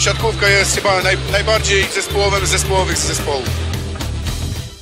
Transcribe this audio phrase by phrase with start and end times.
[0.00, 3.48] siatkówka jest chyba naj, najbardziej zespołowym z zespołowych z zespołów.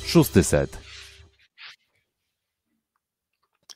[0.05, 0.77] Szósty set.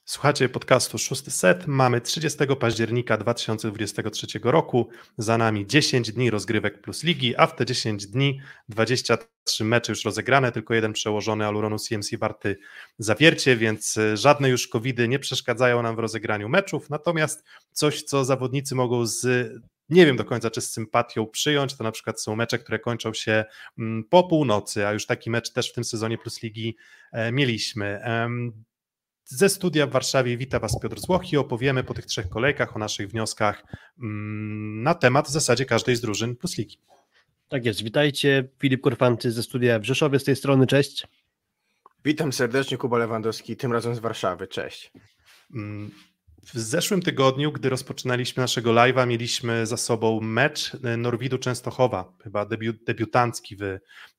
[0.05, 1.67] Słuchacie podcastu Szósty Set.
[1.67, 4.89] Mamy 30 października 2023 roku.
[5.17, 10.05] Za nami 10 dni rozgrywek plus ligi, a w te 10 dni 23 mecze już
[10.05, 12.57] rozegrane, tylko jeden przełożony Aluronu CMC warty
[12.97, 16.89] zawiercie, więc e, żadne już covidy nie przeszkadzają nam w rozegraniu meczów.
[16.89, 19.51] Natomiast coś, co zawodnicy mogą z
[19.93, 21.77] nie wiem do końca, czy z sympatią przyjąć.
[21.77, 23.45] To na przykład są mecze, które kończą się
[23.79, 26.77] mm, po północy, a już taki mecz też w tym sezonie Plus Ligi
[27.11, 28.01] e, mieliśmy.
[29.25, 32.79] Ze studia w Warszawie wita Was Piotr Złoch i opowiemy po tych trzech kolejkach o
[32.79, 33.63] naszych wnioskach
[33.99, 36.77] mm, na temat w zasadzie każdej z drużyn Plus Ligi.
[37.49, 38.49] Tak jest, witajcie.
[38.59, 41.07] Filip Korfanty ze studia w Rzeszowie z tej strony, cześć.
[42.05, 44.91] Witam serdecznie, Kuba Lewandowski, tym razem z Warszawy, cześć.
[46.45, 52.45] W zeszłym tygodniu, gdy rozpoczynaliśmy naszego live'a, mieliśmy za sobą mecz e, Norwidu Częstochowa, chyba
[52.45, 53.63] debiut, debiutancki w,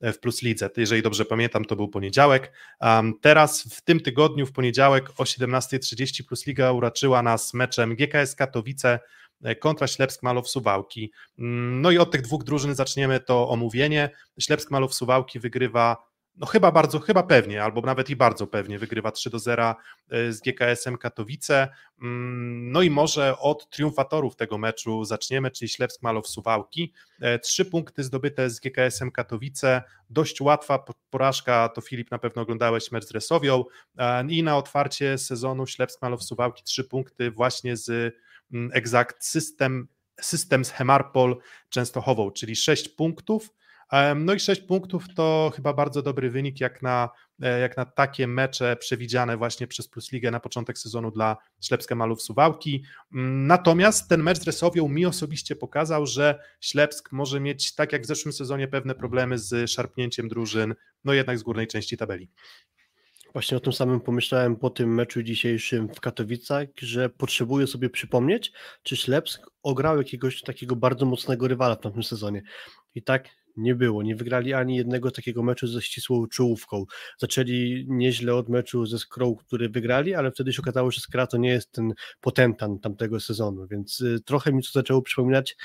[0.00, 0.70] e, w Plus Lidze.
[0.76, 2.52] Jeżeli dobrze pamiętam, to był poniedziałek.
[2.80, 8.34] Um, teraz w tym tygodniu, w poniedziałek o 17.30 Plus Liga uraczyła nas meczem GKS
[8.34, 8.98] Katowice
[9.42, 11.12] e, kontra Ślepsk Malow Suwałki.
[11.38, 14.10] Mm, no i od tych dwóch drużyn zaczniemy to omówienie.
[14.40, 19.10] Ślepsk Malow Suwałki wygrywa no chyba bardzo, chyba pewnie, albo nawet i bardzo pewnie wygrywa
[19.10, 19.74] 3 do 0
[20.10, 21.68] e, z GKS-em Katowice.
[22.02, 26.92] Mm, no i może od triumfatorów tego meczu zaczniemy, czyli Ślepsk Malow Suwałki.
[27.20, 32.92] E, trzy punkty zdobyte z GKS-em Katowice, dość łatwa porażka, to Filip na pewno oglądałeś
[32.92, 33.64] mecz z Resowią
[33.98, 38.14] e, i na otwarcie sezonu Ślepsk Malow Suwałki trzy punkty właśnie z
[38.52, 39.88] mm, Exact System,
[40.20, 41.36] Systems Hemarpol
[41.68, 43.50] Częstochową, czyli sześć punktów.
[44.16, 47.08] No i 6 punktów to chyba bardzo dobry wynik, jak na,
[47.42, 51.94] e, jak na takie mecze przewidziane właśnie przez Plus Ligę na początek sezonu dla Ślepska
[51.94, 52.84] Malów Suwałki.
[53.14, 58.02] Mm, natomiast ten mecz z Resowią mi osobiście pokazał, że Ślepsk może mieć, tak jak
[58.02, 62.28] w zeszłym sezonie, pewne problemy z szarpnięciem drużyn, no jednak z górnej części tabeli.
[63.34, 68.52] Właśnie o tym samym pomyślałem po tym meczu dzisiejszym w Katowicach, że potrzebuję sobie przypomnieć,
[68.82, 72.42] czy Ślepsk ograł jakiegoś takiego bardzo mocnego rywala w tamtym sezonie.
[72.94, 74.02] I tak nie było.
[74.02, 76.84] Nie wygrali ani jednego takiego meczu ze ścisłą czołówką.
[77.18, 81.36] Zaczęli nieźle od meczu ze Skrą, który wygrali, ale wtedy się okazało, że Skra to
[81.36, 85.56] nie jest ten potentan tamtego sezonu, więc y, trochę mi to zaczęło przypominać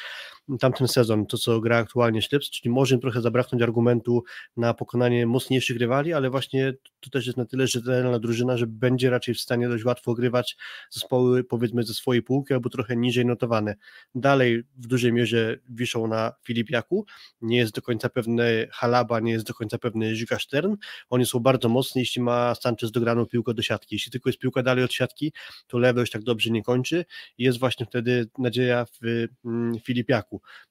[0.58, 4.24] tamten sezon, to co gra aktualnie Śleps, czyli może im trochę zabraknąć argumentu
[4.58, 9.10] na pokonanie mocniejszych rywali, ale właśnie to też jest na tyle rzetelna drużyna, że będzie
[9.10, 10.58] raczej w stanie dość łatwo grywać
[10.90, 13.76] zespoły powiedzmy ze swojej półki albo trochę niżej notowane.
[14.16, 17.06] Dalej w dużej mierze wiszą na Filipiaku,
[17.42, 20.76] nie jest do końca pewny Halaba, nie jest do końca pewny Żyga Stern,
[21.10, 24.64] oni są bardzo mocni, jeśli ma Sanchez dograną piłkę do siatki, jeśli tylko jest piłka
[24.64, 25.34] dalej od siatki,
[25.68, 27.06] to lewo już tak dobrze nie kończy.
[27.38, 29.00] I jest właśnie wtedy nadzieja w
[29.46, 29.80] mm,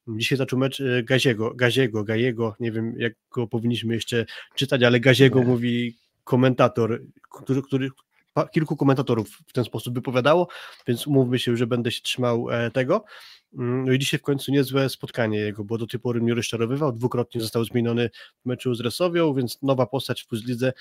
[0.09, 5.01] Dzisiaj zaczął mecz e, Gaziego, Gaziego, Gajego, nie wiem jak go powinniśmy jeszcze czytać, ale
[5.01, 5.47] Gaziego nie.
[5.47, 7.91] mówi komentator, który, który
[8.47, 10.49] kilku komentatorów w ten sposób wypowiadało,
[10.87, 13.05] więc umówmy się, że będę się trzymał e, tego.
[13.59, 16.93] Mm, no i dzisiaj w końcu niezłe spotkanie jego, bo do tej pory mnie rozczarowywał,
[16.93, 18.11] dwukrotnie został zmieniony
[18.43, 20.73] w meczu z Resowią, więc nowa postać w Plus Lidze.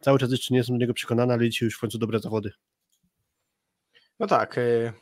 [0.00, 2.52] Cały czas jeszcze nie jestem do niego przekonany, ale dzisiaj już w końcu dobre zawody.
[4.20, 4.92] No tak, e,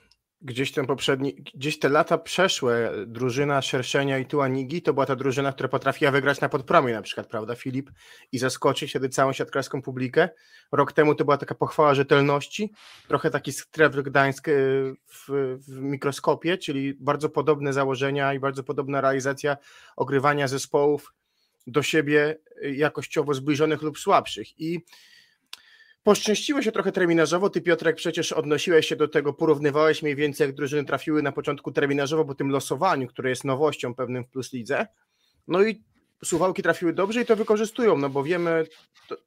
[0.45, 5.53] gdzieś ten poprzedni, gdzieś te lata przeszłe, drużyna Szerszenia i Tuanigi to była ta drużyna,
[5.53, 7.91] która potrafiła wygrać na podpromie na przykład, prawda Filip?
[8.33, 10.29] I zaskoczyć wtedy całą siatkarską publikę.
[10.73, 12.73] Rok temu to była taka pochwała rzetelności,
[13.09, 14.53] trochę taki Stref Gdańsk e,
[15.07, 15.29] w,
[15.69, 19.57] w mikroskopie, czyli bardzo podobne założenia i bardzo podobna realizacja
[19.97, 21.15] ogrywania zespołów
[21.67, 24.61] do siebie jakościowo zbliżonych lub słabszych.
[24.61, 24.81] I
[26.05, 27.51] Poszczęściło się trochę terminarzowo.
[27.51, 31.73] Ty, Piotrek, przecież odnosiłeś się do tego, porównywałeś mniej więcej, jak drużyny trafiły na początku
[31.73, 34.87] terminarzowo po tym losowaniu, które jest nowością pewnym w Plus Lidze.
[35.49, 35.85] No i
[36.25, 38.67] Suwałki trafiły dobrze i to wykorzystują, no bo wiemy,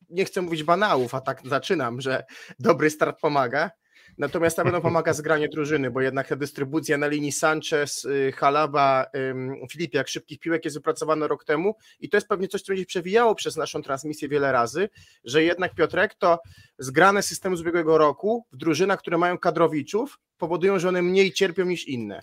[0.09, 2.23] nie chcę mówić banałów, a tak zaczynam, że
[2.59, 3.71] dobry start pomaga.
[4.17, 9.05] Natomiast na pewno pomaga zgranie drużyny, bo jednak ta dystrybucja na linii Sanchez, y, Halaba,
[9.71, 13.35] Filipiak szybkich piłek jest wypracowana rok temu i to jest pewnie coś, co będzie przewijało
[13.35, 14.89] przez naszą transmisję wiele razy,
[15.23, 16.39] że jednak Piotrek to
[16.79, 21.65] zgrane systemy z ubiegłego roku w drużynach, które mają kadrowiczów, powodują, że one mniej cierpią
[21.65, 22.21] niż inne.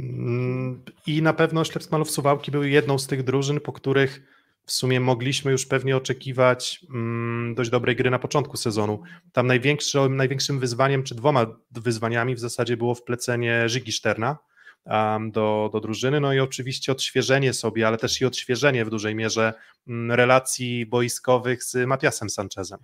[0.00, 4.72] Mm, I na pewno Ślepsk Malów Suwałki były jedną z tych drużyn, po których w
[4.72, 9.02] sumie mogliśmy już pewnie oczekiwać mm, dość dobrej gry na początku sezonu.
[9.32, 14.38] Tam największym, największym wyzwaniem, czy dwoma wyzwaniami w zasadzie było wplecenie Żygi Szterna
[15.30, 19.54] do, do drużyny, no i oczywiście odświeżenie sobie, ale też i odświeżenie w dużej mierze
[19.88, 22.78] mm, relacji boiskowych z Matiasem Sanchezem,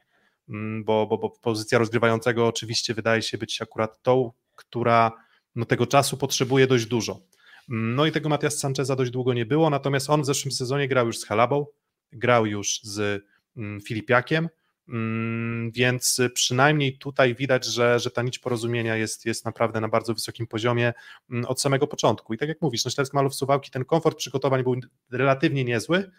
[0.49, 5.13] mm, bo, bo, bo pozycja rozgrywającego oczywiście wydaje się być akurat tą, która
[5.55, 7.21] no, tego czasu potrzebuje dość dużo.
[7.69, 11.07] No i tego Matias Sancheza dość długo nie było, natomiast on w zeszłym sezonie grał
[11.07, 11.67] już z Halabą,
[12.13, 13.25] grał już z
[13.57, 14.49] mm, Filipiakiem,
[14.89, 20.15] mm, więc przynajmniej tutaj widać, że, że ta nić porozumienia jest, jest naprawdę na bardzo
[20.15, 20.93] wysokim poziomie
[21.31, 22.35] mm, od samego początku.
[22.35, 24.77] I tak jak mówisz, Śledztw Malów Suwałki ten komfort przygotowań był
[25.11, 26.11] relatywnie niezły,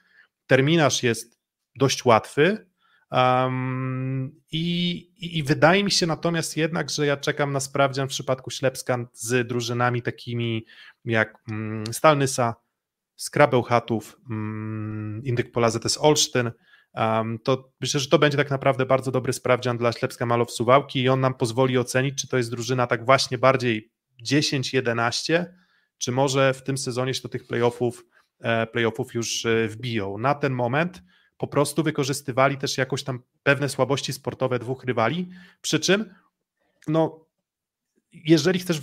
[0.47, 1.39] terminarz jest
[1.75, 2.68] dość łatwy,
[3.11, 8.51] Um, i, i, wydaje mi się natomiast jednak, że ja czekam na sprawdzian w przypadku
[8.51, 10.65] Ślepska z drużynami takimi
[11.05, 12.55] jak um, Stalnysa,
[13.15, 16.51] Skrabełchatów, um, Indyk Pola ZS Olsztyn.
[16.93, 21.01] Um, to myślę, że to będzie tak naprawdę bardzo dobry sprawdzian dla Ślepska Malow Suwałki
[21.01, 23.91] i on nam pozwoli ocenić, czy to jest drużyna tak właśnie bardziej
[24.25, 25.45] 10-11,
[25.97, 28.05] czy może w tym sezonie się do tych playoffów,
[28.39, 30.17] e, playoffów już e, wbiją.
[30.17, 31.01] Na ten moment
[31.39, 35.29] po prostu wykorzystywali też jakoś tam pewne słabości sportowe dwóch rywali,
[35.61, 36.13] przy czym
[36.87, 37.25] no
[38.13, 38.81] jeżeli chcesz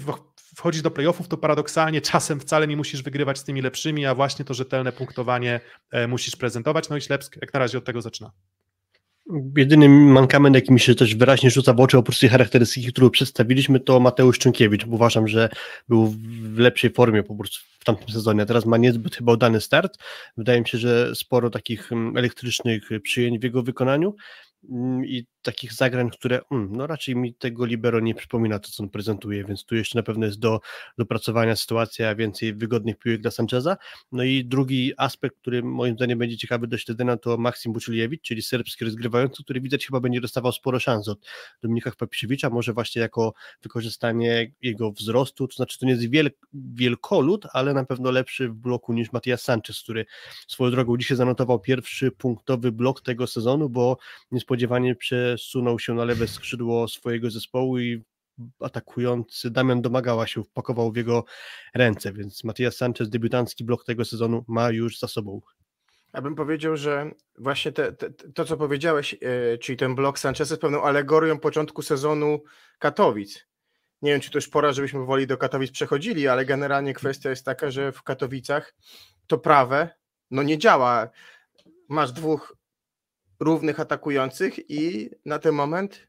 [0.56, 4.44] wchodzić do playoffów, to paradoksalnie czasem wcale nie musisz wygrywać z tymi lepszymi, a właśnie
[4.44, 5.60] to rzetelne punktowanie
[5.90, 8.32] e, musisz prezentować, no i Ślepsk jak na razie od tego zaczyna.
[9.56, 13.80] Jedyny mankament, jaki mi się też wyraźnie rzuca w oczy, oprócz tej charakterystyki, którą przedstawiliśmy,
[13.80, 14.86] to Mateusz Czunkiewicz.
[14.86, 15.48] Uważam, że
[15.88, 16.06] był
[16.42, 19.98] w lepszej formie po prostu w tamtym sezonie, teraz ma niezbyt chyba udany start.
[20.36, 24.14] Wydaje mi się, że sporo takich mm, elektrycznych przyjęć w jego wykonaniu
[25.04, 28.88] i takich zagrań, które mm, no raczej mi tego libero nie przypomina to, co on
[28.88, 30.60] prezentuje, więc tu jeszcze na pewno jest do
[30.98, 33.76] dopracowania sytuacja, więcej wygodnych piłek dla Sancheza.
[34.12, 38.42] No i drugi aspekt, który moim zdaniem będzie ciekawy do śledzenia, to Maksim Buczyliewicz, czyli
[38.42, 41.26] serbski rozgrywający, który widać chyba będzie dostawał sporo szans od
[41.62, 47.46] Dominika Papisiewicza, może właśnie jako wykorzystanie jego wzrostu, to znaczy to nie jest wiel, wielkolud,
[47.52, 50.06] ale na pewno lepszy w bloku niż Matias Sanchez, który
[50.48, 53.98] swoją drogą dzisiaj zanotował pierwszy punktowy blok tego sezonu, bo
[54.56, 58.04] niespodziewanie przesunął się na lewe skrzydło swojego zespołu i
[58.60, 61.24] atakujący Damian Domagała się wpakował w jego
[61.74, 65.40] ręce, więc Matias Sanchez debiutancki blok tego sezonu ma już za sobą.
[66.14, 70.50] Ja bym powiedział, że właśnie te, te, to, co powiedziałeś, yy, czyli ten blok Sanchez
[70.50, 72.42] jest pewną alegorią początku sezonu
[72.78, 73.46] Katowic.
[74.02, 77.44] Nie wiem, czy to już pora, żebyśmy woli do Katowic przechodzili, ale generalnie kwestia jest
[77.44, 78.74] taka, że w Katowicach
[79.26, 79.90] to prawe
[80.30, 81.08] no nie działa.
[81.88, 82.56] Masz dwóch
[83.40, 86.06] równych atakujących i na ten moment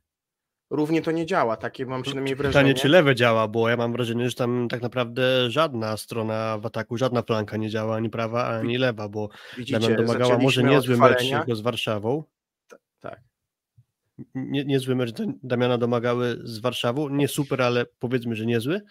[0.69, 1.57] równie to nie działa.
[1.57, 2.53] Takie mam przynajmniej wrażenie.
[2.53, 6.65] Pytanie, czy lewe działa, bo ja mam wrażenie, że tam tak naprawdę żadna strona w
[6.65, 11.23] ataku, żadna flanka nie działa, ani prawa, ani lewa, bo Widzicie, domagała może niezły mecz
[11.53, 12.23] z Warszawą.
[12.99, 13.19] tak.
[14.35, 15.11] Nie, niezły mecz
[15.43, 18.81] Damiana domagały z Warszawą, nie super, ale powiedzmy, że niezły.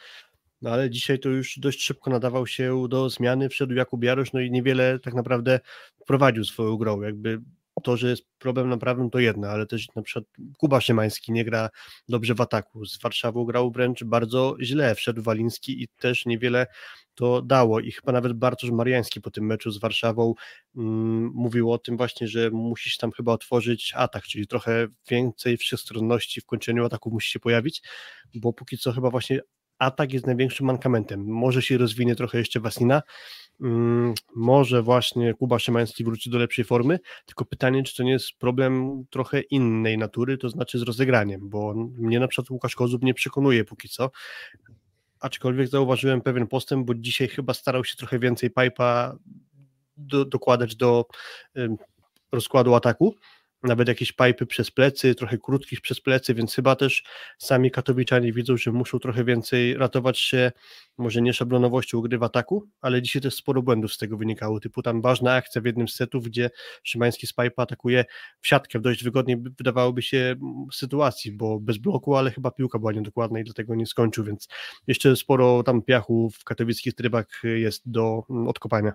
[0.62, 4.41] No ale dzisiaj to już dość szybko nadawał się do zmiany, wszedł Jakub Jarosz, no
[4.41, 5.61] i niewiele tak naprawdę
[6.06, 7.41] prowadził swoją grą, jakby
[7.81, 10.25] to, że jest problem naprawdę to jedno, ale też na przykład
[10.58, 11.70] Kuba Szymański nie gra
[12.08, 16.67] dobrze w ataku, z Warszawą grał wręcz bardzo źle, wszedł Waliński i też niewiele
[17.14, 17.81] to dało.
[17.81, 20.34] I chyba nawet Bartosz Mariański po tym meczu z Warszawą
[20.76, 26.40] mm, mówił o tym właśnie, że musisz tam chyba otworzyć atak, czyli trochę więcej wszechstronności
[26.40, 27.82] w kończeniu ataku musi się pojawić,
[28.34, 29.40] bo póki co chyba właśnie
[29.78, 31.25] atak jest największym mankamentem.
[31.26, 33.02] Może się rozwinie trochę jeszcze Wasina,
[33.61, 38.32] mm, może właśnie Kuba Szymański wróci do lepszej formy, tylko pytanie, czy to nie jest
[38.38, 43.14] problem trochę innej natury, to znaczy z rozegraniem, bo mnie na przykład Łukasz Kozub nie
[43.14, 44.11] przekonuje póki co,
[45.20, 49.17] aczkolwiek zauważyłem pewien postęp, bo dzisiaj chyba starał się trochę więcej pipa
[49.96, 51.06] do, dokładać do
[51.56, 51.69] y,
[52.32, 53.15] rozkładu ataku,
[53.67, 57.05] nawet jakieś pipy przez plecy, trochę krótkich przez plecy, więc chyba też
[57.39, 60.53] sami katowiczanie widzą, że muszą trochę więcej ratować się,
[60.99, 64.82] może nie szablonowością gry w ataku, ale dzisiaj też sporo błędów z tego wynikało, typu
[64.82, 66.51] tam ważna akcja w jednym z setów, gdzie
[66.82, 68.05] Szymański z pipa atakuje
[68.41, 70.37] w siatkę w dość wygodnej wydawałoby się
[70.73, 74.49] sytuacji, bo bez bloku, ale chyba piłka była niedokładna i dlatego nie skończył, więc
[74.87, 78.93] jeszcze sporo tam piachu w katowickich trybach jest do mm, odkopania.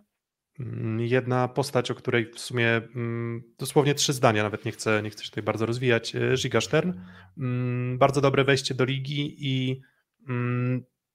[0.59, 5.09] Mm, jedna postać, o której w sumie mm, dosłownie trzy zdania, nawet nie chcę, nie
[5.09, 6.93] chcę się tutaj bardzo rozwijać, e, Giga Stern.
[7.37, 9.81] Mm, bardzo dobre wejście do ligi i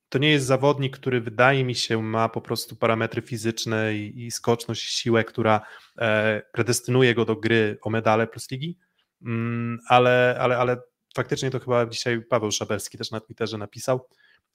[0.08, 4.30] to nie jest zawodnik, który wydaje mi się ma po prostu parametry fizyczne i, i
[4.30, 5.60] skoczność, siłę, która
[5.98, 8.78] e, predestynuje go do gry o medale plus ligi,
[9.88, 10.76] ale, ale, ale
[11.16, 14.08] faktycznie to chyba dzisiaj Paweł Szabelski też na Twitterze napisał,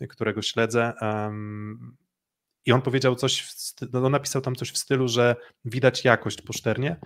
[0.09, 0.93] którego śledzę.
[2.65, 3.53] I on powiedział coś,
[3.93, 6.99] no napisał tam coś w stylu, że widać jakość po szternie.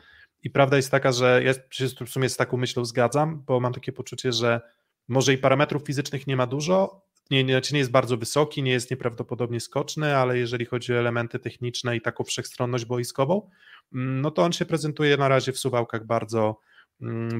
[0.44, 3.74] I prawda jest taka, że ja się w sumie z taką myślą zgadzam, bo mam
[3.74, 4.62] takie poczucie, że
[5.08, 8.72] może i parametrów fizycznych nie ma dużo, nie, nie, znaczy nie jest bardzo wysoki, nie
[8.72, 13.50] jest nieprawdopodobnie skoczny, ale jeżeli chodzi o elementy techniczne i taką wszechstronność boiskową,
[13.94, 16.60] mm, no to on się prezentuje na razie w suwałkach bardzo,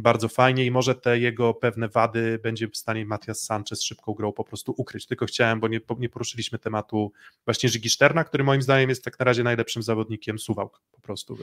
[0.02, 4.32] bardzo fajnie i może te jego pewne wady będzie w stanie Matias Sanchez szybką grą
[4.32, 5.06] po prostu ukryć.
[5.06, 7.12] Tylko chciałem, bo nie, nie poruszyliśmy tematu
[7.46, 11.36] właśnie Żygi Szterna, który moim zdaniem jest tak na razie najlepszym zawodnikiem Suwałk po prostu
[11.36, 11.42] w,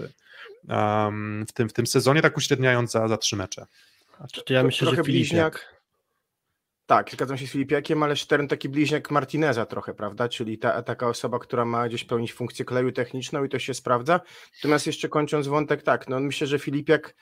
[0.69, 3.67] um, w, tym, w tym sezonie, tak uśredniając za, za trzy mecze.
[4.47, 5.83] To ja myślę, trochę że bliźniak.
[6.87, 10.29] Tak, zgadzam się z Filipiakiem, ale Stern taki bliźniak Martineza trochę, prawda?
[10.29, 14.21] Czyli ta, taka osoba, która ma gdzieś pełnić funkcję kleju techniczną i to się sprawdza.
[14.57, 17.15] Natomiast jeszcze kończąc wątek, tak, no myślę, że Filipiak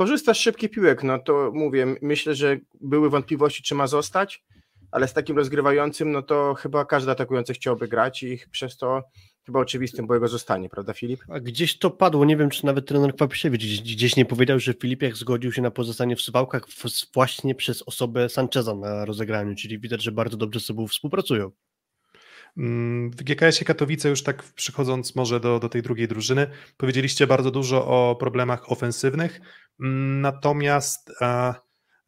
[0.00, 4.44] korzysta z szybkich piłek, no to mówię, myślę, że były wątpliwości, czy ma zostać,
[4.90, 9.02] ale z takim rozgrywającym, no to chyba każdy atakujący chciałby grać i przez to
[9.46, 11.20] chyba oczywistym bo jego zostanie, prawda Filip?
[11.28, 15.16] A gdzieś to padło, nie wiem czy nawet trener Kwapiszewicz gdzieś, nie powiedział, że Filipiak
[15.16, 16.66] zgodził się na pozostanie w Suwałkach
[17.14, 21.50] właśnie przez osobę Sancheza na rozegraniu, czyli widać, że bardzo dobrze z sobą współpracują.
[23.16, 27.86] W GKS-ie Katowice, już tak przychodząc może do, do tej drugiej drużyny, powiedzieliście bardzo dużo
[27.86, 29.40] o problemach ofensywnych,
[29.78, 31.12] natomiast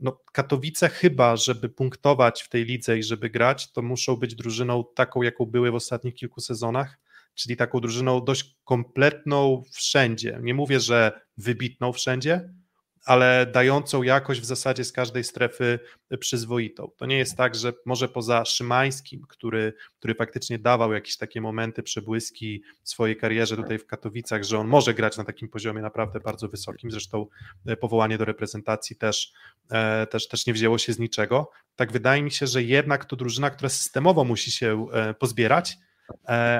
[0.00, 4.84] no, Katowice chyba, żeby punktować w tej lidze i żeby grać, to muszą być drużyną
[4.94, 6.98] taką, jaką były w ostatnich kilku sezonach,
[7.34, 10.38] czyli taką drużyną dość kompletną wszędzie.
[10.42, 12.54] Nie mówię, że wybitną wszędzie,
[13.04, 15.78] ale dającą jakość w zasadzie z każdej strefy
[16.18, 16.90] przyzwoitą.
[16.96, 21.82] To nie jest tak, że może poza Szymańskim, który, który faktycznie dawał jakieś takie momenty,
[21.82, 26.20] przebłyski w swojej karierze tutaj w Katowicach, że on może grać na takim poziomie naprawdę
[26.20, 27.26] bardzo wysokim, zresztą
[27.66, 29.32] e, powołanie do reprezentacji też,
[29.70, 31.50] e, też, też nie wzięło się z niczego.
[31.76, 35.76] Tak wydaje mi się, że jednak to drużyna, która systemowo musi się e, pozbierać,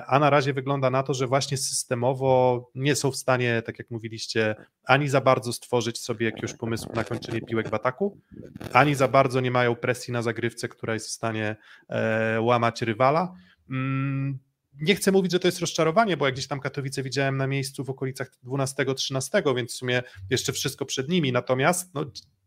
[0.06, 3.90] a na razie wygląda na to, że właśnie systemowo nie są w stanie, tak jak
[3.90, 8.20] mówiliście, ani za bardzo stworzyć sobie jakiegoś pomysłu na kończenie piłek w ataku,
[8.72, 11.56] ani za bardzo nie mają presji na zagrywce, która jest w stanie
[11.88, 13.34] e, łamać rywala.
[13.70, 14.38] Mm,
[14.80, 17.84] nie chcę mówić, że to jest rozczarowanie, bo jak gdzieś tam Katowice widziałem na miejscu
[17.84, 21.32] w okolicach 12-13, więc w sumie jeszcze wszystko przed nimi.
[21.32, 22.04] Natomiast no,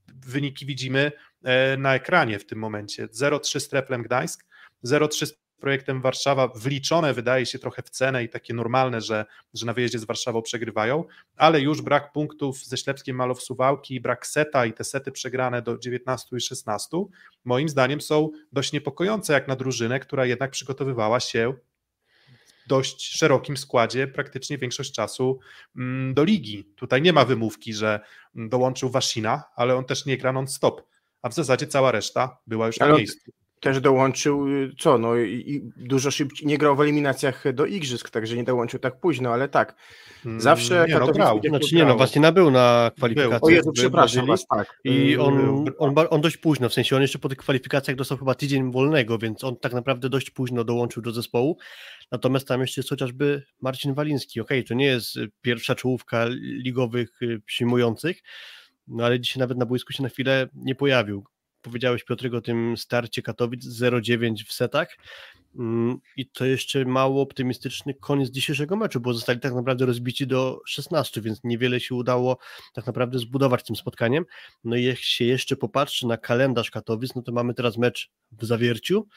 [0.08, 1.12] wyniki widzimy
[1.44, 3.08] e, na ekranie w tym momencie.
[3.08, 4.46] 0-3 z Treflem Gdańsk,
[4.86, 9.66] 0-3 z projektem Warszawa wliczone wydaje się trochę w cenę i takie normalne, że, że
[9.66, 11.04] na wyjeździe z Warszawą przegrywają,
[11.36, 15.78] ale już brak punktów ze Ślepskiem Malow Suwałki, brak seta i te sety przegrane do
[15.78, 16.98] 19 i 16
[17.46, 21.54] moim zdaniem są dość niepokojące jak na drużynę, która jednak przygotowywała się
[22.66, 25.40] w dość szerokim składzie praktycznie większość czasu
[25.76, 26.64] mm, do ligi.
[26.76, 28.00] Tutaj nie ma wymówki, że
[28.36, 30.82] dołączył Wasina, ale on też nie gra non-stop,
[31.22, 33.32] a w zasadzie cała reszta była już ale na miejscu
[33.66, 38.36] też dołączył, y, co, no i, dużo szybciej, nie grał w eliminacjach do Igrzysk, także
[38.36, 39.76] nie dołączył tak późno, ale tak,
[40.26, 41.42] mm, zawsze nie, no, grał.
[41.50, 43.44] Znaczy nie, no właśnie nabył na kwalifikacjach.
[43.44, 44.80] O Jezu, przepraszam was, tak.
[44.84, 48.18] I y, on, on, on dość późno, w sensie on jeszcze po tych kwalifikacjach dostał
[48.18, 51.58] chyba tydzień wolnego, więc on tak naprawdę dość późno dołączył do zespołu,
[52.12, 57.22] natomiast tam jeszcze jest chociażby Marcin Waliński, okej, okay, to nie jest pierwsza czołówka ligowych
[57.22, 58.22] y, przyjmujących,
[58.88, 61.26] no ale dzisiaj nawet na boisku się na chwilę nie pojawił
[61.66, 64.98] powiedziałeś Piotrek o tym starcie Katowic 0-9 w setach
[65.60, 70.62] mm, i to jeszcze mało optymistyczny koniec dzisiejszego meczu, bo zostali tak naprawdę rozbici do
[70.66, 72.38] 16, więc niewiele się udało
[72.74, 74.26] tak naprawdę zbudować tym spotkaniem.
[74.64, 78.46] No i jak się jeszcze popatrzy na kalendarz Katowic, no to mamy teraz mecz w
[78.46, 79.08] Zawierciu,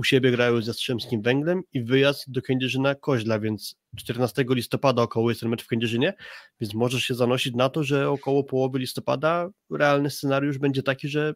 [0.00, 5.30] u siebie grają z Jastrzębskim Węglem i wyjazd do Kędzierzyna Koźla, więc 14 listopada około
[5.30, 6.14] jest ten mecz w Kędzierzynie,
[6.60, 11.34] więc może się zanosić na to, że około połowy listopada realny scenariusz będzie taki, że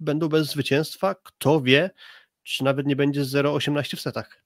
[0.00, 1.14] będą bez zwycięstwa.
[1.14, 1.90] Kto wie,
[2.42, 4.42] czy nawet nie będzie 0,18 w setach.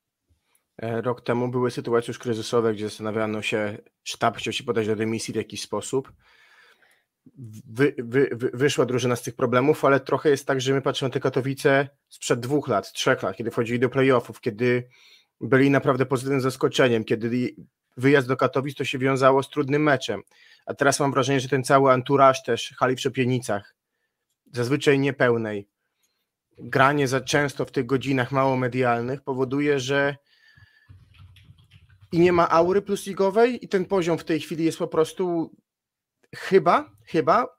[0.82, 4.96] E, rok temu były sytuacje już kryzysowe, gdzie zastanawiano się, sztab chciał się podać do
[4.96, 6.12] dymisji w jakiś sposób.
[7.66, 11.08] Wy, wy, wy, wyszła drużyna z tych problemów, ale trochę jest tak, że my patrzymy
[11.08, 14.88] na te Katowice sprzed dwóch lat, trzech lat, kiedy wchodzili do playoffów, kiedy
[15.40, 17.54] byli naprawdę pozytywnym zaskoczeniem, kiedy
[17.96, 20.22] wyjazd do Katowic to się wiązało z trudnym meczem.
[20.66, 23.74] A teraz mam wrażenie, że ten cały anturaż też hali w Szepienicach,
[24.54, 25.68] zazwyczaj niepełnej,
[26.58, 30.16] granie za często w tych godzinach mało medialnych powoduje, że
[32.12, 35.56] i nie ma aury plusligowej i ten poziom w tej chwili jest po prostu
[36.36, 37.56] chyba, chyba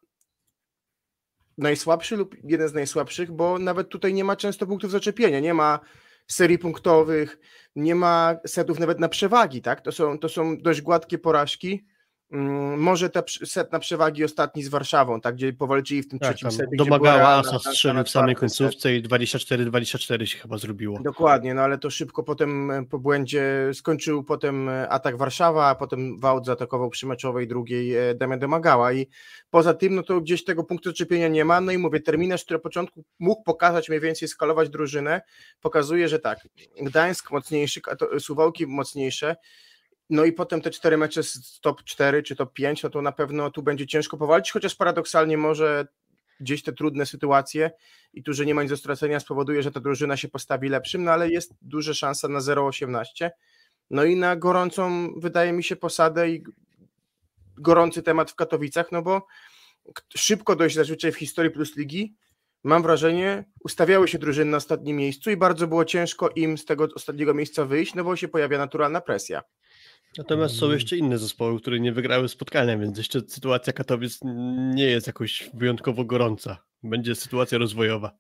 [1.58, 5.80] najsłabszy lub jeden z najsłabszych, bo nawet tutaj nie ma często punktów zaczepienia, nie ma
[6.28, 7.40] serii punktowych,
[7.76, 9.82] nie ma setów nawet na przewagi, tak?
[9.82, 11.86] To są, to są dość gładkie porażki
[12.78, 16.52] może te set na przewagi ostatni z Warszawą, tak, gdzie powalczyli w tym tak, trzecim
[16.52, 16.70] secie.
[16.78, 21.00] Domagała Asa strzelił w samej końcówce i 24-24 się chyba zrobiło.
[21.04, 25.76] Dokładnie, no ale to szybko potem e, po błędzie skończył potem e, atak Warszawa, a
[25.76, 29.08] potem Wałd zaatakował przy meczowej drugiej e, Damian domagała i
[29.50, 32.58] poza tym no to gdzieś tego punktu zaczepienia nie ma, no i mówię, terminarz, który
[32.58, 35.22] na początku mógł pokazać mniej więcej skalować drużynę,
[35.62, 36.48] pokazuje, że tak,
[36.82, 37.82] Gdańsk mocniejszy,
[38.20, 39.36] Suwałki mocniejsze,
[40.10, 43.12] no i potem te cztery mecze z top 4 czy top 5, no to na
[43.12, 45.88] pewno tu będzie ciężko powalczyć, chociaż paradoksalnie może
[46.40, 47.72] gdzieś te trudne sytuacje
[48.14, 51.04] i tu, że nie ma nic do stracenia spowoduje, że ta drużyna się postawi lepszym,
[51.04, 53.30] no ale jest duża szansa na 0,18.
[53.90, 56.44] No i na gorącą, wydaje mi się, posadę i
[57.58, 59.28] gorący temat w Katowicach, no bo
[60.16, 62.16] szybko dojść zazwyczaj w historii Plus Ligi,
[62.64, 66.88] mam wrażenie, ustawiały się drużyny na ostatnim miejscu i bardzo było ciężko im z tego
[66.96, 69.42] ostatniego miejsca wyjść, no bo się pojawia naturalna presja.
[70.18, 74.20] Natomiast są jeszcze inne zespoły, które nie wygrały spotkania, więc jeszcze sytuacja Katowic
[74.74, 76.58] nie jest jakoś wyjątkowo gorąca.
[76.84, 78.18] Będzie sytuacja rozwojowa.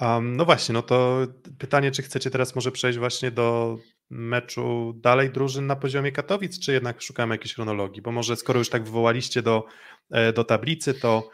[0.00, 1.26] Um, no właśnie, no to
[1.58, 3.78] pytanie, czy chcecie teraz może przejść właśnie do
[4.10, 8.02] meczu dalej drużyn na poziomie Katowic, czy jednak szukamy jakiejś chronologii?
[8.02, 9.64] Bo może skoro już tak wywołaliście do,
[10.10, 11.30] e, do tablicy, to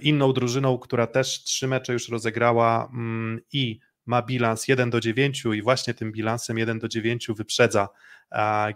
[0.00, 5.44] inną drużyną, która też trzy mecze już rozegrała mm, i ma bilans 1 do 9
[5.54, 7.88] i właśnie tym bilansem 1 do 9 wyprzedza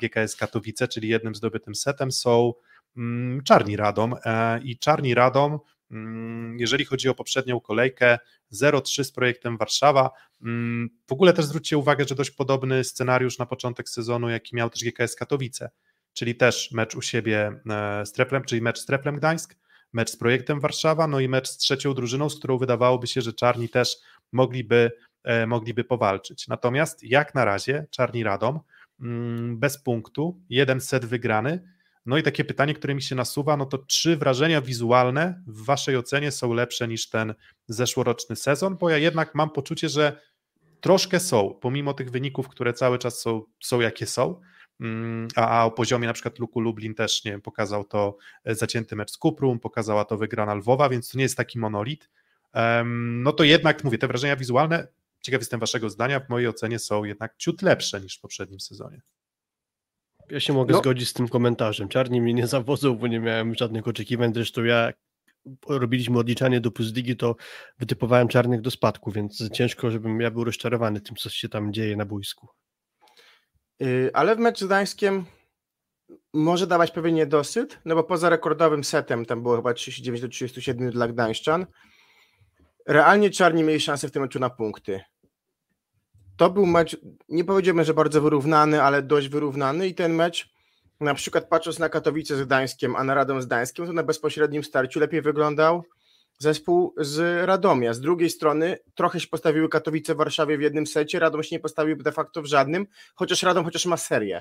[0.00, 2.52] GKS Katowice, czyli jednym zdobytym setem są
[2.96, 5.58] mm, Czarni Radom e, i Czarni Radom
[5.90, 8.18] mm, jeżeli chodzi o poprzednią kolejkę
[8.52, 10.10] 0-3 z projektem Warszawa.
[10.42, 14.70] Mm, w ogóle też zwróćcie uwagę, że dość podobny scenariusz na początek sezonu, jaki miał
[14.70, 15.70] też GKS Katowice,
[16.12, 19.56] czyli też mecz u siebie e, z Treplem, czyli mecz z Treplem Gdańsk,
[19.92, 23.32] mecz z projektem Warszawa, no i mecz z trzecią drużyną, z którą wydawałoby się, że
[23.32, 23.96] Czarni też
[24.32, 24.92] mogliby,
[25.24, 26.48] e, mogliby powalczyć.
[26.48, 28.60] Natomiast jak na razie Czarni Radom
[29.56, 31.60] bez punktu, jeden set wygrany,
[32.06, 35.96] no i takie pytanie, które mi się nasuwa, no to czy wrażenia wizualne w Waszej
[35.96, 37.34] ocenie są lepsze niż ten
[37.68, 38.76] zeszłoroczny sezon?
[38.76, 40.20] Bo ja jednak mam poczucie, że
[40.80, 44.40] troszkę są, pomimo tych wyników, które cały czas są, są jakie są,
[44.80, 48.96] mm, a, a o poziomie na przykład Luku Lublin też nie pokazał to e, zacięty
[48.96, 52.10] mecz z Kuprum, pokazała to wygrana Lwowa, więc to nie jest taki monolit.
[52.94, 54.88] No to jednak mówię, te wrażenia wizualne,
[55.22, 59.00] ciekaw jestem Waszego zdania, w mojej ocenie są jednak ciut lepsze niż w poprzednim sezonie.
[60.30, 60.78] Ja się mogę no.
[60.78, 61.88] zgodzić z tym komentarzem.
[61.88, 64.34] Czarni mnie nie zawodzą, bo nie miałem żadnych oczekiwań.
[64.34, 64.92] Zresztą ja
[65.68, 67.36] robiliśmy odliczanie do Puzdigi, to
[67.78, 71.96] wytypowałem czarnych do spadku, więc ciężko, żebym ja był rozczarowany tym, co się tam dzieje
[71.96, 72.48] na boisku.
[73.80, 75.24] Yy, ale w meczu z Gdańskiem
[76.32, 80.90] może dawać pewien niedosyt, no bo poza rekordowym setem, tam było chyba 39 do 37
[80.90, 81.66] dla Gdańszczan,
[82.90, 85.00] realnie czarni mieli szansę w tym meczu na punkty
[86.40, 86.96] to był mecz,
[87.28, 90.48] nie powiedziałbym, że bardzo wyrównany, ale dość wyrównany i ten mecz,
[91.00, 94.64] na przykład patrząc na Katowice z Gdańskiem, a na Radom z Gdańskiem, to na bezpośrednim
[94.64, 95.84] starciu lepiej wyglądał
[96.38, 97.94] zespół z Radomia.
[97.94, 101.60] Z drugiej strony trochę się postawiły Katowice w Warszawie w jednym secie, Radom się nie
[101.60, 104.40] postawił de facto w żadnym, chociaż Radom chociaż ma serię.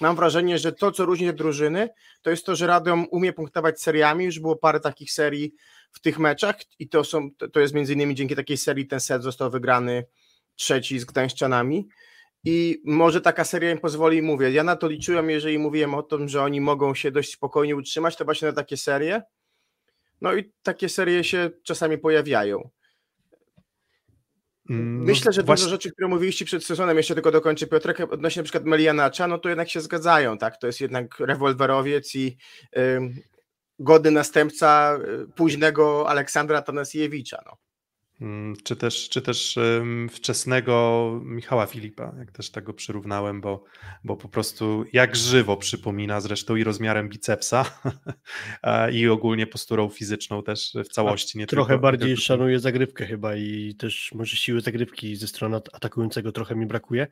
[0.00, 1.88] Mam wrażenie, że to, co różni te drużyny,
[2.22, 5.54] to jest to, że Radom umie punktować seriami, już było parę takich serii
[5.92, 9.22] w tych meczach i to, są, to jest między innymi dzięki takiej serii ten set
[9.22, 10.06] został wygrany
[10.56, 11.88] trzeci z Gdańszczanami.
[12.44, 16.28] I może taka seria im pozwoli, mówię, ja na to liczyłem, jeżeli mówiłem o tym,
[16.28, 19.22] że oni mogą się dość spokojnie utrzymać, to właśnie na takie serie,
[20.20, 22.70] no i takie serie się czasami pojawiają.
[24.70, 25.64] Mm, no Myślę, że właśnie...
[25.64, 29.38] dużo rzeczy, które mówiliście przed sezonem, jeszcze tylko dokończę Piotrek, odnośnie na przykład Melianacza, no
[29.38, 32.36] to jednak się zgadzają, tak, to jest jednak rewolwerowiec i
[33.78, 37.56] godny następca y, późnego Aleksandra Tanasiewicza, no.
[38.20, 39.58] Mm, czy też, czy też
[40.10, 43.64] wczesnego Michała Filipa, jak też tego przyrównałem, bo,
[44.04, 47.64] bo po prostu jak żywo przypomina zresztą i rozmiarem bicepsa
[48.92, 51.38] i ogólnie posturą fizyczną też w całości.
[51.38, 52.22] Nie trochę tylko, bardziej tylko...
[52.22, 57.06] szanuję zagrywkę chyba i też może siły zagrywki ze strony atakującego trochę mi brakuje,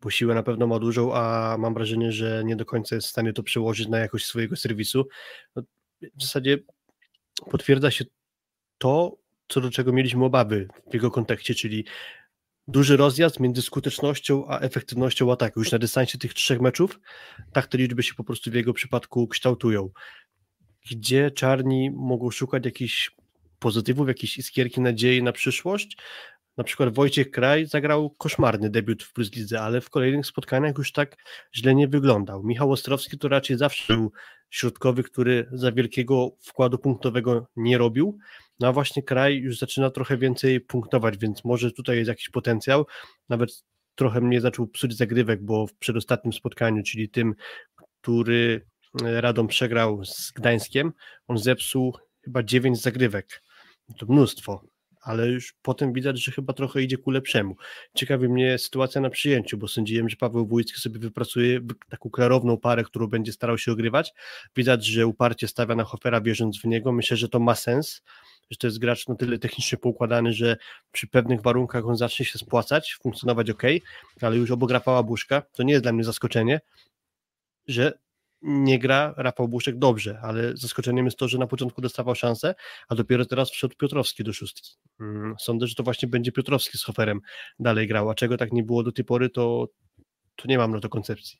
[0.00, 3.10] bo siłę na pewno ma dużą, a mam wrażenie, że nie do końca jest w
[3.10, 5.08] stanie to przełożyć na jakość swojego serwisu.
[6.02, 6.58] W zasadzie
[7.50, 8.04] potwierdza się
[8.78, 9.16] to,
[9.48, 11.84] co do czego mieliśmy obawy w jego kontekście, czyli
[12.68, 15.60] duży rozjazd między skutecznością a efektywnością ataku.
[15.60, 17.00] Już na dystansie tych trzech meczów
[17.52, 19.90] tak te liczby się po prostu w jego przypadku kształtują.
[20.90, 23.10] Gdzie czarni mogą szukać jakichś
[23.58, 25.96] pozytywów, jakiejś iskierki nadziei na przyszłość?
[26.60, 30.92] Na przykład Wojciech Kraj zagrał koszmarny debiut w Plus Lidze, ale w kolejnych spotkaniach już
[30.92, 31.16] tak
[31.56, 32.42] źle nie wyglądał.
[32.42, 34.12] Michał Ostrowski to raczej zawsze był
[34.50, 38.18] środkowy, który za wielkiego wkładu punktowego nie robił,
[38.58, 42.86] no a właśnie kraj już zaczyna trochę więcej punktować, więc może tutaj jest jakiś potencjał.
[43.28, 47.34] Nawet trochę mnie zaczął psuć zagrywek, bo w przedostatnim spotkaniu, czyli tym,
[48.00, 48.66] który
[49.04, 50.92] e, Radom przegrał z Gdańskiem,
[51.28, 53.42] on zepsuł chyba 9 zagrywek.
[53.98, 54.64] To mnóstwo,
[55.00, 57.56] ale już potem widać, że chyba trochę idzie ku lepszemu.
[57.94, 62.84] Ciekawi mnie sytuacja na przyjęciu, bo sądziłem, że Paweł Wójcki sobie wypracuje taką klarowną parę,
[62.84, 64.12] którą będzie starał się ogrywać.
[64.56, 66.92] Widać, że uparcie stawia na Hofera, wierząc w niego.
[66.92, 68.02] Myślę, że to ma sens,
[68.50, 70.56] że to jest gracz na tyle technicznie poukładany, że
[70.92, 73.62] przy pewnych warunkach on zacznie się spłacać, funkcjonować ok,
[74.20, 76.60] ale już obok Rafała Buszka, to nie jest dla mnie zaskoczenie,
[77.68, 77.98] że
[78.42, 82.54] nie gra Rafał Buszek dobrze, ale zaskoczeniem jest to, że na początku dostawał szansę,
[82.88, 84.72] a dopiero teraz wszedł Piotrowski do szóstki.
[85.00, 87.20] Mm, Sądzę, że to właśnie będzie Piotrowski z Hoferem
[87.58, 89.68] dalej grał, a czego tak nie było do tej pory, to,
[90.36, 91.38] to nie mam na to koncepcji.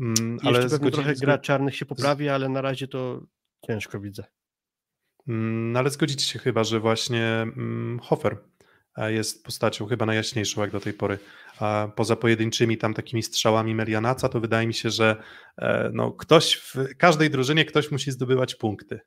[0.00, 3.20] Mm, Ale pewnie trochę gra czarnych się poprawi, ale na razie to
[3.66, 4.24] ciężko widzę.
[5.28, 8.38] Mm, Ale zgodzicie się chyba, że właśnie mm, Hofer
[9.06, 11.18] jest postacią chyba najjaśniejszą jak do tej pory.
[11.96, 15.16] Poza pojedynczymi tam takimi strzałami Merianaca, to wydaje mi się, że
[15.58, 19.00] e, no, ktoś w każdej drużynie ktoś musi zdobywać punkty.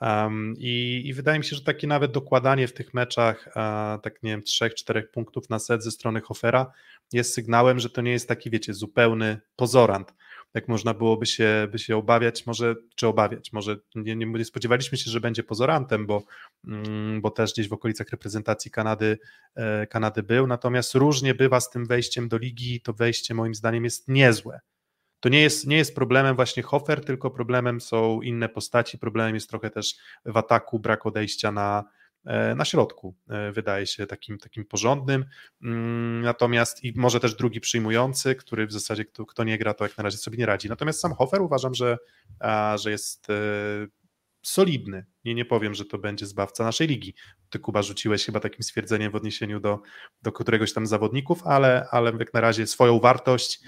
[0.00, 3.48] Um, i, I wydaje mi się, że takie nawet dokładanie w tych meczach,
[4.02, 6.72] tak nie wiem, trzech, czterech punktów na set ze strony Hofera
[7.12, 10.14] jest sygnałem, że to nie jest taki, wiecie, zupełny pozorant.
[10.54, 14.98] Jak można byłoby się, by się obawiać, może, czy obawiać, może nie, nie, nie spodziewaliśmy
[14.98, 16.22] się, że będzie pozorantem, bo,
[16.66, 19.18] mm, bo też gdzieś w okolicach reprezentacji Kanady,
[19.54, 23.84] e, Kanady był, natomiast różnie bywa z tym wejściem do ligi, to wejście moim zdaniem
[23.84, 24.60] jest niezłe.
[25.20, 29.50] To nie jest, nie jest problemem właśnie Hofer, tylko problemem są inne postaci, problemem jest
[29.50, 31.84] trochę też w ataku brak odejścia na,
[32.56, 35.24] na środku, e, wydaje się takim, takim porządnym,
[35.64, 39.84] Mm, natomiast i może też drugi przyjmujący, który w zasadzie kto, kto nie gra, to
[39.84, 40.68] jak na razie sobie nie radzi.
[40.68, 41.98] Natomiast sam Hofer uważam, że,
[42.74, 43.34] że jest e,
[44.42, 45.06] solidny.
[45.24, 47.14] Nie, nie powiem, że to będzie zbawca naszej ligi.
[47.50, 49.82] Ty Kuba rzuciłeś chyba takim stwierdzeniem w odniesieniu do,
[50.22, 53.60] do któregoś tam zawodników, ale, ale jak na razie swoją wartość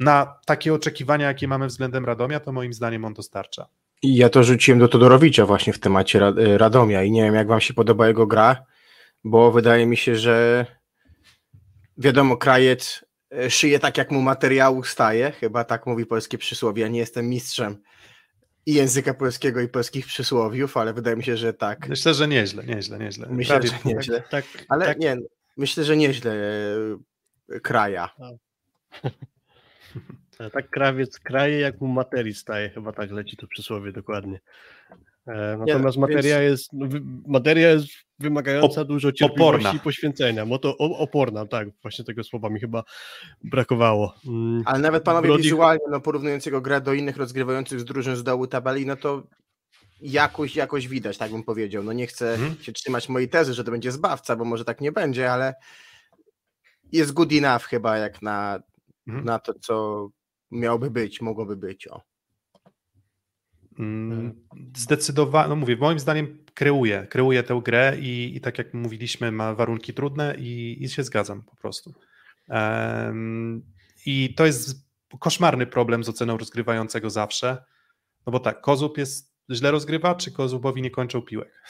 [0.00, 3.68] na takie oczekiwania, jakie mamy względem Radomia, to moim zdaniem on dostarcza.
[4.02, 7.48] I ja to rzuciłem do Todorowicza właśnie w temacie y, Radomia i nie wiem, jak
[7.48, 8.64] wam się podoba jego gra,
[9.24, 10.66] bo wydaje mi się, że
[11.98, 13.04] wiadomo, krajec
[13.46, 16.82] y, szyje tak, jak mu materiału staje, chyba tak mówi polskie przysłowie.
[16.82, 17.82] Ja nie jestem mistrzem
[18.66, 21.88] i języka polskiego, i polskich przysłowiów, ale wydaje mi się, że tak.
[21.88, 23.26] Myślę, że nieźle, nieźle, nieźle.
[23.30, 24.22] Myślę, Prawie- że nieźle.
[24.30, 25.16] Tak, Ale tak, nie,
[25.56, 26.34] myślę, że nieźle
[27.52, 28.08] y, kraja.
[30.52, 34.40] tak krawiec kraje, jak mu materii staje, chyba tak leci to przysłowie dokładnie.
[35.26, 36.86] E, Natomiast więc- materia, jest, no,
[37.26, 37.86] materia jest
[38.18, 39.72] wymagająca Op- dużo cierpliwości oporna.
[39.80, 40.44] i poświęcenia.
[40.44, 42.84] Mo to oporna, tak, właśnie tego słowa mi chyba
[43.44, 44.14] brakowało.
[44.26, 48.16] Mm, Ale nawet panowie Brodich- wizualnie, no porównując jego grę do innych rozgrywających z drużyn
[48.16, 49.22] z dołu tabeli, no to
[50.00, 51.82] jakoś, jakoś widać, tak bym powiedział.
[51.82, 52.56] No nie chcę Mhm.
[52.62, 55.54] się trzymać mojej tezy, że to będzie zbawca, bo może tak nie będzie, ale
[56.92, 58.60] jest good enough chyba jak na,
[59.08, 59.24] Mhm.
[59.24, 60.08] na to, co
[60.50, 61.88] miałoby być, mogłoby być.
[61.88, 62.02] O.
[63.78, 69.32] Mm, Zdecydowanie, no mówię, moim zdaniem kreuje, kreuje tę grę i, i tak jak mówiliśmy,
[69.32, 71.94] ma warunki trudne i, i się zgadzam po prostu.
[72.48, 73.62] Em,
[74.06, 77.64] I to jest koszmarny problem z oceną rozgrywającego zawsze,
[78.26, 81.62] no bo tak, Kozub jest źle rozgrywa, czy Kozubowi nie kończą piłek?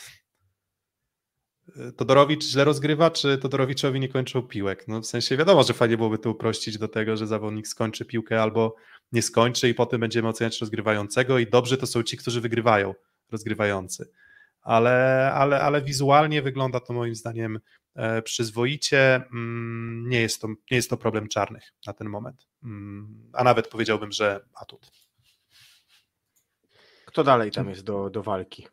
[1.96, 4.88] Todorowicz źle rozgrywa, czy Todorowiczowi nie kończą piłek?
[4.88, 8.42] No w sensie wiadomo, że fajnie byłoby to uprościć do tego, że zawodnik skończy piłkę
[8.42, 8.74] albo
[9.12, 12.94] nie skończy i potem będziemy oceniać rozgrywającego i dobrzy to są ci, którzy wygrywają,
[13.30, 14.11] rozgrywający.
[14.62, 17.61] Ale, ale, ale wizualnie wygląda to moim zdaniem
[17.94, 19.16] e, przyzwoicie.
[19.33, 22.46] Mm, Nie jest, to, nie jest to problem czarnych na ten moment.
[22.64, 24.90] Mm, A nawet powiedziałbym, że atut.
[27.06, 28.66] Kto dalej tam jest do, do walki?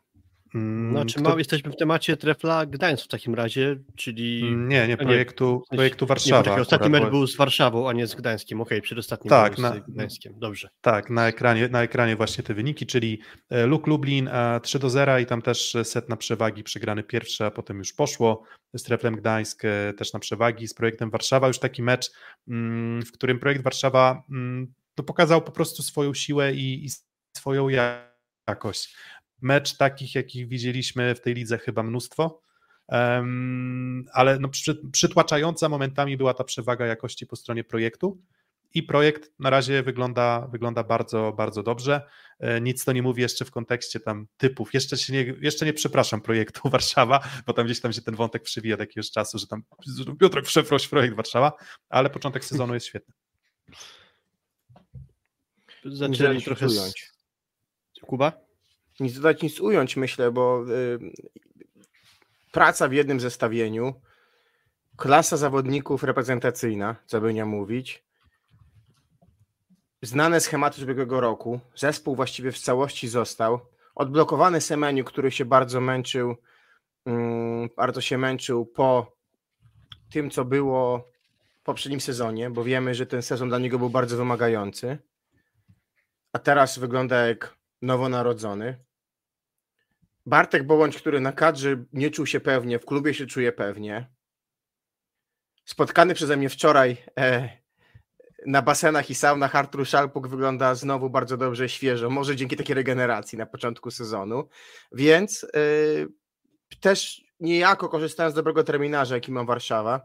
[0.58, 4.48] Mm, Znaczy, kto- ma, jesteśmy w temacie trefla Gdańsk w takim razie, czyli...
[4.48, 6.38] Mm, Nie, nie, nie, projektu, projektu Nie, Warszawa.
[6.38, 8.62] poczekaj, ostatni mecz był z Warszawą, a nie z Gdańskiem.
[8.62, 10.34] Okej, przedostatni Tak, był na- z Gdańskiem.
[10.40, 10.70] Dobrze.
[10.82, 14.90] Tak, na ekranie, na ekranie właśnie te wyniki, czyli e, Luk Lublin e, 3 do
[14.90, 18.44] 0 i tam też set na przewagi przegrany pierwszy, a potem już poszło.
[18.74, 22.12] Z Treflem Gdańsk e, też na przewagi, z projektem Warszawa już taki mecz,
[22.48, 26.90] mm, w którym projekt Warszawa mm, no, pokazał po prostu swoją siłę i, i
[27.38, 28.96] swoją jakość.
[29.42, 32.42] Mecz takich, jakich widzieliśmy w tej lidze chyba mnóstwo,
[34.14, 38.22] ale no, przy, przytłaczająca momentami była ta przewaga jakości po stronie projektu
[38.74, 42.02] i projekt na razie wygląda, wygląda bardzo, bardzo dobrze.
[42.40, 44.74] E, Nic to nie mówi jeszcze w kontekście tam typów.
[44.74, 48.44] Jeszcze, się nie, jeszcze nie przepraszam projektu Warszawa, bo tam gdzieś tam się ten wątek
[48.44, 49.64] przewija od jakiegoś czasu, że tam
[50.20, 51.52] Piotrek przeproś projekt Warszawa,
[51.90, 53.14] ale początek sezonu jest świetny.
[56.34, 56.70] Nic trochę...
[56.70, 56.72] Z...
[56.72, 57.12] ująć.
[58.02, 58.47] Kuba?
[59.00, 61.00] Nic dodać, nic ująć, myślę, bo y,
[62.52, 63.94] praca w jednym zestawieniu,
[64.98, 68.04] klasa zawodników reprezentacyjna, co by nie mówić,
[70.02, 73.60] znane schematy ubiegłego roku, zespół właściwie w całości został,
[73.96, 76.36] odblokowany Semeniu, który się bardzo męczył,
[77.06, 79.18] mm, bardzo się męczył po
[80.12, 81.10] tym, co było
[81.60, 84.98] w poprzednim sezonie, bo wiemy, że ten sezon dla niego był bardzo wymagający,
[86.34, 88.87] a teraz wygląda jak nowonarodzony.
[90.28, 94.10] Bartek Bołądź, który na kadrze nie czuł się pewnie, w klubie się czuje pewnie.
[95.66, 97.50] Spotkany przeze mnie wczoraj e,
[98.46, 103.38] na basenach i saunach Artur Szalpuk wygląda znowu bardzo dobrze świeżo, może dzięki takiej regeneracji
[103.38, 104.50] na początku sezonu,
[104.92, 106.08] więc yy,
[106.80, 110.02] też niejako korzystałem z dobrego terminarza, jaki ma Warszawa,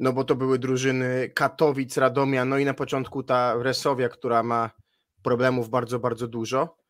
[0.00, 4.70] no bo to były drużyny Katowic, Radomia, no i na początku ta Resowia, która ma
[5.22, 6.85] problemów bardzo, bardzo dużo.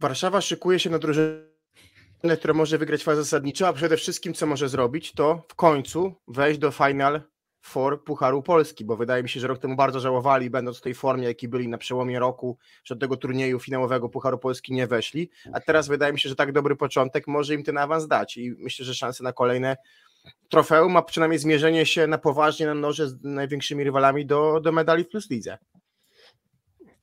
[0.00, 4.68] Warszawa szykuje się na drużynę, która może wygrać fazę zasadniczą, a przede wszystkim co może
[4.68, 7.22] zrobić, to w końcu wejść do Final
[7.60, 10.94] Four Pucharu Polski, bo wydaje mi się, że rok temu bardzo żałowali, będąc w tej
[10.94, 15.30] formie, jaki byli na przełomie roku, że do tego turnieju finałowego Pucharu Polski nie weszli,
[15.52, 18.54] a teraz wydaje mi się, że tak dobry początek może im ten awans dać i
[18.58, 19.76] myślę, że szanse na kolejne
[20.48, 25.04] trofeum, a przynajmniej zmierzenie się na poważnie na noże z największymi rywalami do, do medali
[25.04, 25.58] w Plus Lidze.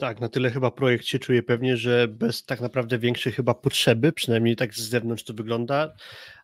[0.02, 4.12] Tak, na tyle chyba projekt się czuje pewnie, że bez tak naprawdę większej chyba potrzeby,
[4.12, 5.94] przynajmniej tak z zewnątrz to wygląda,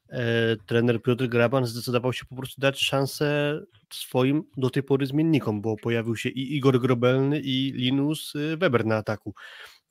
[0.09, 3.59] e, trener Piotr Graban zdecydował się po prostu dać szansę
[3.93, 8.85] swoim do tej pory zmiennikom, bo pojawił się i Igor Grobelny i Linus y, Weber
[8.85, 9.33] na ataku.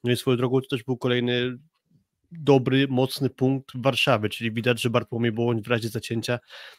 [0.04, 1.58] No i swoją drogą to też był kolejny
[2.32, 6.38] dobry, mocny punkt Warszawy, czyli widać, że Bartłomiej Bołoń w razie zacięcia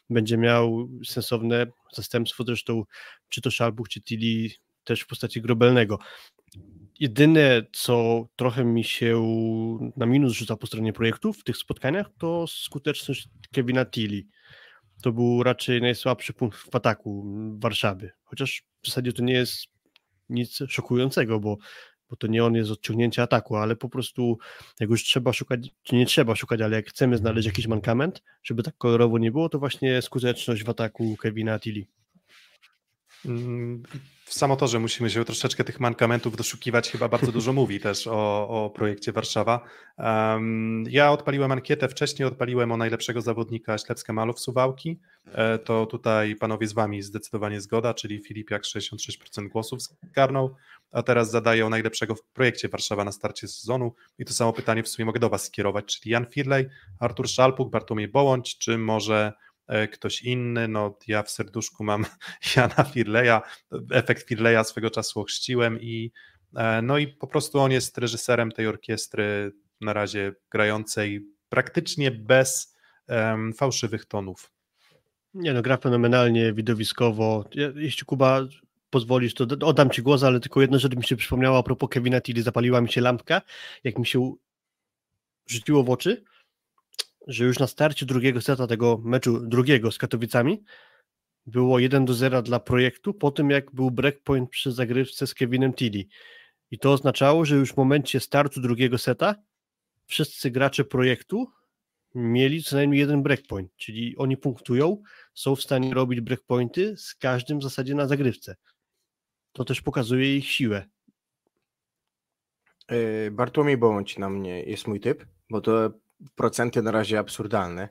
[0.09, 2.83] będzie miał sensowne zastępstwo, zresztą
[3.29, 4.49] czy to Szalbuch, czy Tilly
[4.83, 5.99] też w postaci Grobelnego.
[6.99, 9.21] Jedyne, co trochę mi się
[9.97, 14.23] na minus rzuca po stronie projektów w tych spotkaniach, to skuteczność Kevina Tilly.
[15.01, 17.25] To był raczej najsłabszy punkt w ataku
[17.59, 18.11] Warszawy.
[18.23, 19.65] Chociaż w zasadzie to nie jest
[20.29, 21.57] nic szokującego, bo,
[22.09, 24.37] bo to nie on jest odciągnięcie ataku, ale po prostu
[24.79, 28.63] jak już trzeba szukać, czy nie trzeba szukać, ale jak chcemy znaleźć jakiś mankament, żeby
[28.63, 31.96] tak kolorowo nie było, to właśnie skuteczność w ataku Kevina Tilly.
[34.25, 38.47] Samo to, że musimy się troszeczkę tych mankamentów doszukiwać, chyba bardzo dużo mówi też o,
[38.49, 39.61] o projekcie Warszawa.
[39.97, 44.99] Um, ja odpaliłem ankietę wcześniej, odpaliłem o najlepszego zawodnika Ślepskie Malów Suwałki.
[45.25, 50.55] E, to tutaj panowie z wami zdecydowanie zgoda, czyli Filipiak 66% głosów zgarnął,
[50.91, 54.83] a teraz zadaję o najlepszego w projekcie Warszawa na starcie sezonu i to samo pytanie
[54.83, 56.65] w sumie mogę do was skierować, czyli Jan Firlej,
[56.99, 59.33] Artur Szalpuk, Bartłomiej Bołądź, czy może
[59.91, 60.67] ktoś inny.
[60.67, 62.05] No, ja w serduszku mam
[62.55, 63.41] Jana Firleja,
[63.91, 66.11] efekt Firleja swego czasu ochrzciłem i
[66.55, 69.51] e, no i po prostu on jest reżyserem tej orkiestry
[69.81, 72.77] na razie grającej praktycznie bez
[73.07, 74.51] um, fałszywych tonów.
[75.33, 77.45] Nie no, gra fenomenalnie, widowiskowo.
[77.75, 78.41] Jeśli Kuba
[78.89, 82.21] pozwolisz, to oddam Ci głos, ale tylko jedno rzecz mi się przypomniało a propos Kevina
[82.21, 83.41] Tilly, zapaliła mi się lampka,
[83.83, 84.33] jak mi się
[85.47, 86.23] rzuciło w oczy,
[87.27, 90.63] że już na starcie drugiego seta tego meczu drugiego z Katowicami
[91.45, 95.73] było 1 do 0 dla projektu po tym jak był breakpoint przy zagrywce z Kevinem
[95.73, 96.03] Tilly.
[96.71, 99.35] I to oznaczało, że już w momencie startu drugiego seta
[100.05, 101.51] wszyscy gracze projektu
[102.15, 105.01] mieli co najmniej jeden breakpoint, czyli oni punktują,
[105.33, 108.55] są w stanie robić breakpointy z każdym w zasadzie na zagrywce.
[109.51, 110.85] To też pokazuje ich siłę.
[112.91, 115.91] Yy, Bartłomiej Bądź na mnie jest mój typ, bo to
[116.35, 117.89] procenty na razie absurdalne.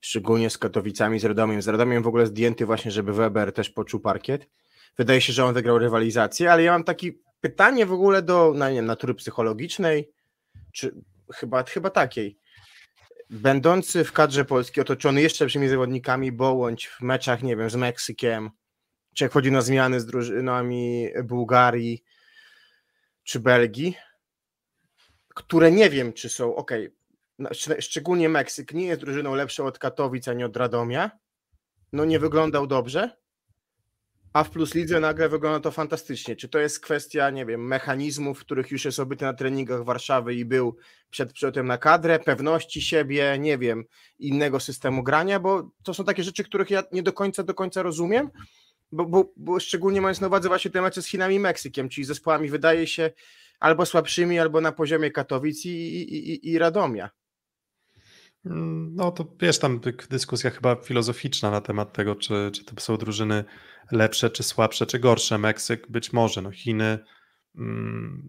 [0.00, 1.62] Szczególnie z Katowicami, z Radomiem.
[1.62, 4.48] Z Radomiem w ogóle zdjęty właśnie, żeby Weber też poczuł parkiet.
[4.98, 8.68] Wydaje się, że on wygrał rywalizację, ale ja mam takie pytanie w ogóle do no
[8.68, 10.10] nie wiem, natury psychologicznej,
[10.72, 10.94] czy
[11.34, 12.38] chyba, chyba takiej.
[13.30, 18.50] Będący w kadrze polskiej, otoczony jeszcze lepszymi zawodnikami, Bołądź w meczach, nie wiem, z Meksykiem,
[19.14, 22.04] czy jak chodzi na zmiany z drużynami Bułgarii
[23.24, 23.96] czy Belgii,
[25.34, 26.70] które nie wiem, czy są, ok,
[27.80, 31.10] szczególnie Meksyk, nie jest drużyną lepszą od Katowic, ani od Radomia.
[31.92, 33.16] No nie wyglądał dobrze,
[34.32, 36.36] a w Plus Lidze nagle wygląda to fantastycznie.
[36.36, 40.44] Czy to jest kwestia, nie wiem, mechanizmów, których już jest obyty na treningach Warszawy i
[40.44, 40.76] był
[41.10, 43.84] przed przylotem na kadrę, pewności siebie, nie wiem,
[44.18, 47.82] innego systemu grania, bo to są takie rzeczy, których ja nie do końca do końca
[47.82, 48.30] rozumiem,
[48.92, 52.04] bo, bo, bo szczególnie mając na uwadze właśnie te mecze z Chinami i Meksykiem, czyli
[52.04, 53.10] zespołami wydaje się
[53.60, 57.10] albo słabszymi, albo na poziomie Katowic i, i, i, i Radomia.
[58.44, 63.44] No to wiesz, tam dyskusja chyba filozoficzna na temat tego, czy, czy to są drużyny
[63.92, 65.38] lepsze, czy słabsze, czy gorsze.
[65.38, 66.98] Meksyk być może, no Chiny,
[67.56, 68.22] mm,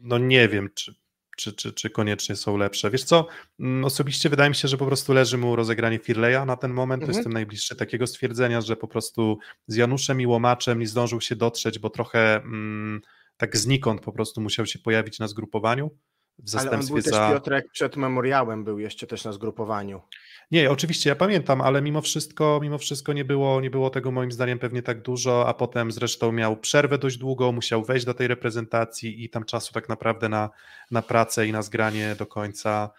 [0.00, 0.94] no nie wiem, czy,
[1.36, 2.90] czy, czy, czy koniecznie są lepsze.
[2.90, 3.26] Wiesz co,
[3.60, 7.02] mm, osobiście wydaje mi się, że po prostu leży mu rozegranie Firleja na ten moment,
[7.02, 7.12] mhm.
[7.12, 11.36] to jestem najbliższy takiego stwierdzenia, że po prostu z Januszem i Łomaczem nie zdążył się
[11.36, 13.00] dotrzeć, bo trochę mm,
[13.36, 15.90] tak znikąd po prostu musiał się pojawić na zgrupowaniu
[16.38, 17.18] w zastępstwie ale on był za...
[17.18, 20.02] też Piotrek przed memoriałem był jeszcze też na zgrupowaniu.
[20.50, 24.32] Nie, oczywiście ja pamiętam, ale mimo wszystko, mimo wszystko nie było, nie było tego moim
[24.32, 28.28] zdaniem pewnie tak dużo, a potem zresztą miał przerwę dość długą, musiał wejść do tej
[28.28, 30.50] reprezentacji i tam czasu tak naprawdę na,
[30.90, 32.90] na pracę i na zgranie do końca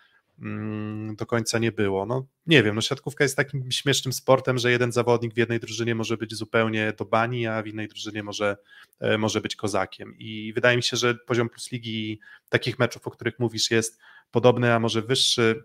[1.16, 2.06] do końca nie było.
[2.06, 5.96] No nie wiem, no siatkówka jest takim śmiesznym sportem, że jeden zawodnik w jednej drużynie
[5.96, 8.58] może być zupełnie do bani, a w innej drużynie może,
[9.00, 10.16] e, może być kozakiem.
[10.18, 12.20] I wydaje mi się, że poziom plus ligi
[12.50, 14.00] takich meczów, o których mówisz, jest
[14.32, 15.64] podobny, a może wyższy.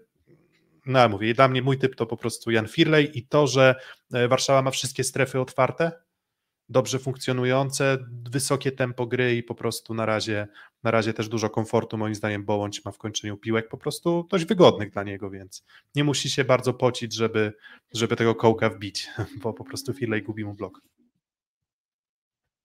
[0.87, 3.75] No mówię, dla mnie mój typ to po prostu Jan Firley i to, że
[4.13, 5.93] e, Warszawa ma wszystkie strefy otwarte,
[6.71, 7.99] dobrze funkcjonujące,
[8.31, 10.49] wysokie tempo gry i po prostu na razie,
[10.83, 14.45] na razie też dużo komfortu moim zdaniem Bołądź ma w kończeniu piłek, po prostu dość
[14.45, 17.53] wygodnych dla niego, więc nie musi się bardzo pocić, żeby,
[17.95, 19.09] żeby tego kołka wbić,
[19.43, 20.81] bo po prostu Firley gubi mu blok.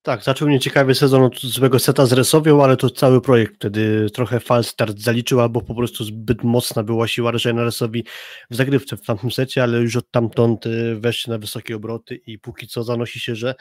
[0.05, 3.55] Tak, zaczął mnie ciekawy sezon od złego seta z Resowią, ale to cały projekt.
[3.55, 8.03] Wtedy trochę fal start zaliczył, albo po prostu zbyt mocna była siła Rejena Resowi
[8.49, 12.39] w zagrywce w tamtym secie, ale już od tamtąd y, weszli na wysokie obroty i
[12.39, 13.55] póki co zanosi się, że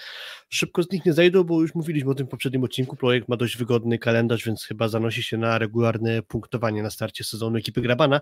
[0.48, 3.36] szybko z nich nie zajdą, bo już mówiliśmy o tym w poprzednim odcinku, projekt ma
[3.36, 8.20] dość wygodny kalendarz, więc chyba zanosi się na regularne punktowanie na starcie sezonu ekipy Grabana,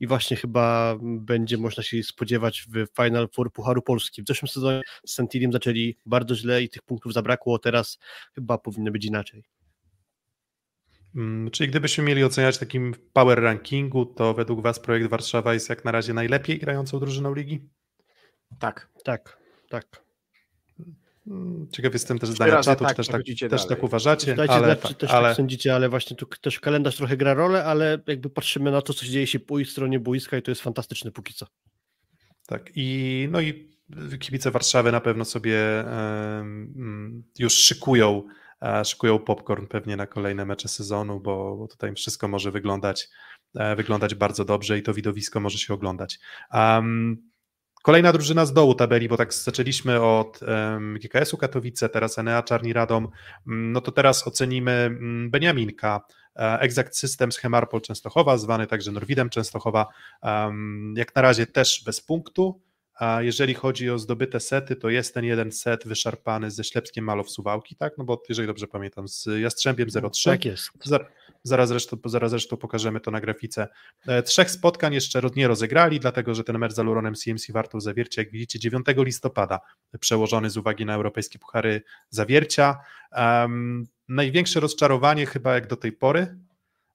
[0.00, 4.22] i właśnie chyba będzie można się spodziewać w Final Four Pucharu Polski.
[4.22, 7.98] W zeszłym sezonie z Sentiliem zaczęli bardzo źle i tych punktów zabrakło, teraz
[8.34, 9.44] chyba powinno być inaczej.
[11.14, 15.84] Hmm, czyli gdybyśmy mieli oceniać takim power rankingu, to według Was projekt Warszawa jest jak
[15.84, 17.68] na razie najlepiej grającą drużyną ligi?
[18.58, 18.88] Tak.
[19.04, 20.09] Tak, tak.
[21.26, 24.34] Mm, ciekaw jestem też zdania czatu, tak, czy też, tak, też tak uważacie.
[24.34, 25.28] Dajcie ale, znać, czy też ale...
[25.28, 28.94] tak sądzicie, ale właśnie tu też kalendarz trochę gra rolę, ale jakby patrzymy na to,
[28.94, 31.46] co się dzieje się po ich stronie boiska i to jest fantastyczne póki co.
[32.46, 33.70] Tak i no i
[34.20, 38.22] kibice Warszawy na pewno sobie um, już szykują
[38.84, 43.08] szykują popcorn pewnie na kolejne mecze sezonu, bo, bo tutaj wszystko może wyglądać
[43.56, 46.18] e, wyglądać bardzo dobrze i to widowisko może się oglądać.
[46.52, 47.29] Um,
[47.82, 50.40] Kolejna drużyna z dołu tabeli, bo tak zaczęliśmy od
[51.00, 53.08] GKS-u Katowice, teraz Enea Czarni Radom,
[53.46, 56.00] mm, no to teraz ocenimy mm, Beniaminka,
[56.36, 59.86] e, Exact Systems Hemarpol Częstochowa, zwany także Norwidem Częstochowa,
[60.96, 62.60] jak na razie też bez punktu,
[62.94, 67.30] a jeżeli chodzi o zdobyte sety, to jest ten jeden set wyszarpany ze Ślepskiem Malow
[67.30, 67.98] Suwałki, tak?
[67.98, 70.30] No bo jeżeli dobrze pamiętam, z Jastrzębiem 03.
[70.30, 70.70] Tak jest.
[71.42, 73.68] Zaraz zresztą, zaraz zresztą pokażemy to na grafice.
[74.06, 78.22] E, trzech spotkań jeszcze nie rozegrali, dlatego że ten mecz z Aluronem CMC warto zawiercia,
[78.22, 79.60] jak widzicie, 9 listopada,
[80.00, 82.76] przełożony z uwagi na europejskie puchary zawiercia.
[83.12, 86.36] Um, największe rozczarowanie chyba jak do tej pory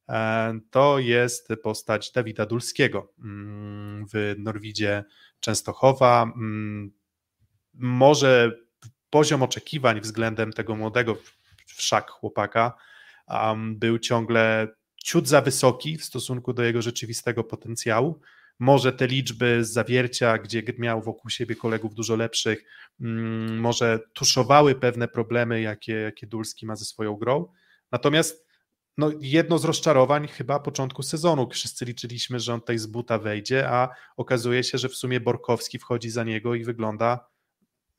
[0.10, 5.04] e, to jest postać Dawida Dulskiego mm, w Norwidzie
[5.40, 6.24] Częstochowa.
[6.24, 6.92] Mm,
[7.74, 8.52] może
[9.10, 11.18] poziom oczekiwań względem tego młodego
[11.66, 12.74] wszak chłopaka
[13.28, 14.68] um, był ciągle
[15.04, 18.22] ciut za wysoki w stosunku do jego rzeczywistego potencjału.
[18.60, 22.64] Może te liczby z zawiercia, gdzie miał wokół siebie kolegów dużo lepszych,
[23.00, 27.48] um, może tuszowały pewne problemy, jakie, jakie Dulski ma ze swoją grą.
[27.92, 28.46] Natomiast
[28.98, 31.50] no, jedno z rozczarowań chyba początku sezonu.
[31.50, 35.80] Wszyscy liczyliśmy, że on tutaj z buta wejdzie, a okazuje się, że w sumie Borkowski
[35.80, 37.28] wchodzi za niego i wygląda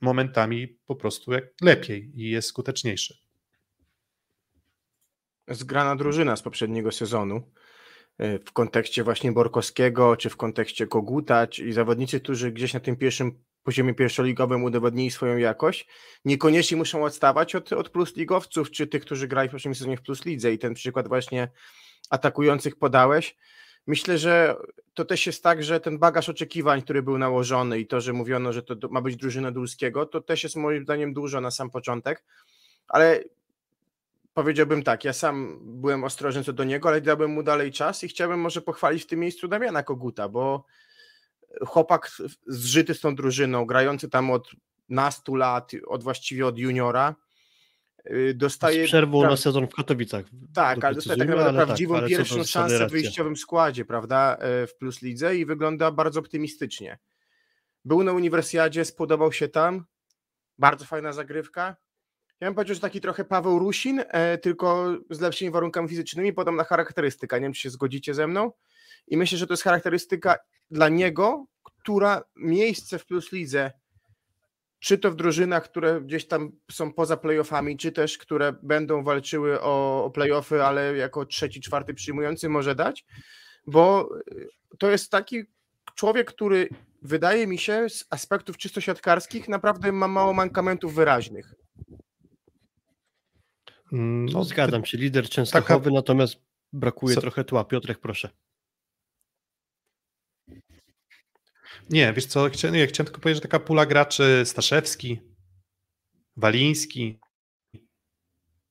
[0.01, 3.26] momentami po prostu jak lepiej i jest skuteczniejszy
[5.49, 7.43] zgrana drużyna z poprzedniego sezonu
[8.19, 12.97] e, w kontekście właśnie Borkowskiego, czy w kontekście Koguta, i zawodnicy, którzy gdzieś na tym
[12.97, 15.89] pierwszym poziomie pierwszoligowym udowodnili swoją jakość,
[16.25, 20.03] niekoniecznie muszą odstawać od, od plus ligowców, czy tych, którzy grają w poprzednim sezonie w
[20.03, 21.49] plus lidze i ten przykład właśnie
[22.11, 23.37] atakujących podałeś.
[23.87, 24.57] Myślę, że
[24.95, 28.53] to też jest tak, że ten bagaż oczekiwań, który był nałożony i to, że mówiono,
[28.53, 32.25] że to ma być drużyna Dulskiego, to też jest moim zdaniem dużo na sam początek,
[32.89, 33.21] ale
[34.37, 38.09] powiedziałbym tak, ja sam byłem ostrożny co do niego, ale dałbym mu dalej czas i
[38.09, 40.65] chciałbym może pochwalić w tym miejscu Damiana Koguta, bo
[41.67, 42.11] chłopak
[42.47, 44.51] zżyty z tą drużyną, grający tam od
[44.89, 47.15] nastu lat, od właściwie od juniora,
[48.11, 48.85] y, dostaje...
[48.85, 50.25] Z przerwą na sezon w Katowicach.
[50.55, 54.67] Tak, ale dostaje tak naprawdę tak, prawdziwą tak, pierwszą szansę w wyjściowym składzie, prawda, e,
[54.67, 56.99] w Plus Lidze i wygląda bardzo optymistycznie.
[57.85, 59.85] Był na uniwersjadzie, spodobał się tam,
[60.59, 61.77] bardzo fajna zagrywka,
[62.41, 66.65] ja bym powiedział, że taki trochę Paweł Rusin, e, tylko z lepszymi warunkami fizycznymi, podobna
[66.65, 67.37] charakterystyka.
[67.37, 68.53] Nie wiem, czy się zgodzicie ze mną.
[69.09, 70.37] I myślę, że to jest charakterystyka
[70.71, 73.73] dla niego, która miejsce w Plus Lidze,
[74.79, 79.61] czy to w drużynach, które gdzieś tam są poza playoffami, czy też które będą walczyły
[79.61, 83.05] o, o playoffy, ale jako trzeci, czwarty przyjmujący może dać,
[83.67, 84.09] bo
[84.79, 85.45] to jest taki
[85.95, 86.69] człowiek, który
[87.03, 91.66] wydaje mi się z aspektów czysto siatkarskich naprawdę ma mało mankamentów wyraźnych.
[93.93, 95.95] Mm, no, Zgadzam się, lider Częstochowy, taka...
[95.95, 96.37] natomiast
[96.73, 97.21] brakuje Co?
[97.21, 97.65] trochę tła.
[97.65, 98.31] Piotrek, proszę.
[101.91, 105.21] Nie, wiesz co, chciałem, nie, chciałem tylko powiedzieć, że taka pula graczy Staszewski,
[106.37, 107.19] Waliński,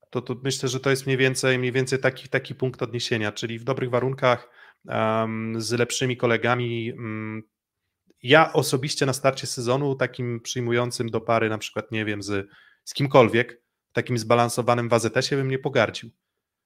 [0.09, 3.59] to, to myślę, że to jest mniej więcej, mniej więcej taki, taki punkt odniesienia, czyli
[3.59, 4.49] w dobrych warunkach
[4.85, 6.93] um, z lepszymi kolegami.
[6.93, 7.43] Um,
[8.23, 12.49] ja osobiście na starcie sezonu takim przyjmującym do pary na przykład, nie wiem, z,
[12.83, 13.64] z kimkolwiek,
[13.95, 16.09] takim zbalansowanym w AZS-ie bym nie pogardził.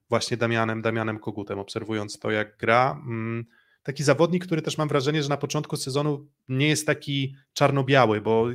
[0.09, 2.91] Właśnie Damianem, Damianem Kogutem, obserwując to, jak gra.
[2.91, 3.45] Um,
[3.83, 8.47] taki zawodnik, który też mam wrażenie, że na początku sezonu nie jest taki czarno-biały, bo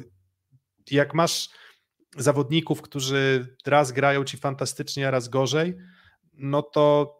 [0.91, 1.49] jak masz
[2.17, 5.77] zawodników, którzy raz grają ci fantastycznie, a raz gorzej,
[6.33, 7.15] no to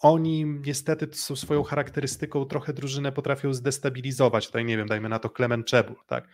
[0.00, 4.46] oni niestety swoją charakterystyką trochę drużynę potrafią zdestabilizować.
[4.46, 6.28] Tutaj nie wiem, dajmy na to Klement Czebur, tak?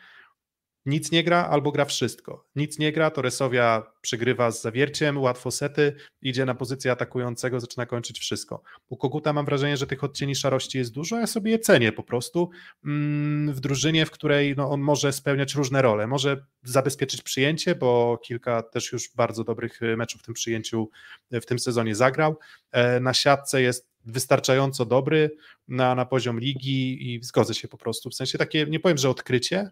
[0.87, 2.47] Nic nie gra albo gra wszystko.
[2.57, 7.87] Nic nie gra, to Resowia przegrywa z zawierciem, łatwo sety, idzie na pozycję atakującego, zaczyna
[7.87, 8.63] kończyć wszystko.
[8.89, 12.03] U Koguta mam wrażenie, że tych odcieni szarości jest dużo, ja sobie je cenię po
[12.03, 12.51] prostu
[12.85, 16.07] mm, w drużynie, w której no, on może spełniać różne role.
[16.07, 20.91] Może zabezpieczyć przyjęcie, bo kilka też już bardzo dobrych e, meczów w tym przyjęciu
[21.31, 22.39] e, w tym sezonie zagrał.
[22.73, 25.31] E, na siatce jest wystarczająco dobry
[25.69, 28.11] na, na poziom ligi i zgodzę się po prostu.
[28.11, 29.71] W sensie takie, nie powiem, że odkrycie,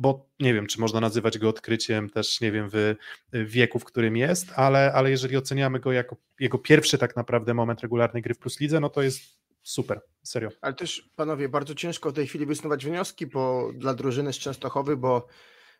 [0.00, 2.94] bo nie wiem, czy można nazywać go odkryciem też, nie wiem, w,
[3.32, 7.80] wieku, w którym jest, ale, ale jeżeli oceniamy go jako jego pierwszy tak naprawdę moment
[7.80, 9.20] regularnej gry w Plus Lidze, no to jest
[9.62, 10.48] super, serio.
[10.60, 14.96] Ale też, panowie, bardzo ciężko w tej chwili wysnuwać wnioski bo, dla drużyny z Częstochowy,
[14.96, 15.26] bo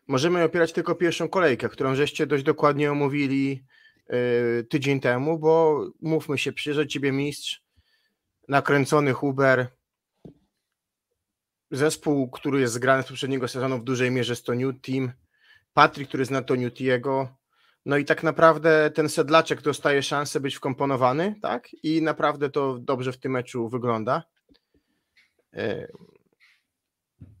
[0.07, 3.63] możemy opierać tylko pierwszą kolejkę, którą żeście dość dokładnie omówili
[4.09, 7.63] yy, tydzień temu, bo mówmy się, przyjeżdża ciebie mistrz,
[8.47, 9.67] nakręcony Huber,
[11.71, 15.11] zespół, który jest zgrany z poprzedniego sezonu w dużej mierze z to New Team,
[15.73, 17.41] Patrick, który zna to Newtiego,
[17.85, 21.67] no i tak naprawdę ten sedlaczek dostaje szansę być wkomponowany, tak?
[21.83, 24.23] I naprawdę to dobrze w tym meczu wygląda.
[25.53, 25.87] E,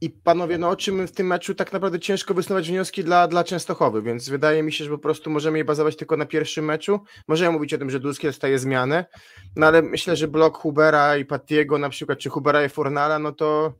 [0.01, 3.43] I panowie, no o czym w tym meczu tak naprawdę ciężko wysnuwać wnioski dla, dla
[3.43, 6.99] Częstochowy, więc wydaje mi się, że po prostu możemy je bazować tylko na pierwszym meczu.
[7.27, 9.05] Możemy mówić o tym, że Dulski dostaje zmianę,
[9.55, 13.31] no ale myślę, że blok Hubera i Patiego na przykład, czy Hubera i Fornala, no
[13.31, 13.73] to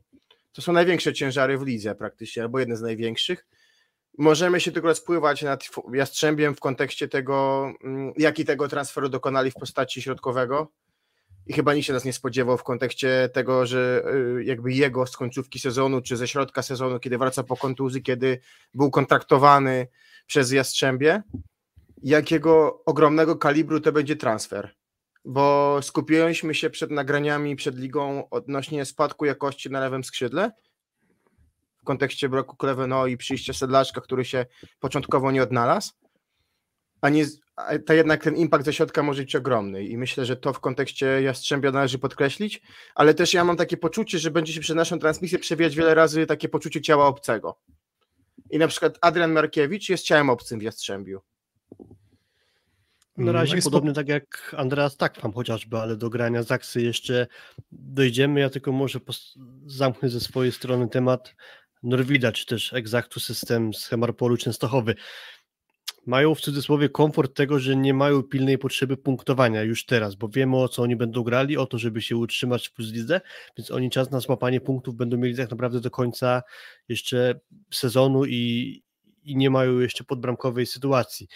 [0.52, 3.46] to są największe ciężary w lidze praktycznie, albo jedne z największych.
[4.18, 9.54] Możemy się tylko spływać nad Jastrzębiem w kontekście tego, mm, jaki tego transferu dokonali w
[9.54, 10.72] postaci środkowego.
[11.46, 14.04] I chyba nikt się nas nie spodziewał w kontekście tego, że
[14.38, 18.40] y, jakby jego z końcówki sezonu, czy ze środka sezonu, kiedy wraca po kontuzji, kiedy
[18.74, 19.88] był kontraktowany
[20.26, 21.22] przez Jastrzębie,
[22.02, 24.74] jakiego ogromnego kalibru to będzie transfer
[25.24, 30.50] bo skupialiśmy się przed nagraniami, przed ligą odnośnie spadku jakości na lewym skrzydle
[31.82, 34.46] w kontekście bloku Kleveno i przyjścia Sedlaczka, który się
[34.80, 35.92] początkowo nie odnalazł,
[37.00, 37.24] a, nie,
[37.56, 40.60] a to jednak ten impact ze środka może być ogromny i myślę, że to w
[40.60, 42.62] kontekście Jastrzębia należy podkreślić,
[42.94, 46.26] ale też ja mam takie poczucie, że będzie się przez naszą transmisję przewijać wiele razy
[46.26, 47.58] takie poczucie ciała obcego.
[48.50, 51.20] I na przykład Adrian Markiewicz jest ciałem obcym w Jastrzębiu
[53.16, 57.26] na razie no podobnie tak jak Andreas Takwam chociażby, ale do grania Zaksy jeszcze
[57.72, 58.40] dojdziemy.
[58.40, 59.00] Ja tylko może
[59.66, 61.34] zamknę ze swojej strony temat
[61.82, 64.94] Norwida, czy też Exactu System z Hemarpolu Częstochowy.
[66.06, 70.56] Mają w cudzysłowie komfort tego, że nie mają pilnej potrzeby punktowania już teraz, bo wiemy
[70.56, 73.20] o co oni będą grali, o to, żeby się utrzymać w plus lidze,
[73.58, 76.42] więc oni czas na złapanie punktów będą mieli tak naprawdę do końca
[76.88, 77.40] jeszcze
[77.72, 78.82] sezonu i,
[79.22, 81.28] i nie mają jeszcze podbramkowej sytuacji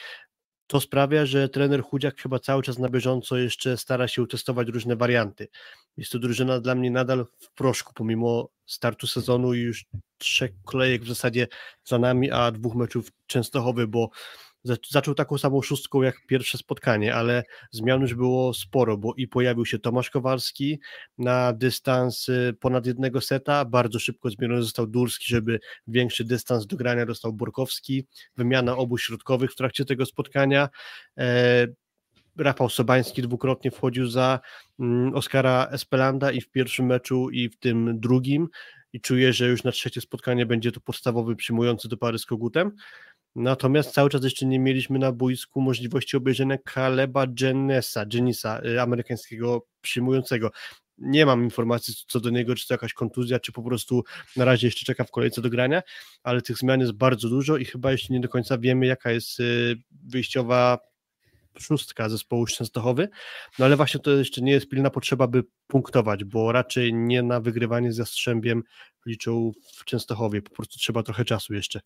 [0.66, 4.96] to sprawia, że trener Chudziak chyba cały czas na bieżąco jeszcze stara się testować różne
[4.96, 5.48] warianty.
[5.96, 9.84] Jest to drużyna dla mnie nadal w proszku, pomimo startu sezonu i już
[10.18, 11.48] trzech kolejek w zasadzie
[11.84, 14.10] za nami, a dwóch meczów Częstochowy, bo
[14.90, 19.66] zaczął taką samą szóstką jak pierwsze spotkanie, ale zmian już było sporo, bo i pojawił
[19.66, 20.80] się Tomasz Kowalski
[21.18, 26.76] na dystans y, ponad jednego seta, bardzo szybko zmieniony został Durski, żeby większy dystans do
[26.76, 28.06] grania dostał Borkowski,
[28.36, 30.68] wymiana obu środkowych w trakcie tego spotkania,
[31.18, 31.66] e,
[32.38, 34.40] Rafał Sobański dwukrotnie wchodził za
[34.80, 38.48] mm, Oskara Espelanda i w pierwszym meczu i w tym drugim.
[38.92, 42.72] I czuję, że już na trzecie spotkanie będzie to podstawowy przyjmujący do pary z Kogutem.
[43.36, 49.66] Natomiast cały czas jeszcze nie mieliśmy na boisku możliwości obejrzenia Kaleba Jennesa, Jennisa, y, amerykańskiego
[49.80, 50.50] przyjmującego.
[50.98, 54.04] Nie mam informacji co do niego, czy to jakaś kontuzja, czy po prostu
[54.36, 55.82] na razie jeszcze czeka w kolejce do grania,
[56.22, 59.40] ale tych zmian jest bardzo dużo i chyba jeszcze nie do końca wiemy, jaka jest
[59.40, 60.78] y, wyjściowa
[61.58, 63.08] szóstka zespołu Częstochowy,
[63.58, 67.40] no ale właśnie to jeszcze nie jest pilna potrzeba, by punktować, bo raczej nie na
[67.40, 68.62] wygrywanie z Jastrzębiem
[69.06, 71.80] liczą w Częstochowie, po prostu trzeba trochę czasu jeszcze.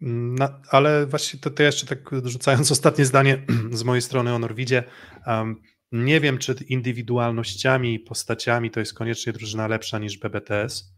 [0.00, 4.84] Na, ale właśnie to, to jeszcze tak rzucając ostatnie zdanie z mojej strony o Norwidzie,
[5.26, 10.94] um, nie wiem, czy indywidualnościami i postaciami to jest koniecznie drużyna lepsza niż BBTS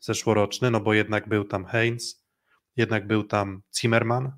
[0.00, 2.24] zeszłoroczny, no bo jednak był tam Heinz,
[2.76, 4.32] jednak był tam Zimmerman.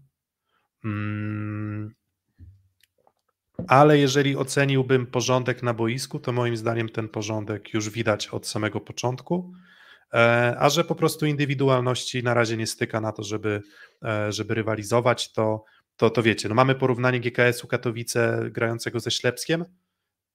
[0.85, 1.95] Mm,
[3.69, 8.81] ale jeżeli oceniłbym porządek na boisku, to moim zdaniem ten porządek już widać od samego
[8.81, 9.53] początku,
[10.59, 13.63] a że po prostu indywidualności na razie nie styka na to, żeby,
[14.05, 15.65] e, żeby rywalizować, to,
[15.97, 19.65] to, to wiecie, no mamy porównanie GKS-u Katowice grającego ze Ślepskiem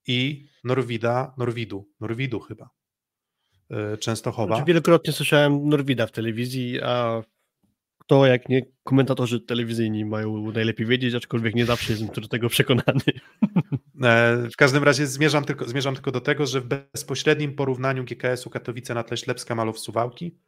[0.06, 2.70] i Norwida, Norwidu, Norwidu chyba,
[3.70, 4.54] e, Częstochowa.
[4.54, 7.22] Znaczy, wielokrotnie słyszałem Norwida w telewizji, a
[8.06, 13.00] to jak nie komentatorzy telewizyjni mają najlepiej wiedzieć, aczkolwiek nie zawsze jestem do tego przekonany.
[14.02, 18.50] E, w każdym razie zmierzam tylko, zmierzam tylko do tego, że w bezpośrednim porównaniu GKS-u
[18.50, 20.38] Katowice na tle Ślepska Malow Suwałki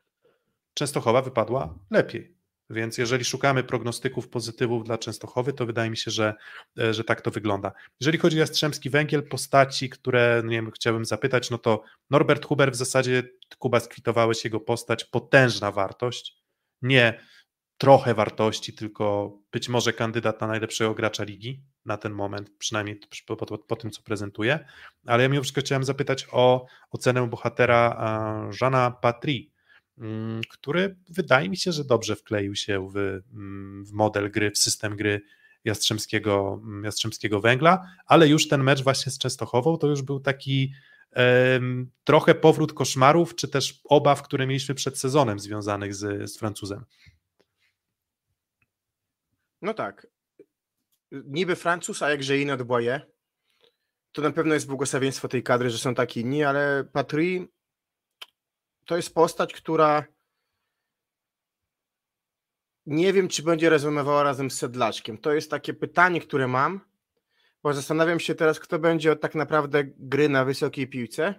[0.74, 2.36] Częstochowa wypadła lepiej.
[2.70, 6.34] Więc jeżeli szukamy prognostyków pozytywów dla Częstochowy, to wydaje mi się, że,
[6.78, 7.72] e, że tak to wygląda.
[8.00, 12.46] Jeżeli chodzi o Jastrzębski Węgiel, postaci, które no nie wiem, chciałbym zapytać, no to Norbert
[12.46, 13.22] Huber w zasadzie,
[13.58, 16.36] Kuba skwitowałeś jego postać, potężna wartość,
[16.82, 17.20] nie
[17.82, 23.36] trochę wartości, tylko być może kandydat na najlepszego gracza ligi na ten moment, przynajmniej po,
[23.36, 24.64] po, po tym, co prezentuje.
[25.06, 29.46] Ale ja mimo wszystko chciałem zapytać o ocenę bohatera Żana Patry,
[29.98, 34.58] mm, który wydaje mi się, że dobrze wkleił się w, mm, w model gry, w
[34.58, 35.20] system gry
[35.64, 40.72] Jastrzębskiego, mm, Jastrzębskiego Węgla, ale już ten mecz właśnie z Częstochową to już był taki
[42.04, 46.84] trochę powrót koszmarów, czy też obaw, które mieliśmy przed sezonem związanych z, z Francuzem.
[49.62, 50.06] No tak.
[51.10, 53.00] Niby Francuz, a jakże inny od Boye.
[54.12, 57.48] To na pewno jest błogosławieństwo tej kadry, że są taki inni, ale Patry
[58.86, 60.04] to jest postać, która
[62.86, 65.18] nie wiem, czy będzie rezonowała razem z Sedlaczkiem.
[65.18, 66.80] To jest takie pytanie, które mam,
[67.62, 71.34] bo zastanawiam się teraz, kto będzie od tak naprawdę gry na wysokiej piłce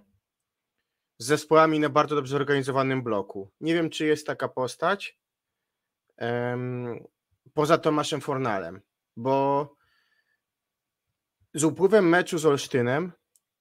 [1.18, 3.52] z zespołami na bardzo dobrze zorganizowanym bloku.
[3.60, 5.20] Nie wiem, czy jest taka postać
[7.54, 8.82] poza Tomaszem Fornalem,
[9.18, 9.68] bo
[11.54, 13.12] z upływem meczu z Olsztynem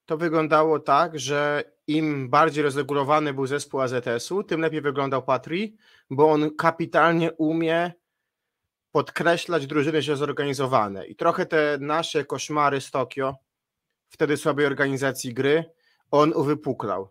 [0.06, 5.76] to wyglądało tak, że im bardziej rozregulowany był zespół AZS-u, tym lepiej wyglądał Patri,
[6.10, 7.92] bo on kapitalnie umie
[8.92, 11.06] podkreślać drużyny źle zorganizowane.
[11.06, 13.36] I trochę te nasze koszmary z Tokio,
[14.08, 15.64] wtedy słabej organizacji gry,
[16.10, 17.08] on uwypuklał.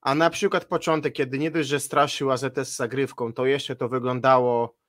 [0.00, 4.79] A na przykład początek, kiedy nie dość, że straszył AZS zagrywką, to jeszcze to wyglądało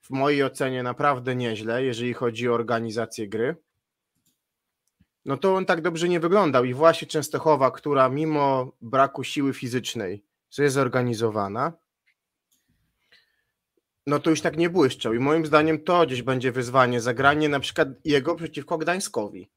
[0.00, 3.56] w mojej ocenie naprawdę nieźle, jeżeli chodzi o organizację gry.
[5.24, 10.24] No to on tak dobrze nie wyglądał i właśnie Częstochowa, która mimo braku siły fizycznej,
[10.48, 11.72] co jest zorganizowana,
[14.08, 17.60] no to już tak nie błyszczał i moim zdaniem to gdzieś będzie wyzwanie, zagranie na
[17.60, 19.50] przykład jego przeciwko Gdańskowi.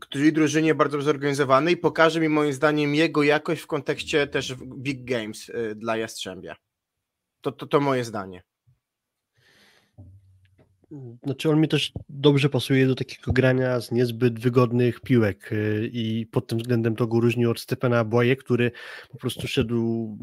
[0.00, 5.04] Którzy drużynie bardzo zorganizowany i pokaże mi moim zdaniem jego jakość w kontekście też big
[5.04, 6.56] games y, dla Jastrzębia.
[7.44, 8.40] To, to, to moje zdanie.
[11.24, 16.26] Znaczy on mi też dobrze pasuje do takiego grania z niezbyt wygodnych piłek y, i
[16.26, 18.70] pod tym względem to go różni od Stepena Boye, który
[19.10, 20.18] po prostu szedł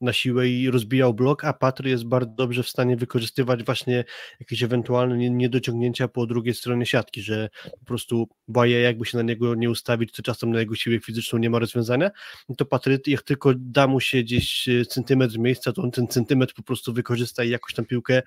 [0.00, 4.04] na siłę i rozbijał blok, a Patry jest bardzo dobrze w stanie wykorzystywać właśnie
[4.40, 7.48] jakieś ewentualne niedociągnięcia po drugiej stronie siatki, że
[7.80, 11.38] po prostu Boye jakby się na niego nie ustawić, to czasem na jego siłę fizyczną
[11.38, 12.10] nie ma rozwiązania,
[12.58, 16.54] to Patry jak tylko da mu się gdzieś y, centymetr miejsca, to on ten centymetr
[16.54, 18.22] po prostu wykorzysta i jakoś tam piłkę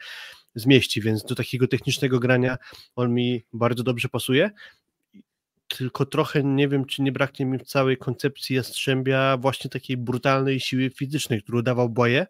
[0.56, 2.58] zmieści, więc do takiego technicznego grania
[2.96, 4.52] on mi bardzo dobrze pasuje.
[5.68, 10.60] Tylko trochę nie wiem, czy nie braknie mi w całej koncepcji Jastrzębia właśnie takiej brutalnej
[10.60, 12.28] siły fizycznej, którą dawał Boje,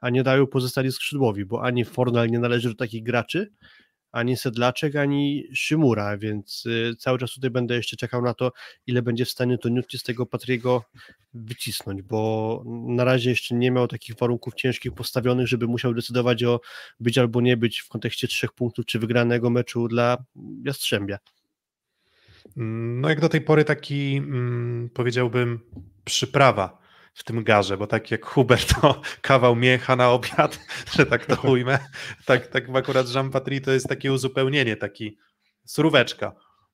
[0.00, 3.52] a nie dają pozostali skrzydłowi, bo ani Fornal nie należy do takich graczy,
[4.16, 8.52] ani Sedlaczek, ani Szymura, więc y, cały czas tutaj będę jeszcze czekał na to,
[8.86, 10.84] ile będzie w stanie to Newt z tego Patriego
[11.34, 16.60] wycisnąć, bo na razie jeszcze nie miał takich warunków ciężkich postawionych, żeby musiał decydować o
[17.00, 20.24] być albo nie być w kontekście trzech punktów czy wygranego meczu dla
[20.64, 21.18] Jastrzębia.
[22.56, 25.60] No jak do tej pory taki mm, powiedziałbym
[26.04, 26.85] przyprawa
[27.16, 30.60] w tym garze, bo tak jak Hubert to kawał miecha na obiad,
[30.96, 31.78] że tak to ujmę,
[32.24, 35.18] tak, tak akurat Jean Patry to jest takie uzupełnienie, taki
[35.64, 36.32] suróweczka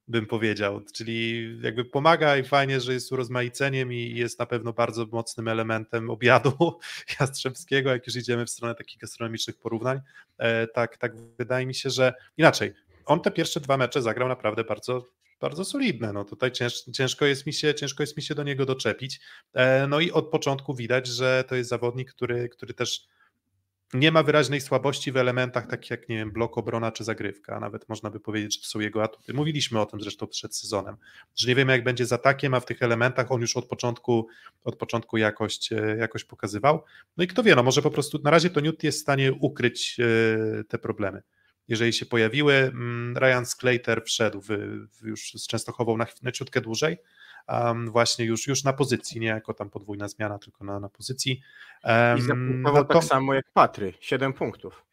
[0.09, 5.07] bym powiedział, czyli jakby pomaga i fajnie, że jest urozmaiceniem i jest na pewno bardzo
[5.07, 6.79] mocnym elementem obiadu
[7.21, 10.01] jastrzębskiego, jak już idziemy w stronę takich gastronomicznych porównań,
[10.39, 12.75] e, tak, tak wydaje mi się, że inaczej,
[13.05, 15.05] on te pierwsze dwa mecze zagrał naprawdę bardzo
[15.43, 16.13] bardzo solidne.
[16.13, 19.21] No tutaj cięż, ciężko, jest mi się, ciężko jest mi się do niego doczepić.
[19.55, 23.09] E, no i od początku widać, że to jest zawodnik, który, który też
[23.95, 27.61] nie ma wyraźnej słabości w elementach takich jak, nie wiem, blok obrona czy zagrywka.
[27.61, 29.35] Nawet można by powiedzieć, że to są jego atuty.
[29.35, 30.97] Mówiliśmy o tym zresztą przed sezonem,
[31.37, 34.27] że nie wiemy jak będzie z atakiem, a w tych elementach on już od początku,
[34.65, 36.83] od początku jakość, e, jakość pokazywał.
[37.17, 39.33] No i kto wie, no może po prostu na razie to Newt jest w stanie
[39.33, 41.23] ukryć e, te problemy.
[41.73, 42.55] Jeżeli się pojawiły.
[42.55, 44.49] Mm, Ryan Sclater wszedł w,
[44.93, 46.99] w już z Częstochową na, na ciutkę dłużej,
[47.49, 51.41] um, właśnie już, już na pozycji, nie jako tam podwójna zmiana, tylko na, na pozycji.
[51.85, 54.85] Um, I zapunktował tak samo jak Patry, 7 punktów.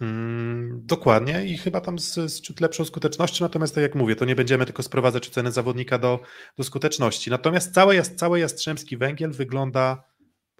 [0.00, 4.24] Mm, dokładnie i chyba tam z, z ciut lepszą skutecznością, natomiast tak jak mówię, to
[4.24, 6.20] nie będziemy tylko sprowadzać oceny zawodnika do,
[6.56, 7.30] do skuteczności.
[7.30, 10.09] Natomiast cały, cały Jastrzębski Węgiel wygląda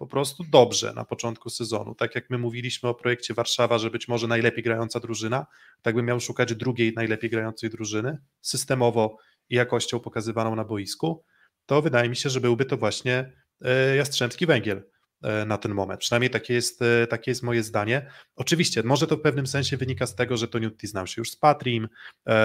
[0.01, 1.95] po prostu dobrze na początku sezonu.
[1.95, 5.45] Tak jak my mówiliśmy o projekcie Warszawa, że być może najlepiej grająca drużyna,
[5.81, 9.17] tak bym miał szukać drugiej najlepiej grającej drużyny, systemowo
[9.49, 11.23] i jakością pokazywaną na boisku,
[11.65, 14.83] to wydaje mi się, że byłby to właśnie e, Jastrzębski Węgiel
[15.45, 15.99] na ten moment.
[15.99, 18.11] Przynajmniej takie jest, e, takie jest moje zdanie.
[18.35, 21.31] Oczywiście, może to w pewnym sensie wynika z tego, że to Newty znał się już
[21.31, 21.89] z Patrim,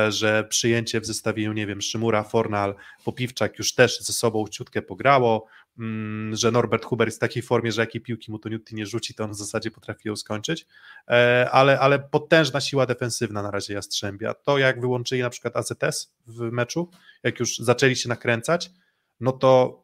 [0.08, 2.74] że przyjęcie w zestawieniu, nie wiem, Szymura, Fornal,
[3.04, 5.46] Popiwczak już też ze sobą ciutkę pograło,
[5.78, 8.86] Mm, że Norbert Huber jest w takiej formie, że jakiej piłki mu to Newton nie
[8.86, 10.66] rzuci, to on w zasadzie potrafi ją skończyć,
[11.08, 14.34] e, ale, ale potężna siła defensywna na razie Jastrzębia.
[14.34, 16.90] To jak wyłączyli na przykład AZS w meczu,
[17.22, 18.70] jak już zaczęli się nakręcać,
[19.20, 19.82] no to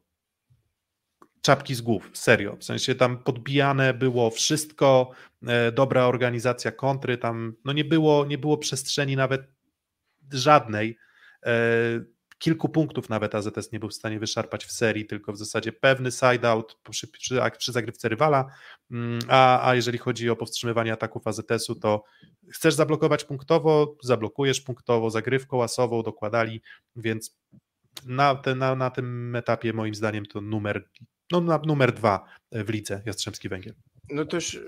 [1.42, 5.10] czapki z głów, serio, w sensie tam podbijane było wszystko,
[5.46, 9.42] e, dobra organizacja kontry, tam no nie było, nie było przestrzeni nawet
[10.32, 10.98] żadnej,
[11.46, 11.52] e,
[12.42, 16.10] kilku punktów nawet AZS nie był w stanie wyszarpać w serii, tylko w zasadzie pewny
[16.10, 18.46] side-out przy, przy, przy zagrywce rywala,
[18.90, 22.04] mm, a, a jeżeli chodzi o powstrzymywanie ataków AZS-u, to
[22.52, 26.62] chcesz zablokować punktowo, zablokujesz punktowo, zagrywką łasową dokładali,
[26.96, 27.38] więc
[28.06, 30.88] na, te, na, na tym etapie moim zdaniem to numer,
[31.30, 33.74] no, numer dwa w lidze Jastrzębski Węgiel.
[34.10, 34.60] No też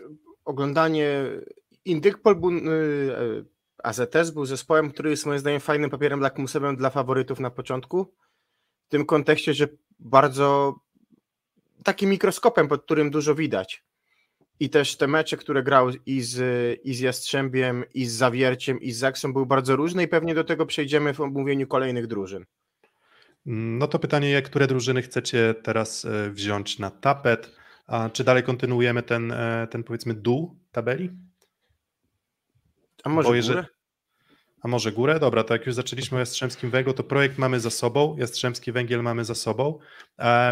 [0.45, 1.25] oglądanie
[1.85, 2.37] Indykpol
[3.83, 8.15] AZS był zespołem, który jest moim zdaniem fajnym papierem lakmusowym dla faworytów na początku.
[8.87, 10.75] W tym kontekście, że bardzo
[11.85, 13.85] takim mikroskopem, pod którym dużo widać.
[14.61, 18.93] I też te mecze, które grał i z, i z Jastrzębiem, i z Zawierciem, i
[18.93, 22.45] z Zaksą były bardzo różne i pewnie do tego przejdziemy w omówieniu kolejnych drużyn.
[23.47, 27.57] No to pytanie, które drużyny chcecie teraz e, wziąć na tapet?
[27.87, 31.11] A czy dalej kontynuujemy ten, e, ten powiedzmy dół tabeli?
[33.05, 33.75] A może jeżeli, górę?
[34.65, 35.21] A może górę?
[35.21, 39.03] Dobra, to jak już zaczęliśmy o Jastrzębskim Węglu, to projekt mamy za sobą, Jastrzębski Węgiel
[39.03, 39.79] mamy za sobą.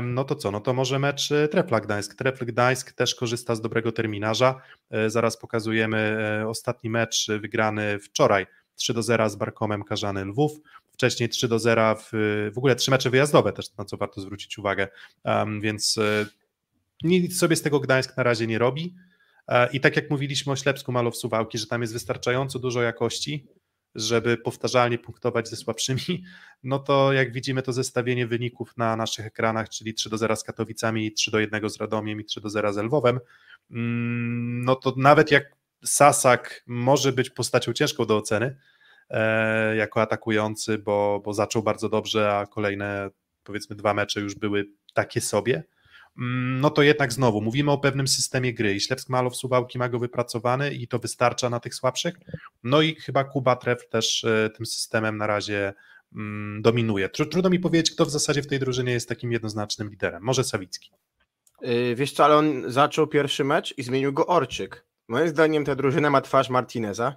[0.03, 2.15] No to co, no to może mecz y, Trefla Gdańsk.
[2.15, 4.61] Trefl Gdańsk też korzysta z dobrego terminarza.
[4.91, 5.99] E, zaraz pokazujemy
[6.43, 10.53] e, ostatni mecz wygrany wczoraj 3 do 0 z Barkomem Karzany Lwów.
[11.03, 12.11] Wcześniej 3 do 0 w,
[12.55, 14.89] w ogóle trzy mecze wyjazdowe też, na co warto zwrócić uwagę.
[15.25, 16.27] Um, więc e,
[17.03, 18.95] nic sobie z tego Gdańsk na razie nie robi.
[19.73, 23.47] I tak jak mówiliśmy o Ślepsku Malow Suwałki, że tam jest wystarczająco dużo jakości,
[23.95, 26.25] żeby powtarzalnie punktować ze słabszymi,
[26.63, 30.45] no to jak widzimy to zestawienie wyników na naszych ekranach, czyli 3 do 0 z
[30.45, 33.21] Katowicami, 3 do 1 z Radomiem i 3 do 0 z Lwowem,
[33.71, 38.57] mm, no to nawet jak Sasak może być postacią ciężką do oceny e,
[39.77, 43.11] jako atakujący, bo, bo zaczął bardzo dobrze, a kolejne
[43.45, 45.63] powiedzmy dwa mecze już były takie sobie,
[46.19, 49.89] Mm, no to jednak znowu mówimy o pewnym systemie gry i Ślepsk Malow Suwałki ma
[49.89, 52.15] go wypracowany i to wystarcza na tych słabszych.
[52.63, 55.75] No i chyba Kuba Tref też e, tym systemem na razie
[56.15, 57.09] mm, dominuje.
[57.09, 60.23] Trudno mi powiedzieć, kto w zasadzie w tej drużynie jest takim jednoznacznym liderem.
[60.23, 60.91] Może Sawicki.
[61.61, 64.87] Yy, wiesz co, ale on zaczął pierwszy mecz i zmienił go Orczyk.
[65.09, 67.17] Moim zdaniem ta drużyna ma twarz Martineza,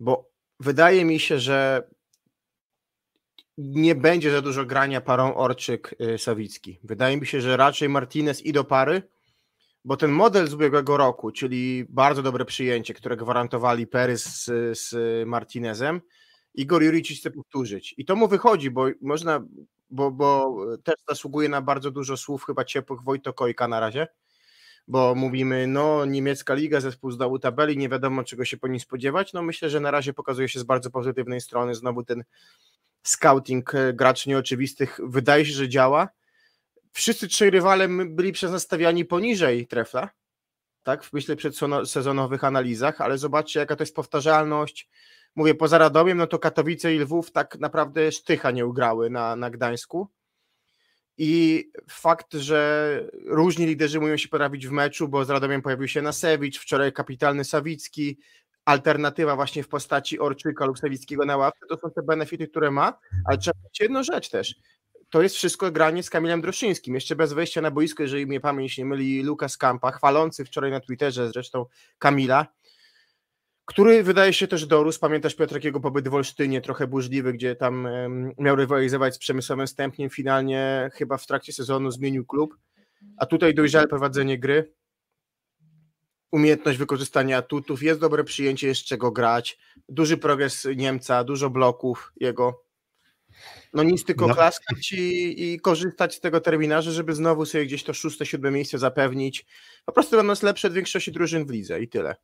[0.00, 0.29] bo
[0.60, 1.88] wydaje mi się, że
[3.58, 6.78] nie będzie za dużo grania parą Orczyk-Sawicki.
[6.84, 9.02] Wydaje mi się, że raczej Martinez i do pary,
[9.84, 14.94] bo ten model z ubiegłego roku, czyli bardzo dobre przyjęcie, które gwarantowali Perez z, z
[15.28, 16.00] Martinezem,
[16.54, 17.94] Igor Juricic chce powtórzyć.
[17.98, 19.44] I to mu wychodzi, bo można,
[19.90, 24.06] bo, bo też zasługuje na bardzo dużo słów chyba ciepłych Wojto Kojka na razie,
[24.90, 28.80] bo mówimy, no niemiecka liga, zespół z dołu tabeli, nie wiadomo czego się po nim
[28.80, 29.32] spodziewać.
[29.32, 32.24] No myślę, że na razie pokazuje się z bardzo pozytywnej strony znowu ten
[33.02, 36.08] scouting e, graczy nieoczywistych wydaje się, że działa.
[36.92, 40.10] Wszyscy trzej rywale byli przenastawiani poniżej trefla,
[40.82, 44.88] tak, w myślę przedsezonowych analizach, ale zobaczcie jaka to jest powtarzalność.
[45.36, 49.50] Mówię, poza Radomiem, no to Katowice i Lwów tak naprawdę sztycha nie ugrały na, na
[49.50, 50.08] Gdańsku.
[51.22, 56.02] I fakt, że różni liderzy muszą się pojawić w meczu, bo z Radomiem pojawił się
[56.02, 58.18] Nasewicz, wczoraj kapitalny Sawicki,
[58.64, 62.98] alternatywa właśnie w postaci Orczyka lub Sawickiego na ławce, to są te benefity, które ma,
[63.24, 64.54] ale trzeba powiedzieć jedną rzecz też.
[65.10, 68.78] To jest wszystko granie z Kamilem Droszyńskim, jeszcze bez wejścia na boisko, jeżeli mnie pamięć
[68.78, 71.66] nie myli, Lukas Kampa, chwalący wczoraj na Twitterze zresztą
[71.98, 72.46] Kamila,
[73.70, 75.00] który wydaje się też dorósł.
[75.00, 77.88] Pamiętasz Piotr, jakiego pobyt w Olsztynie, trochę burzliwy, gdzie tam
[78.38, 82.56] miał rywalizować z Przemysłowem Stępniem, finalnie chyba w trakcie sezonu zmienił klub,
[83.16, 84.72] a tutaj dojrzałe prowadzenie gry,
[86.32, 89.58] umiejętność wykorzystania atutów, jest dobre przyjęcie, jest czego grać,
[89.88, 92.64] duży progres Niemca, dużo bloków jego.
[93.74, 94.34] No nic tylko No.
[94.34, 98.78] klaskać i, i korzystać z tego terminarza, żeby znowu sobie gdzieś to szóste, siódme miejsce
[98.78, 99.46] zapewnić.
[99.84, 102.16] Po prostu będąc lepszy od większości drużyn w lidze i tyle.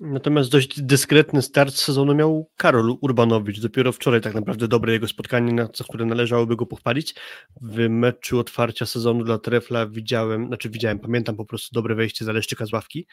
[0.00, 3.60] Natomiast dość dyskretny start sezonu miał Karol Urbanowicz.
[3.60, 7.14] Dopiero wczoraj tak naprawdę dobre jego spotkanie, na za które należałoby go pochwalić.
[7.60, 12.66] W meczu otwarcia sezonu dla Trefla widziałem, znaczy widziałem, pamiętam po prostu dobre wejście Zaleszczyka
[12.66, 13.06] z ławki.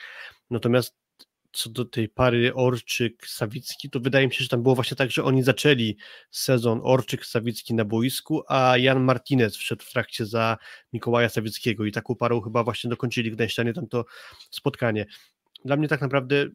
[0.49, 0.97] Natomiast
[1.51, 5.23] co do tej pary Orczyk-Sawicki, to wydaje mi się, że tam było właśnie tak, że
[5.23, 5.97] oni zaczęli
[6.31, 10.57] sezon Orczyk-Sawicki na boisku, a Jan Martinez wszedł w trakcie za
[10.93, 14.05] Mikołaja Sawickiego i taką parą chyba właśnie dokończyli Gdańszczanie tamto
[14.51, 15.05] spotkanie.
[15.65, 16.45] Dla mnie tak naprawdę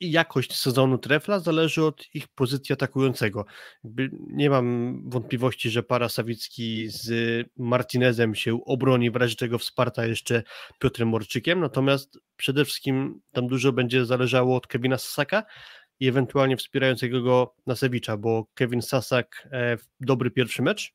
[0.00, 3.44] i jakość sezonu trefla zależy od ich pozycji atakującego.
[4.26, 7.10] Nie mam wątpliwości, że para Sawicki z
[7.56, 10.42] Martinezem się obroni, w razie czego wsparta jeszcze
[10.78, 15.42] Piotrem Morczykiem, natomiast przede wszystkim tam dużo będzie zależało od Kevina Sasaka
[16.00, 20.94] i ewentualnie wspierającego go Nasewicza, bo Kevin Sasak e, dobry pierwszy mecz,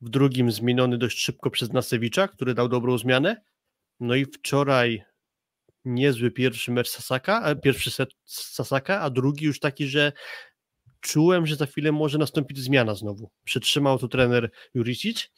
[0.00, 3.42] w drugim zmieniony dość szybko przez Nasewicza, który dał dobrą zmianę,
[4.00, 5.04] no i wczoraj
[5.86, 10.12] niezły pierwszy mecz Sasaka, e, pierwszy set Sasaka, a drugi już taki, że
[11.00, 13.30] czułem, że za chwilę może nastąpić zmiana znowu.
[13.44, 15.30] Przytrzymał to trener Juricic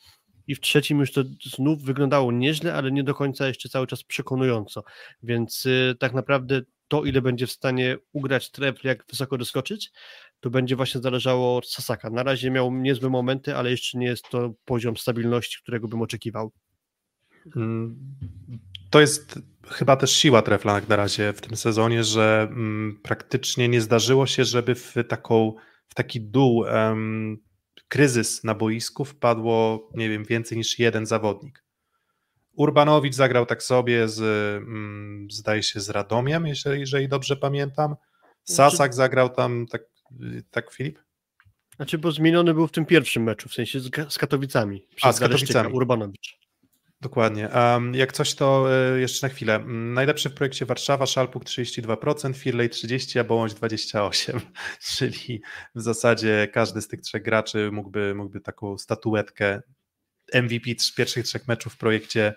[0.47, 4.05] i w trzecim już to znów wyglądało nieźle, ale nie do końca jeszcze cały czas
[4.05, 4.85] przekonująco.
[5.23, 9.91] Więc y, tak naprawdę to, ile będzie w stanie ugrać trefl, jak wysoko doskoczyć,
[10.41, 12.11] to będzie właśnie zależało od Sasaka.
[12.11, 16.53] Na razie miał niezłe momenty, ale jeszcze nie jest to poziom stabilności, którego bym oczekiwał.
[17.57, 17.99] Mm,
[18.91, 19.39] To jest
[19.71, 24.27] chyba też siła Trefla jak na razie w tym sezonie, że mm, praktycznie nie zdarzyło
[24.27, 25.55] się, żeby w, taką,
[25.89, 26.65] w taki dół,
[27.89, 31.65] kryzys na boisku wpadło, nie wiem, więcej niż jeden zawodnik.
[32.53, 34.21] Urbanowicz zagrał tak sobie z,
[34.63, 37.97] mm, zdaje się, z Radomiem, jeżeli, jeżeli dobrze pamiętam.
[38.45, 39.83] Sasak zagrał tam, tak,
[40.51, 40.99] tak Filip?
[41.77, 44.87] Znaczy, bo zmieniony był w tym pierwszym meczu, w sensie z, z Katowicami.
[44.97, 45.73] Przez z Katowicami.
[45.73, 46.39] Urbanowicz.
[47.01, 47.49] Dokładnie.
[47.49, 49.55] Um, jak coś, to e, jeszcze na chwilę.
[49.55, 54.41] Mm, Najlepszy w projekcie Warszawa, Szalpuk 32%, Firley 30%, a Bołądź 28%.
[54.97, 55.43] Czyli
[55.75, 59.63] w zasadzie każdy z tych trzech graczy mógłby, mógłby taką statuetkę
[60.35, 62.35] MVP z pierwszych trzech meczów w projekcie,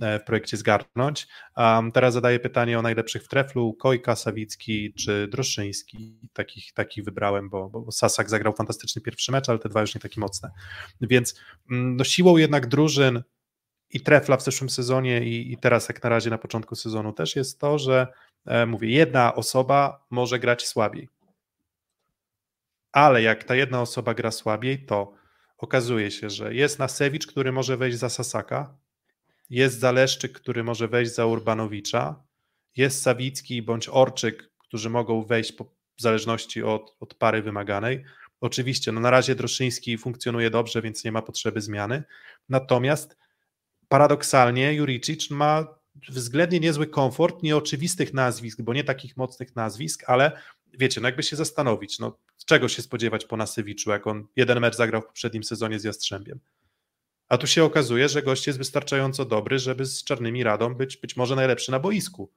[0.00, 1.26] e, w projekcie zgarnąć.
[1.56, 3.74] Um, teraz zadaję pytanie o najlepszych w treflu.
[3.74, 6.28] Kojka, Sawicki czy Droszyński.
[6.32, 10.00] Takich, takich wybrałem, bo, bo Sasak zagrał fantastyczny pierwszy mecz, ale te dwa już nie
[10.00, 10.50] takie mocne.
[11.00, 13.22] Więc no, siłą jednak drużyn
[13.92, 17.36] i trefla w zeszłym sezonie i, i teraz jak na razie na początku sezonu też
[17.36, 18.06] jest to, że
[18.46, 21.08] e, mówię, jedna osoba może grać słabiej.
[22.92, 25.12] Ale jak ta jedna osoba gra słabiej, to
[25.58, 28.74] okazuje się, że jest Nasewicz, który może wejść za Sasaka,
[29.50, 32.24] jest Zaleszczyk, który może wejść za Urbanowicza,
[32.76, 35.64] jest Sawicki bądź Orczyk, którzy mogą wejść po,
[35.96, 38.04] w zależności od, od pary wymaganej.
[38.40, 42.02] Oczywiście, no na razie Droszyński funkcjonuje dobrze, więc nie ma potrzeby zmiany.
[42.48, 43.16] Natomiast
[43.92, 45.66] paradoksalnie Juricic ma
[46.08, 50.32] względnie niezły komfort nieoczywistych nazwisk, bo nie takich mocnych nazwisk, ale
[50.72, 54.76] wiecie, no jakby się zastanowić, no czego się spodziewać po Nasewiczu, jak on jeden mecz
[54.76, 56.40] zagrał w poprzednim sezonie z Jastrzębiem.
[57.28, 61.16] A tu się okazuje, że gość jest wystarczająco dobry, żeby z Czarnymi Radą być być
[61.16, 62.30] może najlepszy na boisku.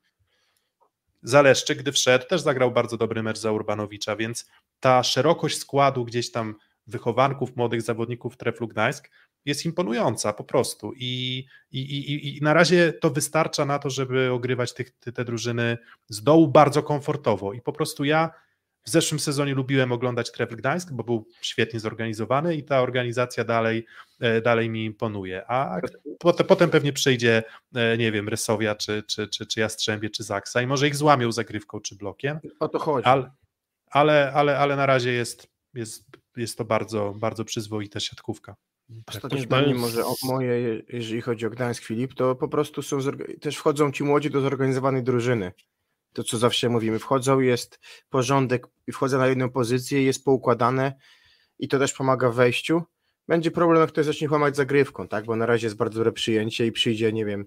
[1.23, 4.49] Zaleszczyk, gdy wszedł, też zagrał bardzo dobry mecz za Urbanowicza, więc
[4.79, 6.55] ta szerokość składu gdzieś tam
[6.87, 9.09] wychowanków, młodych zawodników Treflu Gdańsk
[9.45, 14.31] jest imponująca po prostu i, i, i, i na razie to wystarcza na to, żeby
[14.31, 15.77] ogrywać tych, te, te drużyny
[16.09, 18.31] z dołu bardzo komfortowo i po prostu ja
[18.85, 23.85] w zeszłym sezonie lubiłem oglądać Trefl Gdańsk, bo był świetnie zorganizowany i ta organizacja dalej,
[24.19, 25.79] e, dalej mi imponuje, a
[26.47, 27.43] potem, pewnie przyjdzie,
[27.75, 31.31] e, nie wiem, Rysowia, czy, czy, czy, czy Jastrzębie, czy Zaksa i może ich złamią
[31.31, 33.05] zagrywką, czy blokiem, O to chodzi.
[33.07, 33.31] ale,
[33.91, 36.05] ale, ale, ale na razie jest, jest,
[36.37, 38.55] jest to bardzo, bardzo przyzwoita siatkówka.
[39.07, 42.99] Ostatnie Też zdanie może o moje, jeżeli chodzi o Gdańsk Filip, to po prostu są
[43.41, 45.51] też wchodzą ci młodzi do zorganizowanej drużyny.
[46.13, 47.79] To co zawsze mówimy, wchodzą, jest
[48.09, 50.93] porządek i wchodzą na jedną pozycję, jest poukładane
[51.59, 52.83] i to też pomaga w wejściu.
[53.27, 55.25] Będzie problem, jak ktoś zacznie łamać zagrywką, tak?
[55.25, 57.45] Bo na razie jest bardzo dobre przyjęcie i przyjdzie, nie wiem,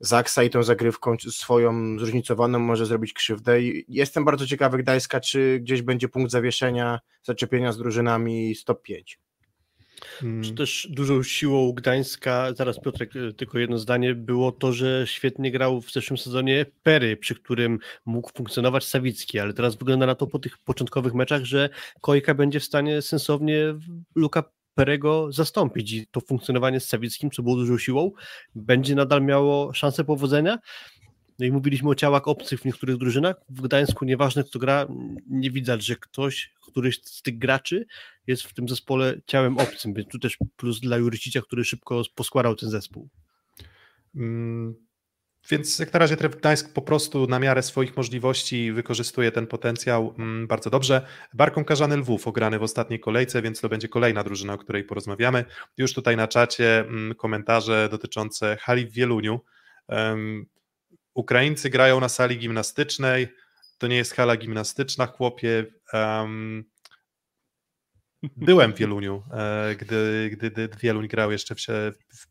[0.00, 3.62] Zaksa i tą zagrywką swoją zróżnicowaną może zrobić krzywdę.
[3.62, 9.18] I jestem bardzo ciekawy Gdańska, czy gdzieś będzie punkt zawieszenia, zaczepienia z drużynami stop 5.
[10.22, 10.42] Mm.
[10.42, 15.52] Czy też dużą siłą Gdańska, zaraz Piotrek, y, tylko jedno zdanie, było to, że świetnie
[15.52, 20.26] grał w zeszłym sezonie Pery, przy którym mógł funkcjonować Sawicki, ale teraz wygląda na to
[20.26, 21.70] po tych początkowych meczach, że
[22.00, 23.74] Kojka będzie w stanie sensownie
[24.14, 24.44] Luka
[24.74, 28.10] Perego zastąpić i to funkcjonowanie z Sawickim, co było dużą siłą,
[28.54, 30.58] będzie nadal miało szansę powodzenia.
[31.40, 33.36] No i mówiliśmy o ciałach obcych w niektórych drużynach.
[33.48, 34.86] W Gdańsku nieważne kto gra,
[35.26, 37.86] nie widać, że ktoś, któryś z tych graczy
[38.26, 42.56] jest w tym zespole ciałem obcym, więc tu też plus dla Juricicia, który szybko poskładał
[42.56, 43.08] ten zespół.
[44.16, 44.74] Mm,
[45.50, 50.14] więc jak na razie Tref Gdańsk po prostu na miarę swoich możliwości wykorzystuje ten potencjał
[50.18, 51.06] mm, bardzo dobrze.
[51.34, 55.44] Barką Karzany Lwów ograny w ostatniej kolejce, więc to będzie kolejna drużyna, o której porozmawiamy.
[55.76, 59.40] Już tutaj na czacie mm, komentarze dotyczące hali w Wieluniu.
[61.14, 63.28] Ukraińcy grają na sali gimnastycznej,
[63.78, 65.66] to nie jest hala gimnastyczna, chłopie.
[65.92, 66.64] Um,
[68.36, 72.26] byłem w Wieluniu, e, gdy, gdy, gdy Wieluń grał jeszcze w, w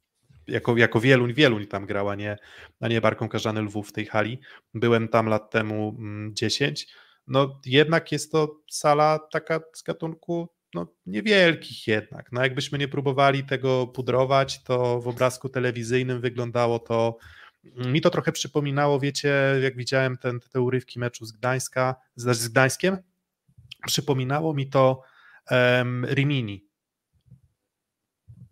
[0.47, 2.37] jako, jako Wieluń, Wieluń tam grała, nie,
[2.79, 4.39] a nie Barką Karzany Lwów w tej hali.
[4.73, 5.97] Byłem tam lat temu
[6.33, 6.83] 10.
[6.83, 12.31] Mm, no jednak jest to sala taka z gatunku no, niewielkich jednak.
[12.31, 17.17] No jakbyśmy nie próbowali tego pudrować, to w obrazku telewizyjnym wyglądało to
[17.63, 19.33] mi to trochę przypominało, wiecie,
[19.63, 22.97] jak widziałem ten, te urywki meczu z Gdańska, z, z Gdańskiem,
[23.85, 25.01] przypominało mi to
[25.51, 26.69] um, Rimini,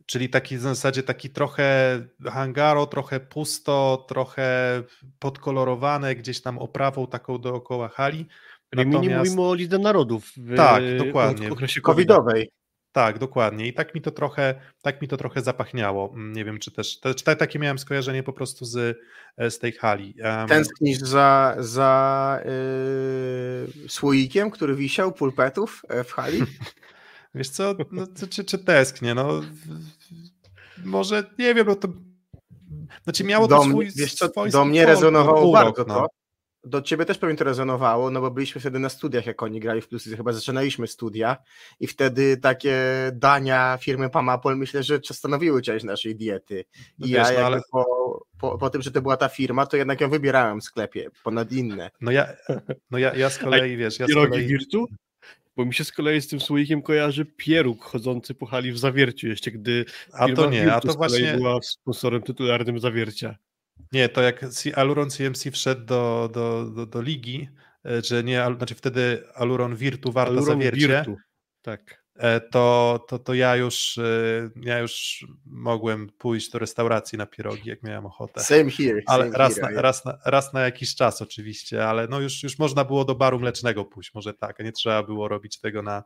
[0.07, 4.83] Czyli taki w zasadzie taki trochę hangaro, trochę pusto, trochę
[5.19, 8.25] podkolorowane, gdzieś tam oprawą taką dookoła hali.
[8.73, 9.03] Natomiast...
[9.03, 11.49] Nie mówimy o Lidze Narodów w tak, dokładnie.
[11.49, 12.49] W okresie covidowej.
[12.97, 13.67] Tak, dokładnie.
[13.67, 16.13] I tak mi to trochę, tak mi to trochę zapachniało.
[16.13, 18.97] Mm, nie wiem, czy też, czy takie miałem skojarzenie po prostu z,
[19.37, 20.15] e, z tej hali.
[20.23, 20.47] Um...
[20.47, 26.43] Tęsknisz za, za yy, słoikiem, który wisiał, pulpetów e, w hali?
[27.35, 29.41] Wiesz co, no, czy, czy tęsknię, no
[30.85, 31.87] może, nie wiem, no to
[33.03, 35.95] znaczy miało do to swój, wiesz co, swój Do mnie rezonowało urok, bardzo no.
[35.95, 36.07] to.
[36.67, 39.81] Do ciebie też pewnie to rezonowało, no bo byliśmy wtedy na studiach, jak oni grali
[39.81, 41.37] w Plus, chyba zaczynaliśmy studia
[41.79, 42.75] i wtedy takie
[43.13, 46.65] dania firmy Pamapol myślę, że stanowiły część naszej diety.
[46.99, 47.61] I no ja no, ale...
[47.71, 47.85] po,
[48.39, 51.51] po, po, tym, że to była ta firma, to jednak ją wybierałem w sklepie ponad
[51.51, 51.91] inne.
[52.01, 52.27] No ja,
[52.91, 54.47] no ja, ja z kolei, wiesz, ja z kolei...
[54.47, 54.87] Wirtu?
[55.55, 59.27] Bo mi się z kolei z tym słoikiem kojarzy pieróg chodzący po hali w zawierciu,
[59.27, 63.35] jeszcze gdy a to nie, a to właśnie była sponsorem tytularnym zawiercia.
[63.91, 67.49] Nie, to jak Aluron CMC wszedł do, do, do, do ligi,
[67.85, 70.87] e, że nie, znaczy wtedy Aluron Virtu warta Aluron zawiercie.
[70.87, 71.17] Virtu.
[71.61, 72.07] Tak.
[72.17, 77.69] E, to, to, to ja, już, e, ja już mogłem pójść do restauracji na pierogi,
[77.69, 78.39] jak miałem ochotę.
[78.39, 79.01] Same here.
[79.05, 82.43] Ale same raz, here, na, raz, na, raz na jakiś czas oczywiście, ale no już,
[82.43, 85.81] już można było do baru mlecznego pójść, może tak, a nie trzeba było robić tego
[85.81, 86.03] na,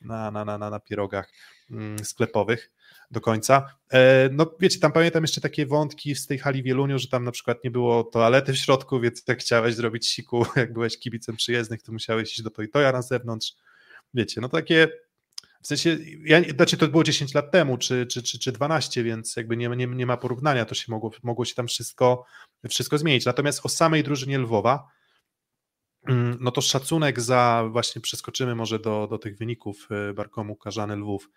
[0.00, 1.32] na, na, na, na pierogach
[1.70, 2.70] mm, sklepowych
[3.10, 3.76] do końca.
[3.92, 7.32] E, no wiecie, tam pamiętam jeszcze takie wątki z tej hali Wieluniu, że tam na
[7.32, 11.82] przykład nie było toalety w środku, więc jak chciałeś zrobić siku, jak byłeś kibicem przyjezdnych,
[11.82, 13.52] to musiałeś iść do to i toja na zewnątrz.
[14.14, 14.88] Wiecie, no takie
[15.64, 19.36] w sensie, ja, znaczy to było 10 lat temu, czy, czy, czy, czy 12, więc
[19.36, 22.24] jakby nie, nie, nie ma porównania, to się mogło, mogło się tam wszystko,
[22.68, 23.24] wszystko zmienić.
[23.24, 24.88] Natomiast o samej drużynie Lwowa,
[26.08, 30.96] mm, no to szacunek za, właśnie przeskoczymy może do, do tych wyników y, Barkomu, Karzany,
[30.96, 31.30] Lwów.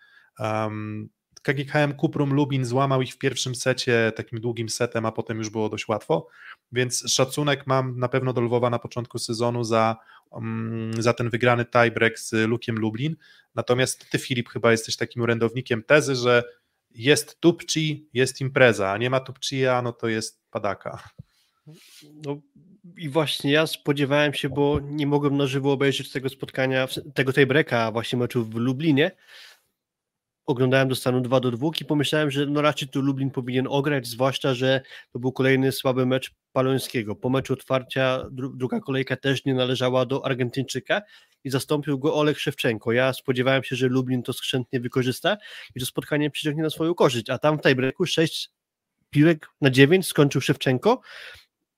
[1.40, 5.68] KGKM Kuprum Lubin złamał ich w pierwszym secie takim długim setem, a potem już było
[5.68, 6.28] dość łatwo,
[6.72, 9.96] więc szacunek mam na pewno do Lwowa na początku sezonu za,
[10.30, 13.16] um, za ten wygrany tiebreak z Lukiem Lublin,
[13.54, 16.44] natomiast ty Filip chyba jesteś takim orędownikiem tezy, że
[16.90, 21.08] jest tupci, jest impreza, a nie ma tupcia, no to jest padaka.
[22.24, 22.40] No
[22.96, 27.92] i właśnie ja spodziewałem się, bo nie mogłem na żywo obejrzeć tego spotkania, tego tiebreaka
[27.92, 29.10] właśnie meczu w Lublinie,
[30.48, 34.06] oglądałem do stanu 2 do 2 i pomyślałem, że no raczej tu Lublin powinien ograć,
[34.06, 34.80] zwłaszcza, że
[35.12, 37.16] to był kolejny słaby mecz Palońskiego.
[37.16, 41.02] Po meczu otwarcia dru druga kolejka też nie należała do Argentyńczyka
[41.44, 42.92] i zastąpił go Olek Szewczenko.
[42.92, 45.36] Ja spodziewałem się, że Lublin to skrzętnie wykorzysta
[45.74, 48.50] i to spotkanie przyciągnie na swoją korzyść, a tam w tiebreaku 6
[49.10, 51.00] piłek na 9 skończył Szewczenko,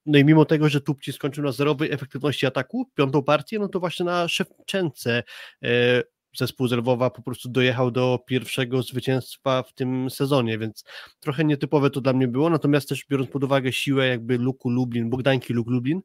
[0.06, 3.80] no i mimo tego, że Tupci skończył na zerowej efektywności ataku, piątą partię, no to
[3.80, 5.22] właśnie na Szewczence
[5.64, 6.02] e,
[6.36, 10.84] zespół z Lwowa po prostu dojechał do pierwszego zwycięstwa w tym sezonie, więc
[11.20, 15.10] trochę nietypowe to dla mnie było, natomiast też biorąc pod uwagę siłę jakby Luku Lublin,
[15.10, 16.00] Bogdańki Luk Lublin,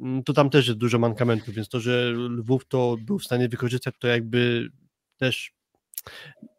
[0.00, 3.48] mm, to tam też jest dużo mankamentów, więc to, że Lwów to był w stanie
[3.48, 4.68] wykorzystać, to jakby
[5.16, 5.52] też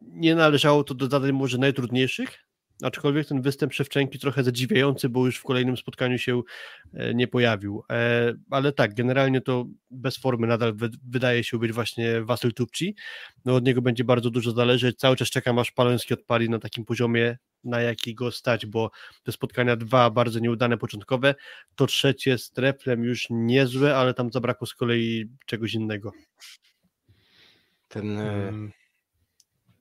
[0.01, 2.44] nie należało to do zadań może najtrudniejszych,
[2.81, 6.41] aczkolwiek ten występ Szewczenki trochę zadziwiający, bo już w kolejnym spotkaniu się
[6.93, 7.83] e, nie pojawił.
[7.89, 10.73] E, ale tak, generalnie to bez formy nadal
[11.09, 12.95] wydaje się być właśnie Wasyl Tupci.
[13.45, 14.97] No od niego będzie bardzo dużo zależeć.
[14.97, 18.91] Cały czas czekam aż Paloński odpali na takim poziomie, na jaki go stać, bo
[19.23, 21.35] te spotkania dwa bardzo nieudane początkowe,
[21.75, 26.11] to trzecie z Treflem już niezłe, ale tam zabrakło z kolei czegoś innego.
[27.87, 28.71] Ten hmm.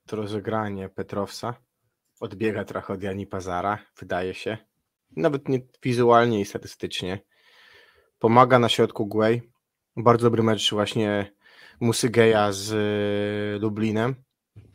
[0.07, 1.55] to rozegranie Petrowsa
[2.20, 4.58] odbiega trochę od Jani Pazara, wydaje się.
[5.16, 7.18] nawet nie wizualnie i statystycznie.
[8.18, 9.42] Pomaga na środku Guay.
[9.96, 11.32] Bardzo dobry mecz właśnie
[11.80, 14.14] Musygeja z y, Lublinem.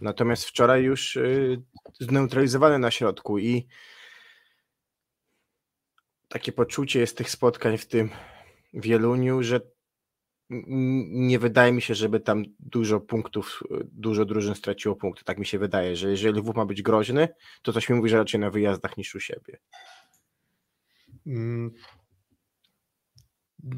[0.01, 1.61] Natomiast wczoraj już y,
[1.99, 3.67] zneutralizowany na środku i
[6.27, 8.09] takie poczucie jest tych spotkań w tym
[8.73, 9.61] Wieluniu, że
[10.49, 15.23] nie wydaje mi się, żeby tam dużo punktów, dużo drużyn straciło punkty.
[15.23, 17.27] Tak mi się wydaje, że jeżeli Lwów ma być groźny,
[17.61, 19.59] to coś mi mówi, że raczej na wyjazdach niż u siebie.
[21.27, 21.71] Mm.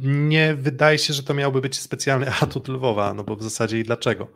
[0.04, 3.84] Nie wydaje się, że to miałby być specjalny atut Lwowa, no bo w zasadzie i
[3.84, 4.28] dlaczego?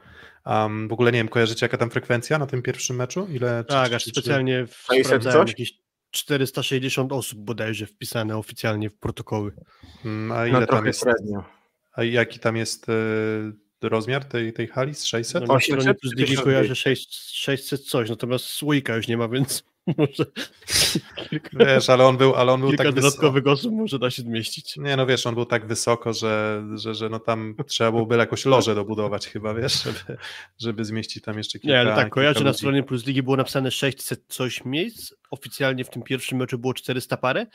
[0.45, 3.27] Um, w ogóle nie wiem, kojarzycie jaka tam frekwencja na tym pierwszym meczu?
[3.31, 4.65] Ile, tak, aż specjalnie
[5.03, 5.73] sprawdzałem jakieś
[6.11, 9.55] 460 osób bodajże wpisane oficjalnie w protokoły.
[10.05, 10.99] Mm, a ile no, tam jest?
[10.99, 11.43] Średnio.
[11.95, 12.93] A jaki tam jest e,
[13.81, 15.47] rozmiar tej, tej hali z 600?
[15.47, 19.63] No, 800 plus Digi kojarzy 600 coś, natomiast słoika już nie ma, więc
[19.97, 20.25] może
[21.29, 23.51] kilka, wiesz, ale on był, ale on był kilka tak dodatkowych wysoko.
[23.51, 24.77] osób może da się zmieścić.
[24.77, 28.45] Nie, no wiesz, on był tak wysoko, że, że, że no tam trzeba byłoby jakoś
[28.45, 30.17] loże dobudować chyba, wiesz, żeby,
[30.57, 33.71] żeby zmieścić tam jeszcze kilka Nie, ale tak, kojarzę na stronie Plus Ligi było napisane
[33.71, 37.45] 600 coś miejsc, oficjalnie w tym pierwszym meczu było 400 parę,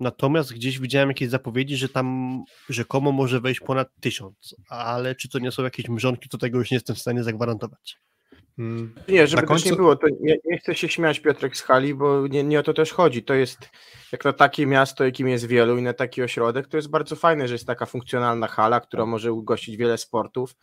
[0.00, 5.38] natomiast gdzieś widziałem jakieś zapowiedzi, że tam rzekomo może wejść ponad 1000, ale czy to
[5.38, 7.96] nie są jakieś mrzonki, to tego już nie jestem w stanie zagwarantować.
[8.58, 9.64] Mm, nie, żeby końcu...
[9.64, 12.60] też nie było, to nie, nie, chcę się śmiać Piotrek z hali, bo nie, nie
[12.60, 13.22] o to też chodzi.
[13.22, 13.58] To jest
[14.12, 17.48] jak na takie miasto, jakim jest wielu i na taki ośrodek, to jest bardzo fajne,
[17.48, 20.56] że jest taka funkcjonalna hala, która może ugościć wiele sportów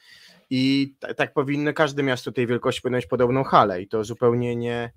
[0.49, 4.55] i t- tak powinno każde miasto tej wielkości powinno mieć podobną halę i to zupełnie
[4.55, 4.91] nie,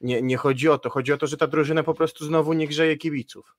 [0.00, 0.90] nie, nie chodzi o to.
[0.90, 3.56] Chodzi o to, że ta drużyna po prostu znowu nie grzeje kibiców.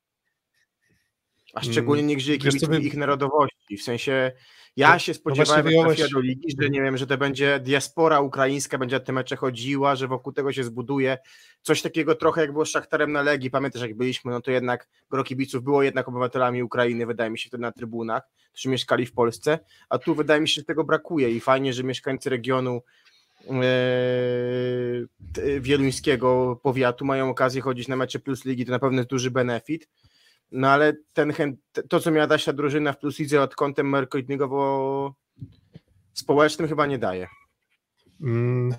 [1.54, 3.78] A szczególnie nie grzeje kibiców Wiesz, ich narodowości.
[3.78, 4.32] W sensie
[4.76, 8.20] ja się no spodziewałem, no jak do ligi, że nie wiem, że to będzie diaspora
[8.20, 11.18] ukraińska, będzie na te mecze chodziła, że wokół tego się zbuduje
[11.62, 13.52] coś takiego trochę jak było z Szachtarem na Legii.
[13.52, 17.50] Pamiętasz, jak byliśmy, no to jednak gro kibiców było jednak obywatelami Ukrainy, wydaje mi się,
[17.50, 19.60] wtedy na trybunach, którzy mieszkali w Polsce,
[19.90, 22.82] a tu wydaje mi się, że tego brakuje i fajnie, że mieszkańcy regionu
[23.50, 23.52] e,
[25.60, 29.90] wieluńskiego powiatu mają okazję chodzić na mecze Plus Ligi, to na pewno jest duży benefit.
[30.56, 31.34] No ale ten,
[31.90, 35.16] to, co miała dać ta drużyna w Plus Lidze od kątem marketingowo
[36.14, 37.28] społecznym chyba nie daje.
[38.22, 38.76] Mm,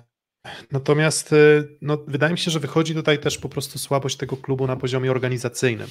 [0.71, 4.67] natomiast y, no, wydaje mi się, że wychodzi tutaj też po prostu słabość tego klubu
[4.67, 5.87] na poziomie organizacyjnym.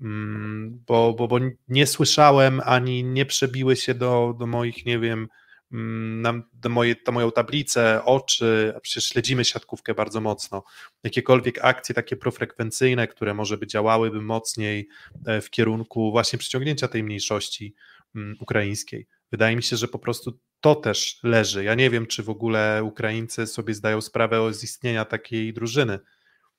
[0.00, 1.38] Mm, bo, bo, bo
[1.68, 5.28] nie słyszałem ani nie przebiły się do, do moich, nie wiem,
[5.72, 10.64] Mm, na, moje, to moją tablicę, oczy, a przecież śledzimy siatkówkę bardzo mocno,
[11.04, 14.88] jakiekolwiek akcje takie profrekwencyjne, które może by działałyby mocniej
[15.26, 17.74] e, w kierunku właśnie przyciągnięcia tej mniejszości
[18.14, 19.06] mm, ukraińskiej.
[19.32, 21.64] Wydaje mi się, że po prostu to też leży.
[21.64, 25.98] Ja nie wiem, czy w ogóle Ukraińcy sobie zdają sprawę z istnienia takiej drużyny.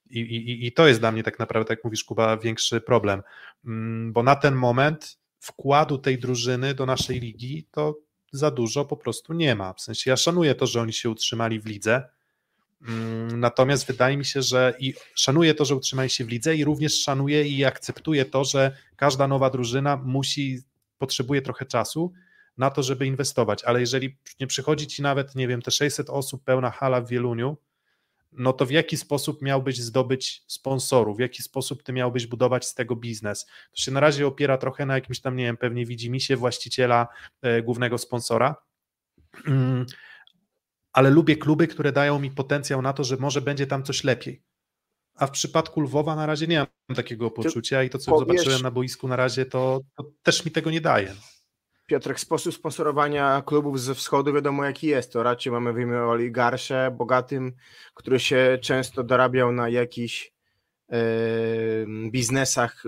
[0.10, 3.22] I, i, I to jest dla mnie tak naprawdę, tak jak mówisz, Kuba, większy problem,
[3.66, 7.96] mm, bo na ten moment wkładu tej drużyny do naszej ligi to
[8.32, 9.74] za dużo po prostu nie ma.
[9.74, 12.10] W sensie ja szanuję to, że oni się utrzymali w lidze,
[12.88, 16.66] mm, natomiast wydaje mi się, że i szanuję to, że utrzymali się w lidze i
[16.66, 20.60] również szanuję i akceptuję to, że każda nowa drużyna musi,
[20.98, 22.14] potrzebuje trochę czasu
[22.58, 26.44] na to, żeby inwestować, ale jeżeli nie przychodzi ci nawet, nie wiem, te 600 osób,
[26.44, 27.58] pełna hala w Wieluniu,
[28.32, 32.74] no to w jaki sposób miałbyś zdobyć sponsorów, w jaki sposób ty miałbyś budować z
[32.74, 33.46] tego biznes.
[33.46, 36.38] To się na razie opiera trochę na jakimś tam, nie wiem, pewnie widzi mi się
[36.38, 37.08] właściciela
[37.42, 38.56] e, głównego sponsora.
[39.48, 39.86] Mm,
[40.94, 44.44] ale lubię kluby, które dają mi potencjał na to, że może będzie tam coś lepiej.
[45.16, 48.28] A w przypadku Lwowa na razie nie mam takiego poczucia i to, co powiesz...
[48.28, 51.16] zobaczyłem na boisku na razie, to, to też mi tego nie daje.
[51.92, 55.14] Piotrek, sposób sponsorowania klubów ze wschodu wiadomo jaki jest.
[55.14, 57.54] To raczej mamy w imię oligarsze, bogatym,
[57.94, 60.34] który się często dorabiał na jakichś
[60.90, 60.98] yy,
[62.12, 62.84] biznesach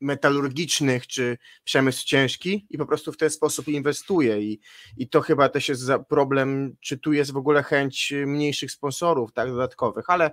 [0.00, 4.60] metalurgicznych czy przemysł ciężki i po prostu w ten sposób inwestuje i,
[4.96, 9.48] i to chyba też jest problem, czy tu jest w ogóle chęć mniejszych sponsorów, tak,
[9.48, 10.30] dodatkowych, ale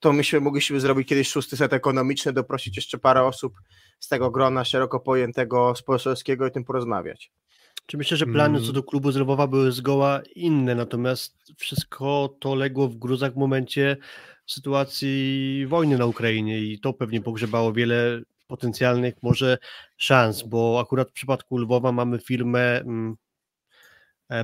[0.00, 3.52] to myśmy mogliśmy zrobić kiedyś szósty set ekonomiczny, doprosić jeszcze parę osób
[4.00, 7.30] z tego grona szeroko pojętego sponsorskiego i tym porozmawiać.
[7.86, 8.74] Czy myślę, że plany co mm.
[8.74, 13.96] do klubu z Lwowa były zgoła inne, natomiast wszystko to legło w gruzach w momencie
[14.46, 19.58] sytuacji wojny na Ukrainie i to pewnie pogrzebało wiele potencjalnych może
[19.96, 23.16] szans, bo akurat w przypadku Lwowa mamy firmę mm,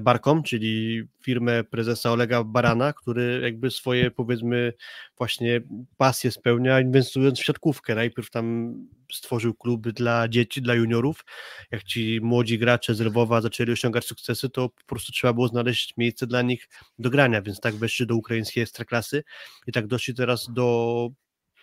[0.01, 4.73] Barkom, czyli firmę prezesa Olega Barana, który jakby swoje powiedzmy
[5.19, 5.61] właśnie
[5.97, 7.95] pasje spełnia inwestując w siatkówkę.
[7.95, 8.75] Najpierw tam
[9.13, 11.25] stworzył kluby dla dzieci, dla juniorów.
[11.71, 15.95] Jak ci młodzi gracze z Lwowa zaczęli osiągać sukcesy, to po prostu trzeba było znaleźć
[15.97, 16.69] miejsce dla nich
[16.99, 19.25] do grania, więc tak weszli do ukraińskiej ekstraklasy
[19.67, 21.09] i tak doszli teraz do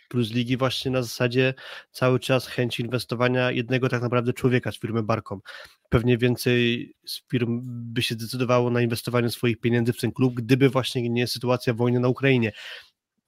[0.10, 1.54] plus ligi właśnie na zasadzie
[1.92, 5.42] cały czas chęci inwestowania jednego tak naprawdę człowieka z firmy Barkom.
[5.90, 10.70] Pewnie więcej z firm by się zdecydowało na inwestowanie swoich pieniędzy w ten klub, gdyby
[10.70, 12.52] właśnie nie sytuacja wojny na Ukrainie.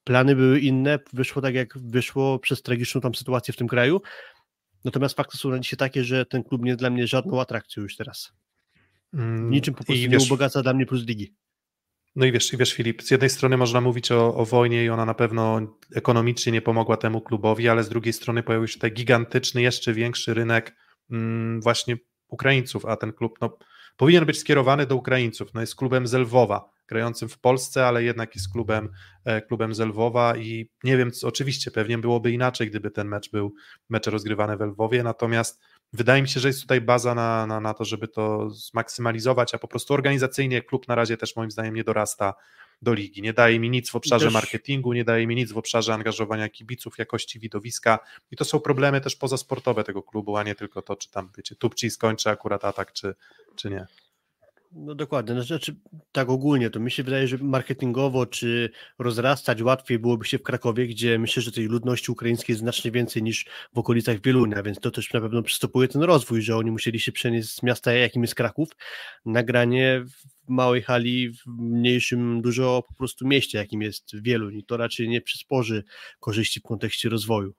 [0.03, 4.01] Plany były inne, wyszło tak jak wyszło przez tragiczną tam sytuację w tym kraju.
[4.85, 7.83] Natomiast fakty są na dzisiaj takie, że ten klub nie jest dla mnie żadną atrakcją
[7.83, 8.33] już teraz.
[9.13, 11.33] Mm, Niczym po prostu i nie wiesz, ubogaca dla mnie plus ligi.
[12.15, 15.05] No i wiesz, wiesz, Filip, z jednej strony można mówić o, o wojnie i ona
[15.05, 15.61] na pewno
[15.95, 20.33] ekonomicznie nie pomogła temu klubowi, ale z drugiej strony pojawił się tutaj gigantyczny, jeszcze większy
[20.33, 20.75] rynek
[21.11, 21.97] mm, właśnie
[22.27, 23.57] Ukraińców, a ten klub no,
[23.97, 25.53] powinien być skierowany do Ukraińców.
[25.53, 28.89] No jest klubem z Lwowa, grającym w Polsce, ale jednak jest klubem,
[29.25, 33.31] e, klubem z Lwowa i nie wiem, co, oczywiście pewnie byłoby inaczej, gdyby ten mecz
[33.31, 33.53] był
[33.89, 35.61] mecze rozgrywany w Lwowie, natomiast
[35.93, 39.57] wydaje mi się, że jest tutaj baza na, na, na to, żeby to zmaksymalizować, a
[39.57, 42.33] po prostu organizacyjnie klub na razie też moim zdaniem nie dorasta
[42.81, 43.21] do ligi.
[43.21, 46.49] Nie daje mi nic w obszarze Też- marketingu, nie daje mi nic w obszarze angażowania
[46.49, 47.99] kibiców, jakości widowiska
[48.31, 51.55] i to są problemy też pozasportowe tego klubu, a nie tylko to, czy tam, wiecie,
[51.55, 53.15] Tupci skończy akurat atak, czy,
[53.55, 53.87] czy nie.
[54.77, 55.75] No dokładnie, no, znaczy
[56.11, 58.69] tak ogólnie, to mi się wydaje, że marketingowo czy
[58.99, 63.23] rozrastać łatwiej byłoby się w Krakowie, gdzie myślę, że tej ludności ukraińskiej jest znacznie więcej
[63.23, 66.99] niż w okolicach Wielunia, więc to też na pewno przystopuje ten rozwój, że oni musieli
[66.99, 68.69] się przenieść z miasta, jakim jest Kraków,
[69.25, 74.63] na granie w małej hali, w mniejszym dużo po prostu mieście, jakim jest Wieluń i
[74.63, 75.83] to raczej nie przysporzy
[76.19, 77.53] korzyści w kontekście rozwoju.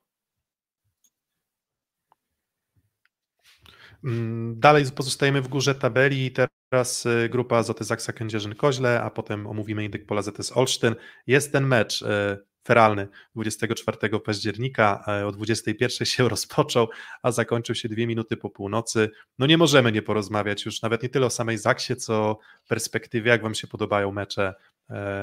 [4.04, 6.48] Mm, Dalej pozostajemy w górze tabeli i teraz
[6.84, 10.94] y, grupa Azoty Zaksa Kędzierzyn-Koźle, a potem omówimy Indyk Pola ZS Olsztyn.
[11.26, 12.06] Jest ten mecz y,
[12.64, 16.88] feralny 24 października, y, o 21 się rozpoczął,
[17.22, 19.10] a zakończył się dwie minuty po północy.
[19.38, 23.42] No nie możemy nie porozmawiać już nawet nie tyle o samej Zaksie, co perspektywie, jak
[23.42, 24.54] wam się podobają mecze.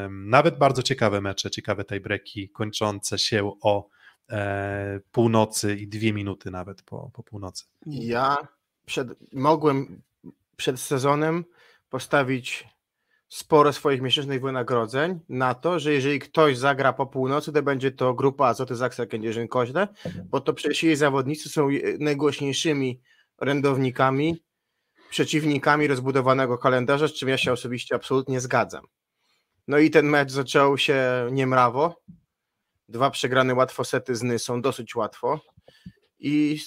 [0.09, 3.87] Nawet bardzo ciekawe mecze, ciekawe tiebreaki kończące się o
[4.29, 7.65] e, północy i dwie minuty nawet po, po północy.
[7.85, 8.37] Ja
[8.85, 10.01] przed, mogłem
[10.55, 11.45] przed sezonem
[11.89, 12.67] postawić
[13.27, 18.13] sporo swoich miesięcznych wynagrodzeń na to, że jeżeli ktoś zagra po północy, to będzie to
[18.13, 19.87] grupa Azoty Zaksa Kędzierzyn-Koźle,
[20.25, 21.67] bo to przecież jej zawodnicy są
[21.99, 23.01] najgłośniejszymi
[23.37, 24.43] orędownikami,
[25.09, 28.85] przeciwnikami rozbudowanego kalendarza, z czym ja się osobiście absolutnie zgadzam.
[29.67, 32.01] No i ten mecz zaczął się niemrawo.
[32.89, 35.39] Dwa przegrane łatwo sety z Nysą, dosyć łatwo.
[36.19, 36.59] I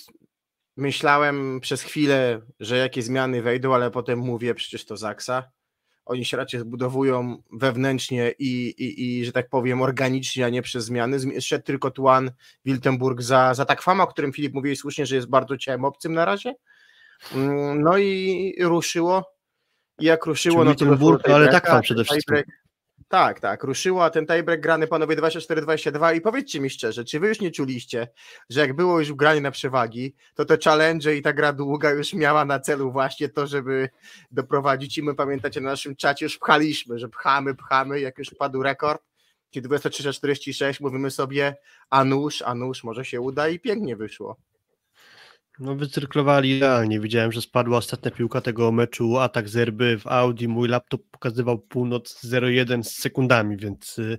[0.77, 5.51] myślałem przez chwilę, że jakie zmiany wejdą, ale potem mówię, przecież to Zaksa.
[6.05, 10.85] Oni się raczej zbudowują wewnętrznie i, i, i że tak powiem, organicznie, a nie przez
[10.85, 11.19] zmiany.
[11.19, 12.31] Zmi- Szedł tylko Tuan
[12.65, 16.25] Wiltenburg za, za Takwama, o którym Filip mówił słusznie, że jest bardzo ciałem obcym na
[16.25, 16.55] razie.
[17.35, 19.25] Mm, No i ruszyło.
[19.99, 22.37] I jak ruszyło, Czyli no to Wiltenburg, ale Takwam ten przede wszystkim.
[23.09, 27.29] Tak, tak, ruszyło, a ten tiebreak grany panowie 24-22 i powiedzcie mi szczerze, czy wy
[27.29, 28.09] już nie czuliście,
[28.51, 32.15] że jak było już granie na przewagi, to te challenge i ta gra długa już
[32.15, 33.89] miała na celu właśnie to, żeby
[34.31, 38.63] doprowadzić i my pamiętacie na naszym czacie już pchaliśmy, że pchamy, pchamy, jak już padł
[38.63, 39.03] rekord,
[39.51, 41.57] czyli 23-46 mówimy sobie,
[41.91, 44.37] a nóż, a nóż, może się uda i pięknie wyszło.
[45.59, 47.01] No wycyrklowali idealnie.
[47.01, 50.49] Widziałem, że spadła ostatnia piłka tego meczu, atak zerby w Audi.
[50.49, 54.19] Mój laptop pokazywał północ 0,1 z sekundami, więc y,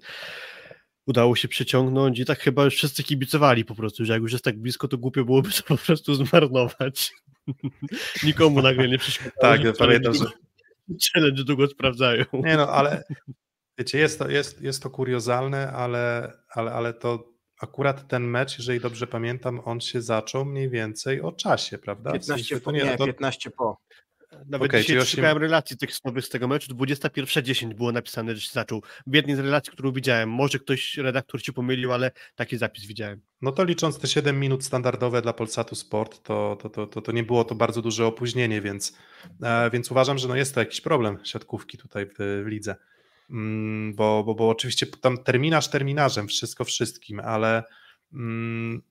[1.06, 4.44] udało się przeciągnąć i tak chyba już wszyscy kibicowali po prostu, że jak już jest
[4.44, 7.14] tak blisko, to głupio byłoby to po prostu zmarnować.
[8.24, 9.42] Nikomu nagle nie przeszkadzało.
[9.42, 10.26] Tak, że pamiętam, że
[11.14, 12.26] Challenge długo sprawdzają.
[12.34, 13.04] Nie no, ale
[13.78, 18.80] wiecie, jest to, jest, jest to kuriozalne, ale, ale, ale to akurat ten mecz, jeżeli
[18.80, 22.10] dobrze pamiętam, on się zaczął mniej więcej o czasie, prawda?
[22.10, 23.77] W 15 sensie po, nie, to, 15 po.
[24.32, 28.41] Nawet Okej, dzisiaj czyli osiem- szukałem relacji tekstowych z tego meczu, 21.10 było napisane, że
[28.41, 28.82] się zaczął.
[29.07, 30.30] W jednej z relacji, którą widziałem.
[30.30, 33.22] Może ktoś, redaktor się pomylił, ale taki zapis widziałem.
[33.41, 37.11] no to licząc te 7 minut standardowe dla Polsatu Sport, to, to, to, to, to
[37.11, 38.98] nie było to bardzo duże opóźnienie, więc,
[39.44, 42.76] e, więc uważam, że no jest to jakiś problem siatkówki tutaj w, w lidze.
[43.30, 47.64] Mm, bo, bo, bo oczywiście tam terminarz terminarzem, wszystko wszystkim, ale
[48.14, 48.82] mm,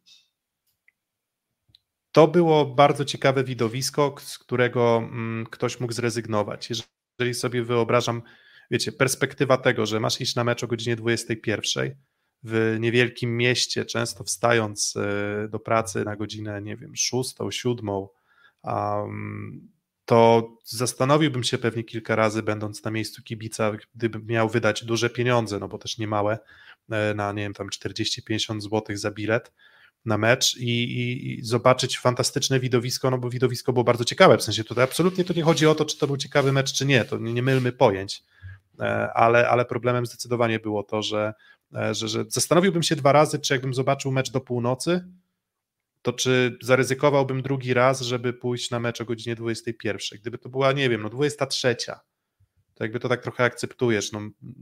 [2.12, 6.68] to było bardzo ciekawe widowisko, z którego mm, ktoś mógł zrezygnować.
[6.70, 8.22] Jeżeli sobie wyobrażam,
[8.70, 11.94] wiecie, perspektywa tego, że masz iść na mecz o godzinie 21
[12.42, 17.88] w niewielkim mieście, często wstając e, do pracy na godzinę, nie wiem, 6, 7,
[18.62, 19.75] um,
[20.06, 25.58] to zastanowiłbym się pewnie kilka razy, będąc na miejscu kibica, gdybym miał wydać duże pieniądze,
[25.58, 26.38] no bo też nie małe,
[26.90, 29.52] e, na nie wiem, tam 40-50 zł za bilet
[30.04, 34.42] na mecz i, i, i zobaczyć fantastyczne widowisko, no bo widowisko było bardzo ciekawe, w
[34.42, 37.04] sensie tutaj absolutnie to nie chodzi o to, czy to był ciekawy mecz, czy nie,
[37.04, 38.22] to nie, nie mylmy pojęć,
[38.80, 41.34] E, ale, ale problemem zdecydowanie było to, że
[41.74, 45.04] e, że, że zastanowiłbym się dwa razy, czy jakbym zobaczył mecz do północy,
[46.06, 50.18] to czy zaryzykowałbym drugi raz, żeby pójść na mecz o godzinie 21.
[50.20, 51.76] Gdyby to była, nie wiem, no 23,
[52.74, 54.12] to jakby to tak trochę akceptujesz.
[54.12, 54.20] No,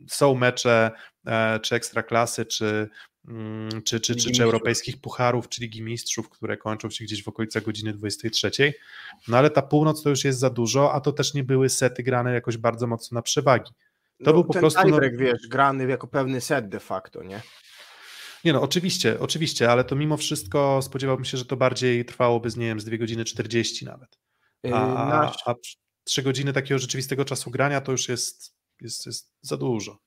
[0.09, 0.91] są mecze
[1.27, 2.89] e, czy ekstraklasy, czy,
[3.29, 7.29] mm, czy, czy, czy, czy europejskich pucharów, czy Ligi Mistrzów, które kończą się gdzieś w
[7.29, 8.75] okolicach godziny 23.
[9.29, 12.03] No ale ta północ to już jest za dużo, a to też nie były sety
[12.03, 13.73] grane jakoś bardzo mocno na przewagi.
[14.19, 14.89] To no, był po ten prostu.
[14.89, 17.41] No, wiesz, grany jako pewny set de facto, nie?
[18.45, 22.57] Nie no, oczywiście, oczywiście, ale to mimo wszystko spodziewałbym się, że to bardziej trwałoby z,
[22.57, 24.19] nie wiem, z 2 godziny 40 nawet.
[24.65, 25.37] A, Yy, nasz...
[25.47, 25.55] a
[26.05, 29.99] 3 godziny takiego rzeczywistego czasu grania to już jest, jest, jest za dużo.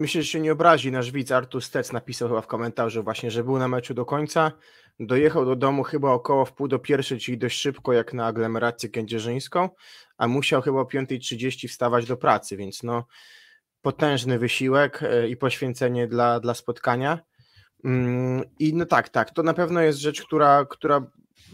[0.00, 3.44] Myślę, że się nie obrazi nasz widz Artur Stec napisał chyba w komentarzu właśnie, że
[3.44, 4.52] był na meczu do końca,
[5.00, 8.88] dojechał do domu chyba około w pół do pierwszej, czyli dość szybko jak na aglomerację
[8.88, 9.68] kędzierzyńską,
[10.18, 13.06] a musiał chyba o 5.30 wstawać do pracy, więc no
[13.82, 17.18] potężny wysiłek e, i poświęcenie dla, dla spotkania.
[17.86, 21.06] Mm, I no tak, tak, to na pewno jest rzecz, która, która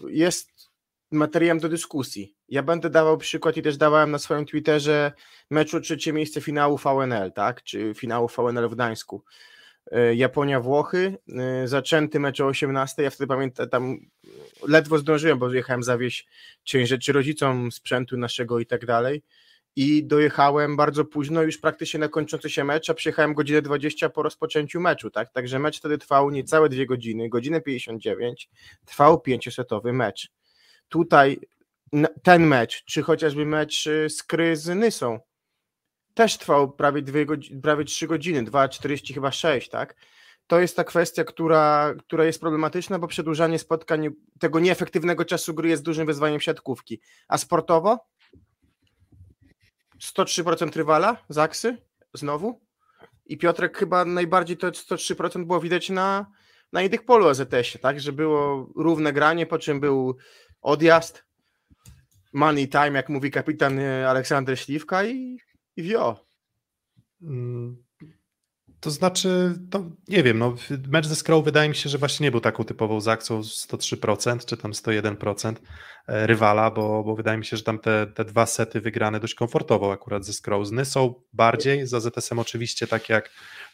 [0.08, 0.50] jest
[1.10, 2.36] materiałem do dyskusji.
[2.48, 5.12] Ja będę dawał przykład i też dawałem na swoim Twitterze
[5.50, 9.24] meczu trzecie miejsce finału VNL, tak, czy finału VNL w Gdańsku.
[9.90, 13.96] E, Japonia-Włochy, e, zaczęty mecz o 18, ja wtedy pamiętam, tam
[14.68, 16.28] ledwo zdążyłem, bo jechałem zawieźć
[16.64, 19.22] część rzeczy rodzicom, sprzętu naszego i tak dalej
[19.76, 24.22] i dojechałem bardzo późno, już praktycznie na kończący się mecz, a przyjechałem godzinę 20 po
[24.22, 25.32] rozpoczęciu meczu, tak?
[25.32, 28.50] Także mecz wtedy trwał niecałe dwie godziny, godzinę 59,
[28.84, 30.32] trwał pięciosetowy mecz.
[30.88, 31.40] Tutaj
[32.22, 35.20] ten mecz, czy chociażby mecz y, z Kry Nysą,
[36.14, 39.96] też trwał prawie, dwie godziny, prawie 3 godziny, 2,40 chyba 6, tak?
[40.46, 44.08] To jest ta kwestia, która, która jest problematyczna, bo przedłużanie spotkań,
[44.40, 47.00] tego nieefektywnego czasu gry jest dużym wyzwaniem siatkówki.
[47.28, 48.11] A sportowo?
[50.02, 51.76] 103% rywala, Zaksy,
[52.14, 52.60] znowu.
[53.26, 56.26] I Piotrek chyba najbardziej to 103% było widać na,
[56.72, 58.00] na innych polu AZS-ie, tak?
[58.00, 60.16] Że było równe granie, po czym był
[60.62, 61.24] odjazd,
[62.32, 65.38] money time, jak mówi kapitan e, Aleksander Śliwka i,
[65.76, 66.26] i wio.
[67.22, 67.84] Mm,
[68.82, 70.54] to znaczy, to nie wiem, no,
[70.88, 74.56] mecz ze Skrą wydaje mi się, że właśnie nie był taką typową zakcją 103% czy
[74.56, 75.54] tam 101%
[76.06, 79.34] e, rywala, bo, bo wydaje mi się, że tam te, te dwa sety wygrane dość
[79.34, 80.64] komfortowo akurat ze Skrą.
[80.84, 83.30] są bardziej, za ZS-em oczywiście tak jak,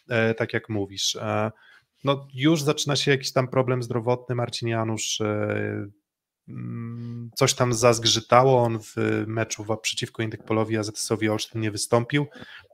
[0.09, 1.17] e, tak jak mówisz.
[2.05, 5.21] No już zaczyna się jakiś tam problem zdrowotny, Marcin Janusz
[6.49, 12.27] Mm, coś tam zazgrzytało, on w meczu przeciwko Indykpolowi AZS-owi Olsztyn nie wystąpił,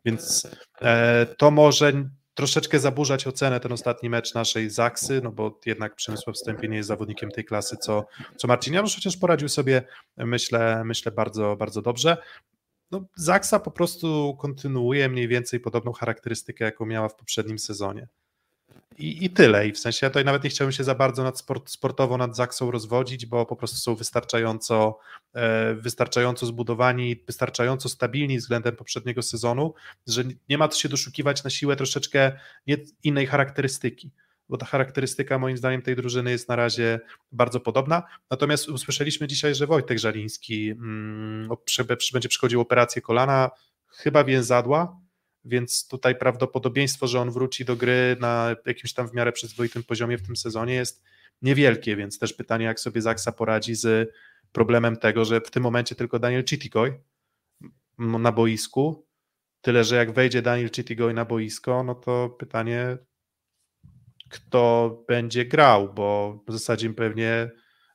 [0.04, 0.48] więc
[0.80, 1.92] e, to może
[2.34, 6.88] troszeczkę zaburzać ocenę ten ostatni mecz naszej Zaksy, no bo jednak Przemysław Wstępie nie jest
[6.88, 8.06] zawodnikiem tej klasy, co,
[8.36, 9.82] co Marcin Janusz, chociaż poradził sobie,
[10.16, 12.16] myślę, myślę bardzo, bardzo dobrze.
[12.90, 18.08] No, Zaksa po prostu kontynuuje mniej więcej podobną charakterystykę, jaką miała w poprzednim sezonie.
[18.98, 19.68] I, I tyle.
[19.68, 22.36] I w sensie ja tutaj nawet nie chciałbym się za bardzo nad sport, sportowo nad
[22.36, 24.98] Zaksą rozwodzić, bo po prostu są wystarczająco,
[25.34, 29.74] e, wystarczająco zbudowani, wystarczająco stabilni względem poprzedniego sezonu,
[30.06, 32.32] że nie ma co się doszukiwać na siłę troszeczkę
[33.02, 34.10] innej charakterystyki
[34.48, 37.00] bo ta charakterystyka moim zdaniem tej drużyny jest na razie
[37.32, 38.02] bardzo podobna.
[38.30, 41.48] Natomiast usłyszeliśmy dzisiaj, że Wojtek Żaliński mm,
[42.12, 43.50] będzie przychodził operację kolana,
[43.88, 45.00] chyba więzadła,
[45.44, 50.18] więc tutaj prawdopodobieństwo, że on wróci do gry na jakimś tam w miarę przyzwoitym poziomie
[50.18, 51.02] w tym sezonie jest
[51.42, 54.14] niewielkie, więc też pytanie, jak sobie Zaksa poradzi z
[54.52, 56.94] problemem tego, że w tym momencie tylko Daniel Chitikoj
[57.98, 59.06] na boisku,
[59.60, 62.98] tyle, że jak wejdzie Daniel Chitigoj na boisko, no to pytanie,
[64.30, 67.50] kto będzie grał, bo w zasadzie pewnie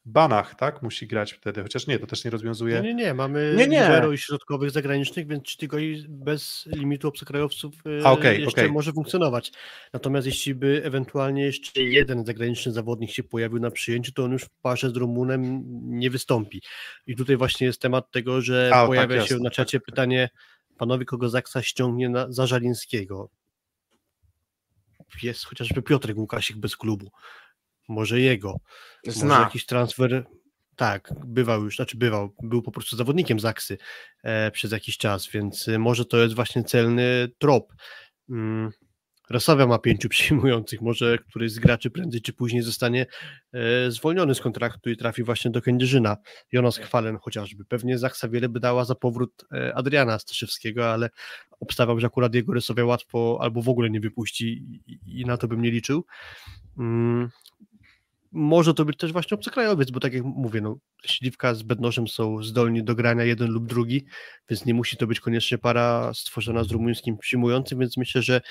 [0.10, 0.84] Banach, tak?
[0.84, 2.81] Musi grać wtedy, chociaż nie, to też nie rozwiązuje.
[2.81, 3.14] Nie, nie, nie.
[3.14, 3.86] mamy nie, nie.
[3.86, 8.73] zero i środkowych zagranicznych, więc tylko i bez limitu obcokrajowców A, okay, jeszcze okay.
[8.73, 9.52] może funkcjonować.
[9.94, 14.44] Natomiast jeśli by ewentualnie jeszcze jeden zagraniczny zawodnik się pojawił na przyjęciu, to on już
[14.44, 15.64] w parze z Rumunem
[15.99, 16.61] nie wystąpi.
[17.07, 19.80] I tutaj właśnie jest temat tego, że A, tak, pojawia tak, się jasne, na czacie
[19.80, 20.30] tak, tak, pytanie,
[20.77, 23.30] panowie kogo Zaksa ściągnie na, za Żalińskiego?
[25.23, 27.11] Jest chociażby Piotrek Łukasik bez klubu
[27.89, 28.59] może jego,
[29.07, 29.27] Zna.
[29.27, 30.25] może jakiś transfer,
[30.75, 33.77] tak, bywał już, znaczy bywał, był po prostu zawodnikiem Zaksy
[34.23, 37.73] e, przez jakiś czas, więc e, może to jest właśnie celny trop.
[38.29, 38.71] Mm.
[39.29, 43.05] Rosawia ma pięciu przyjmujących, może któryś z graczy prędzej czy później zostanie
[43.53, 46.17] e, zwolniony z kontraktu i trafi właśnie do Kędzierzyna.
[46.51, 47.65] Jonas Chwalen chociażby.
[47.65, 51.09] Pewnie Zaksa wiele by dała za powrót e, Adriana Staszewskiego, ale
[51.59, 54.45] obstawiam, że akurat jego Rosowia łatwo albo w ogóle nie wypuści
[54.87, 56.05] i, i na to bym nie liczył.
[56.77, 57.29] Mm,
[58.31, 62.43] może to być też właśnie obcokrajowiec, bo tak jak mówię, no, Śliwka z Bednoszem są
[62.43, 64.06] zdolni do grania jeden lub drugi,
[64.49, 68.41] więc nie musi to być koniecznie para stworzona z rumuńskim przyjmującym, więc myślę, że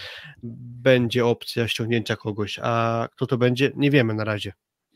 [0.82, 4.52] będzie opcja ściągnięcia kogoś, a kto to będzie, nie wiemy na razie.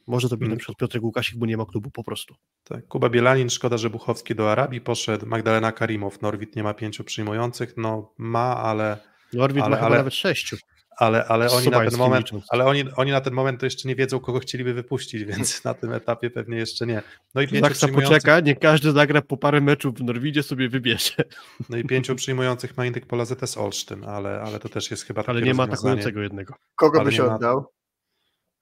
[0.07, 0.57] Może to być Hmm.
[0.57, 2.35] na przykład Piotrek Łukasik, bo nie ma klubu po prostu.
[2.65, 7.05] Tak, Kuba Bielanin, szkoda, że Buchowski do Arabii poszedł, Magdalena Karimow, Norwid nie ma pięciu
[7.05, 8.97] przyjmujących, no ma, ale,
[9.33, 10.57] Norwid Ale- ma chyba ale- nawet sześciu.
[10.97, 12.45] Ale, ale oni na ten moment, licząc.
[12.49, 15.75] ale oni, oni na ten moment to jeszcze nie wiedzą, kogo chcieliby wypuścić, więc na
[15.75, 17.03] tym etapie pewnie jeszcze nie.
[17.35, 20.69] No i pięciu, Zaksa przyjmujących, poczeka, nie każdy zagra po parę meczów w Norwidzie, sobie
[20.69, 21.15] wybierze.
[21.71, 25.25] no i pięciu przyjmujących ma indyk pola ZS Olsztyn, ale, ale to też jest chyba
[25.27, 26.55] Ale takie nie ma atakującego jednego.
[26.75, 27.67] Kogo Ale byś ma- oddał?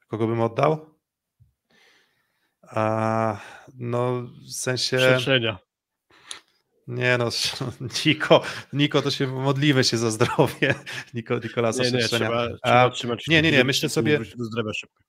[0.08, 1.00] Kogo bym oddał?
[2.62, 3.40] A,
[3.74, 4.98] no w sensie...
[4.98, 5.58] Szerszenia.
[6.90, 7.28] Nie no,
[8.06, 8.42] Niko,
[8.72, 10.74] Niko to się modlimy się za zdrowie.
[11.14, 13.26] Niko, Nikolasa Nie, nie, trzeba, A, trzeba trzymać.
[13.28, 15.02] nie, nie, nie, myślę sobie- wrócić do zdrowia szybko.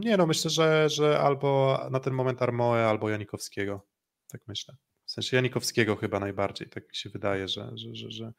[0.00, 3.86] Nie no, myślę, że, że albo na ten moment Armoe, albo Janikowskiego.
[4.28, 4.74] Tak myślę.
[5.04, 8.32] W sensie Janikowskiego chyba najbardziej, tak mi się wydaje, że, że, że, że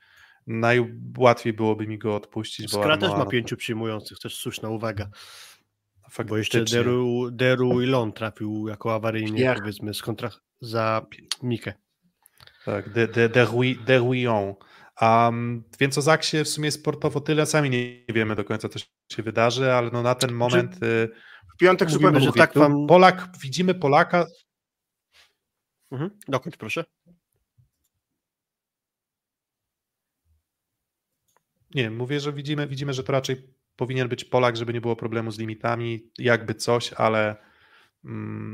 [0.48, 5.10] najłatwiej byłoby mi go odpuścić, Skra też ma no, pięciu przyjmujących, też słuszna uwaga.
[6.04, 10.30] faktycznie, Bo jeszcze Deru, Deru i Lon trafił jako awaryjnie, powiedzmy, z kontra
[10.62, 11.06] za
[11.44, 11.74] Mikę.
[12.66, 14.56] Tak, de, de, de, Rui- de Ruillon.
[15.02, 18.80] Um, więc o Zaksie w sumie sportowo tyle, sami nie wiemy do końca, co
[19.12, 21.10] się wydarzy, ale no na ten moment y,
[21.54, 22.88] W piątek super że tak wam...
[22.88, 24.26] Polak, widzimy Polaka,
[25.94, 26.12] Mhm.
[26.28, 26.86] Dokończ proszę.
[31.76, 35.32] Nie, mówię, że widzimy, widzimy, że to raczej powinien być Polak, żeby nie było problemu
[35.32, 37.36] z limitami, jakby coś, ale,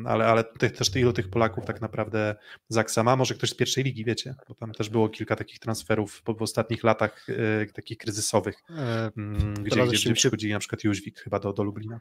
[0.06, 2.36] ale, ale tych, też ilu tych Polaków tak naprawdę
[2.68, 6.22] Zaksa ma, może ktoś z pierwszej ligi, wiecie, bo tam też było kilka takich transferów
[6.24, 10.84] po, w ostatnich latach e, takich kryzysowych, E, mm, gdzie, gdzie, gdzie przychodzili na przykład
[10.84, 12.00] Jóźwik chyba do, do Lublina.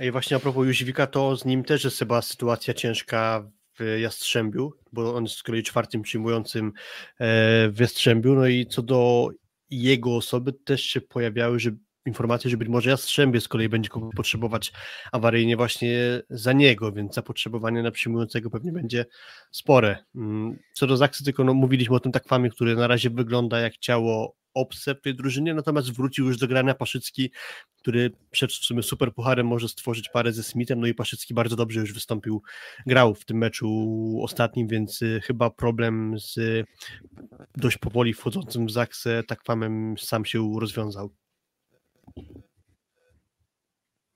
[0.00, 4.72] I właśnie a propos Jóźwika, to z nim też jest chyba sytuacja ciężka w Jastrzębiu,
[4.92, 9.28] bo on jest z kolei czwartym przyjmującym e, w Jastrzębiu, no i co do
[9.70, 11.70] jego osoby też się pojawiały, że
[12.06, 14.72] informacje, że być może Jastrzębie z kolei będzie potrzebować
[15.12, 19.06] awaryjnie właśnie za niego, więc zapotrzebowanie na przyjmującego pewnie będzie
[19.50, 20.04] spore.
[20.14, 23.76] Mm, Co do Zaksy, tylko no, mówiliśmy o tym takwamie, który na razie wygląda jak
[23.76, 27.30] ciało obce w tej drużynie, natomiast wrócił już do grania Paszycki,
[27.78, 31.56] który przed w sumie super pucharem może stworzyć parę ze Smithem, no i Paszycki bardzo
[31.56, 32.42] dobrze już wystąpił,
[32.86, 33.68] grał w tym meczu
[34.22, 36.64] ostatnim, więc y, chyba problem z
[37.56, 41.10] dość powoli wchodzącym w Zaksę takwamem sam się rozwiązał.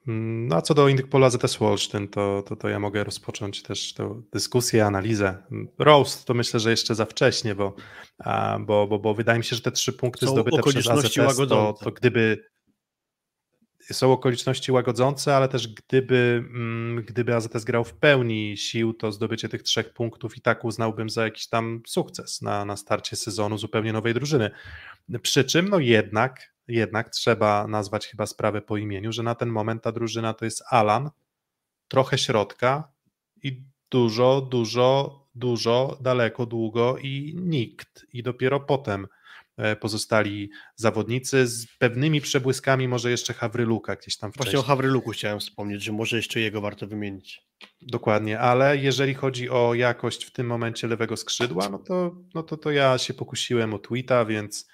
[0.06, 3.94] No a co do Indyk Pola ZS Wolsztyn, to, to, to ja mogę rozpocząć też
[3.94, 5.42] tę dyskusję, analizę.
[5.78, 7.74] Roast to myślę, że jeszcze za wcześnie, bo,
[8.60, 11.22] bo, bo, bo wydaje mi się, że te trzy punkty Są zdobyte przez AZS to,
[11.22, 11.84] łagodzące.
[11.84, 12.50] to gdyby
[13.92, 19.48] są okoliczności łagodzące, ale też gdyby, mm, gdyby AZS grał w pełni sił, to zdobycie
[19.48, 23.92] tych trzech punktów i tak uznałbym za jakiś tam sukces na, na starcie sezonu zupełnie
[23.92, 24.50] nowej drużyny.
[25.22, 29.82] Przy czym, no jednak, jednak trzeba nazwać chyba sprawę po imieniu, że na ten moment
[29.82, 31.10] ta drużyna to jest Alan,
[31.88, 32.92] trochę środka
[33.42, 38.06] i dużo, dużo, dużo, daleko, długo i nikt.
[38.12, 39.06] I dopiero potem
[39.56, 44.52] e, pozostali zawodnicy z pewnymi przebłyskami, może jeszcze Hawryluka gdzieś tam wcześniej.
[44.52, 47.42] Właśnie o Hawryluku chciałem wspomnieć, że może jeszcze jego warto wymienić.
[47.82, 52.56] Dokładnie, ale jeżeli chodzi o jakość w tym momencie lewego skrzydła, no to, no to,
[52.56, 54.68] to ja się pokusiłem o tweeta, więc,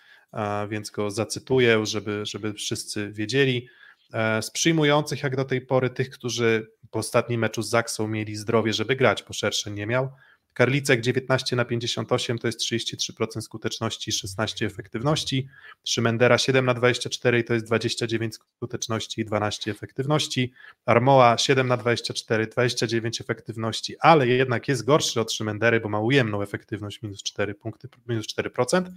[0.69, 3.69] więc go zacytuję, żeby, żeby wszyscy wiedzieli.
[4.13, 8.37] E, Z przyjmujących jak do tej pory tych, którzy po ostatnim meczu z Zaksą mieli
[8.37, 10.09] zdrowie, żeby grać, bo szerszy nie miał.
[10.57, 15.49] Karlicek 19 na 58 to jest 33% skuteczności, 16 efektywności.
[15.85, 20.53] Szymendera 7 na 24 to jest 29 skuteczności i 12 efektywności.
[20.87, 26.43] Armoa 7 na 24, 29 efektywności, ale jednak jest gorszy od Szymendery, bo ma ujemną
[26.43, 28.91] efektywność minus 4 punkty, minus 4%.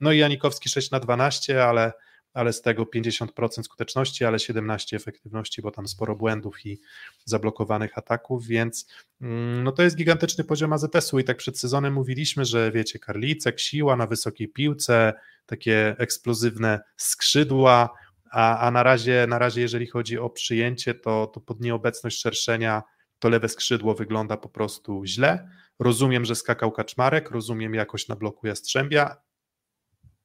[0.00, 1.92] No i Janikowski 6 na 12, ale,
[2.34, 6.80] ale z tego 50% skuteczności, ale 17 efektywności, bo tam sporo błędów i
[7.24, 8.86] zablokowanych ataków, więc
[9.20, 13.60] mm, no to jest gigantyczny poziom AZS-u i tak przed sezonem mówiliśmy, że wiecie, Karlicek,
[13.60, 15.12] siła na wysokiej piłce,
[15.46, 17.90] takie eksplozywne skrzydła,
[18.30, 22.82] a, a na, razie, na razie jeżeli chodzi o przyjęcie, to, to pod nieobecność szerszenia
[23.18, 25.48] to lewe skrzydło wygląda po prostu źle.
[25.78, 29.16] Rozumiem, że skakał Kaczmarek, rozumiem jakość na bloku Jastrzębia,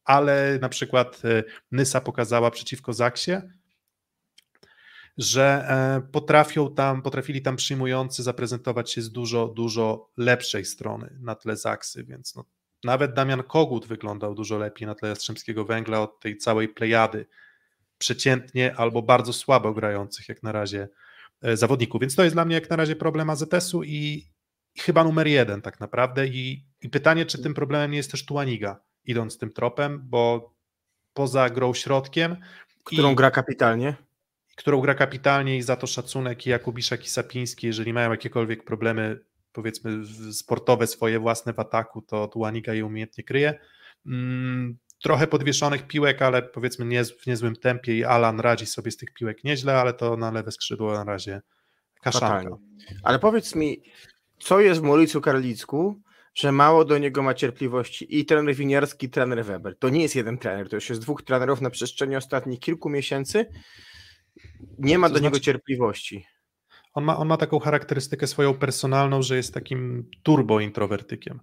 [0.07, 3.31] ale na przykład e, Nysa pokazała przeciwko Zaksie,
[5.17, 11.35] że e, potrafią tam, potrafili tam przyjmujący zaprezentować się z dużo, dużo lepszej strony na
[11.35, 12.45] tle Zaksy, więc no,
[12.83, 17.25] nawet Damian Kogut wyglądał dużo lepiej na tle Jastrzębskiego Węgla od tej całej plejady
[17.97, 20.89] przeciętnie albo bardzo słabo grających jak na razie
[21.41, 22.01] e, zawodników.
[22.01, 24.27] Więc to jest dla mnie jak na razie problem AZS-u i,
[24.75, 26.27] i chyba numer jeden tak naprawdę.
[26.27, 30.53] I, I, pytanie, czy tym problemem nie jest też Tuaniga, idąc tym tropem, bo
[31.13, 32.35] poza grą środkiem.
[32.83, 33.95] Którą i, gra kapitalnie.
[34.55, 39.19] Którą gra kapitalnie i za to szacunek i Jakubiszak i Sapiński, jeżeli mają jakiekolwiek problemy,
[39.51, 39.91] powiedzmy
[40.33, 43.59] sportowe swoje własne w ataku, to Tuaniga je umiejętnie kryje.
[44.05, 48.97] Mm, trochę podwieszonych piłek, ale powiedzmy nie, w niezłym tempie i Alan radzi sobie z
[48.97, 51.41] tych piłek nieźle, ale to na lewe skrzydło na razie
[52.01, 52.57] kaszanka.
[53.03, 53.81] Ale powiedz mi,
[54.39, 56.01] co jest w Molicu Karlicku,
[56.37, 59.77] że mało do niego ma cierpliwości i trener Winiarski, i trener Weber.
[59.79, 63.45] To nie jest jeden trener, to już jest dwóch trenerów na przestrzeni ostatnich kilku miesięcy.
[64.79, 66.25] Nie ma to do znaczy, niego cierpliwości.
[66.93, 71.39] On ma, on ma taką charakterystykę swoją personalną, że jest takim turbo introwertykiem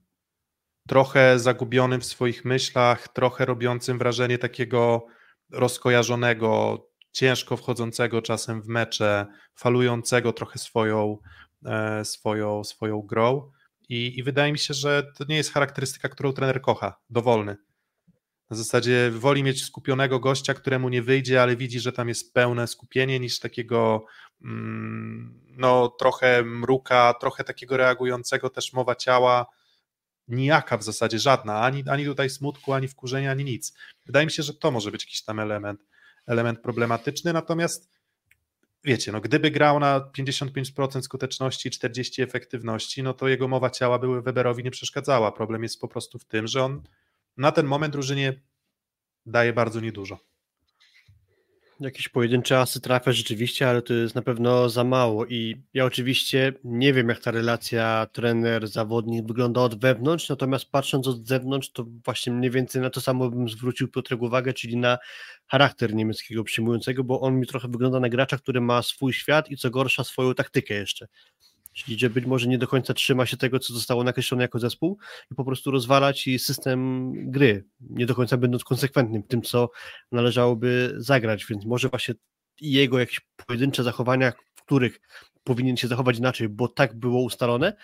[0.89, 5.07] trochę zagubionym w swoich myślach, trochę robiącym wrażenie takiego
[5.53, 11.19] rozkojarzonego, ciężko wchodzącego czasem w mecze, falującego trochę swoją,
[11.67, 13.51] e, swoją, swoją grą.
[13.89, 17.57] I, I wydaje mi się, że to nie jest charakterystyka, którą trener kocha, dowolny.
[18.51, 22.67] Na zasadzie woli mieć skupionego gościa, któremu nie wyjdzie, ale widzi, że tam jest pełne
[22.67, 24.07] skupienie, niż takiego
[24.43, 29.47] mm, no, trochę mruka, trochę takiego reagującego też mowa ciała,
[30.29, 33.75] nijaka w zasadzie, żadna, ani, ani tutaj smutku, ani wkurzenia, ani nic.
[34.07, 35.81] Wydaje mi się, że to może być jakiś tam element,
[36.27, 37.91] element problematyczny, natomiast
[38.85, 44.23] wiecie, no gdyby grał na 55% skuteczności, 40% efektywności, no to jego mowa ciała by
[44.23, 45.33] Weberowi nie przeszkadzała.
[45.33, 46.83] Problem jest po prostu w tym, że on
[47.37, 48.41] na ten moment drużynie
[49.27, 50.19] daje bardzo niedużo.
[51.81, 56.53] Jakieś pojedyncze asy trafia rzeczywiście, ale to jest na pewno za mało i ja oczywiście
[56.65, 62.33] nie wiem jak ta relacja trener-zawodnik wygląda od wewnątrz, natomiast patrząc od zewnątrz to właśnie
[62.33, 64.99] mniej więcej na to samo bym zwrócił Piotrek uwagę, czyli na
[65.47, 69.57] charakter niemieckiego przyjmującego, bo on mi trochę wygląda na gracza, który ma swój świat i
[69.57, 71.07] co gorsza swoją taktykę jeszcze.
[71.75, 74.99] Czyli, że być może nie do końca trzyma się tego, co zostało nakreślone jako zespół
[75.31, 79.71] i po prostu rozwalać i system gry, nie do końca będąc konsekwentnym w tym, co
[80.13, 82.15] należałoby zagrać, więc może właśnie
[82.61, 85.01] jego jakieś pojedyncze zachowania, w których
[85.45, 87.77] powinien się zachować inaczej, bo tak było ustalone,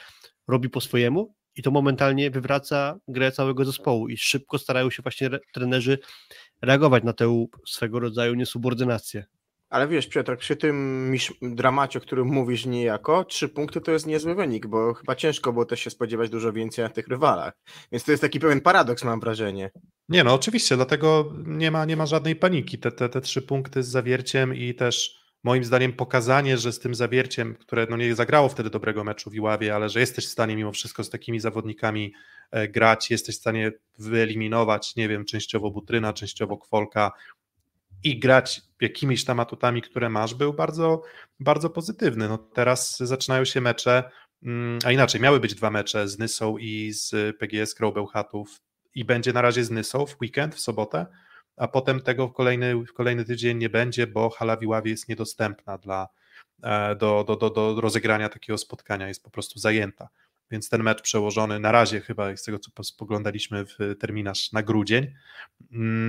[0.49, 5.31] robi po swojemu i to momentalnie wywraca grę całego zespołu i szybko starają się właśnie
[5.55, 5.99] trenerzy
[6.63, 9.25] reagować na tę swego rodzaju niesubordynację.
[9.71, 14.35] Ale wiesz, Piotr, przy tym dramacie, o którym mówisz niejako, trzy punkty to jest niezły
[14.35, 17.55] wynik, bo chyba ciężko było też się spodziewać dużo więcej na tych rywalach.
[17.93, 19.71] Więc to jest taki pewien paradoks, mam wrażenie.
[20.09, 22.79] Nie, no oczywiście, dlatego nie ma, nie ma żadnej paniki.
[22.79, 26.95] Te, te, te trzy punkty z zawierciem i też moim zdaniem pokazanie, że z tym
[26.95, 30.57] zawierciem, które no nie zagrało wtedy dobrego meczu w Iławie, ale że jesteś w stanie
[30.57, 32.13] mimo wszystko z takimi zawodnikami
[32.51, 37.13] e, grać, jesteś w stanie wyeliminować, nie wiem, częściowo Butryna, częściowo Kwolka,
[38.05, 41.03] i grać jakimiś tam atutami, które masz, był bardzo,
[41.41, 42.29] bardzo pozytywny.
[42.29, 44.11] No teraz zaczynają się mecze,
[44.43, 48.61] mm, a inaczej, miały być dwa mecze z Nysą i z PGS Bełchatów
[48.95, 51.07] i będzie na razie z Nysą w weekend, w sobotę,
[51.57, 55.79] a potem tego w kolejny, w kolejny tydzień nie będzie, bo hala Wiławie jest niedostępna
[55.79, 56.09] dla,
[56.63, 60.09] e, do, do, do, do rozegrania takiego spotkania, jest po prostu zajęta
[60.51, 65.15] więc ten mecz przełożony na razie chyba z tego co spoglądaliśmy w terminarz na grudzień.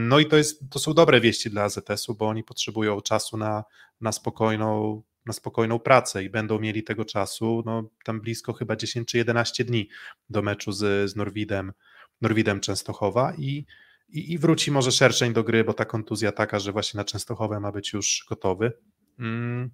[0.08, 3.64] No i to, jest, to są dobre wieści dla AZS-u, bo oni potrzebują czasu na,
[4.02, 9.08] na, spokojną, na spokojną pracę i będą mieli tego czasu no, tam blisko chyba 10
[9.08, 9.90] czy 11 dni
[10.30, 11.74] do meczu z, z Norwidem,
[12.22, 13.66] Norwidem Częstochowa i,
[14.10, 17.60] i, i wróci może szerszeń do gry, bo ta kontuzja taka, że właśnie na Częstochowę
[17.60, 18.72] ma być już gotowy.
[19.20, 19.72] Mm.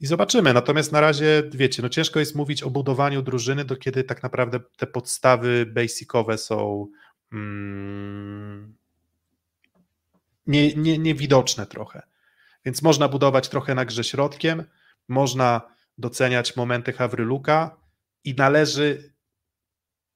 [0.00, 0.52] I zobaczymy.
[0.54, 4.60] Natomiast na razie, wiecie, no ciężko jest mówić o budowaniu drużyny, do kiedy tak naprawdę
[4.76, 6.86] te podstawy basicowe są
[7.32, 8.76] mm,
[10.46, 12.02] nie, nie, niewidoczne trochę.
[12.64, 14.64] Więc można budować trochę na grze środkiem,
[15.08, 15.60] można
[15.98, 17.76] doceniać momenty Hawryluka
[18.24, 19.12] i należy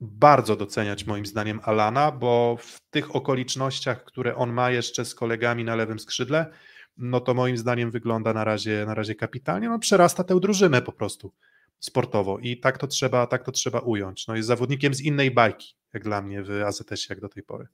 [0.01, 5.65] bardzo doceniać moim zdaniem Alana, bo w tych okolicznościach, które on ma jeszcze z kolegami
[5.65, 6.52] na lewym skrzydle,
[7.01, 9.68] no to moim zdaniem wygląda na razie, na razie kapitalnie.
[9.68, 11.32] No, przerasta tę drużynę po prostu
[11.78, 14.27] sportowo i tak to trzeba, tak to trzeba ująć.
[14.27, 17.66] No, jest zawodnikiem z innej bajki, jak dla mnie w AZS jak do tej pory.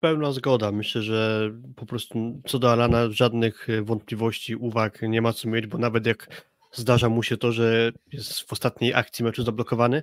[0.00, 0.72] Pełna zgoda.
[0.72, 5.78] Myślę, że po prostu co do Alana żadnych wątpliwości, uwag nie ma co mieć, bo
[5.78, 10.02] nawet jak zdarza mu się to, że jest w ostatniej akcji meczu zablokowany,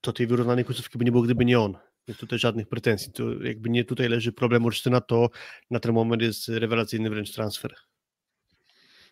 [0.00, 1.89] to tej wyrównanej końcówki by nie było, gdyby nie on.
[2.10, 3.12] Więc tutaj żadnych pretensji.
[3.12, 5.30] To jakby nie tutaj leży problem Olsztyna, to
[5.70, 7.74] na ten moment jest rewelacyjny wręcz transfer.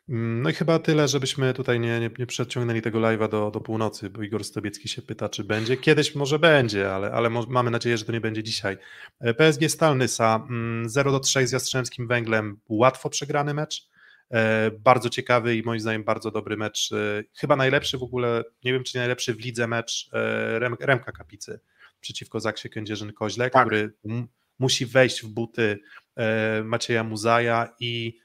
[0.08, 3.60] Mm, no i chyba tyle, żebyśmy tutaj nie, nie, nie przeciągnęli tego live'a do, do
[3.60, 5.76] północy, bo Igor Stobiecki się pyta, czy będzie.
[5.76, 8.76] Kiedyś może będzie, ale, ale mo mamy nadzieję, że to nie będzie dzisiaj.
[9.20, 10.46] E, PSG Stalnysa
[10.86, 13.88] 0 mm, do 3 z Jastrzębskim Węglem, łatwo przegrany mecz.
[14.30, 16.92] E, bardzo ciekawy i moim zdaniem bardzo dobry mecz.
[16.92, 20.10] E, chyba najlepszy w ogóle, nie wiem czy najlepszy w lidze mecz
[20.80, 21.60] Remka Kapicy
[22.00, 23.66] przeciwko Zaksie Kędzierzyn-Koźle, tak.
[23.66, 23.92] który
[24.58, 25.78] musi wejść w buty
[26.64, 28.18] Macieja Muzaja i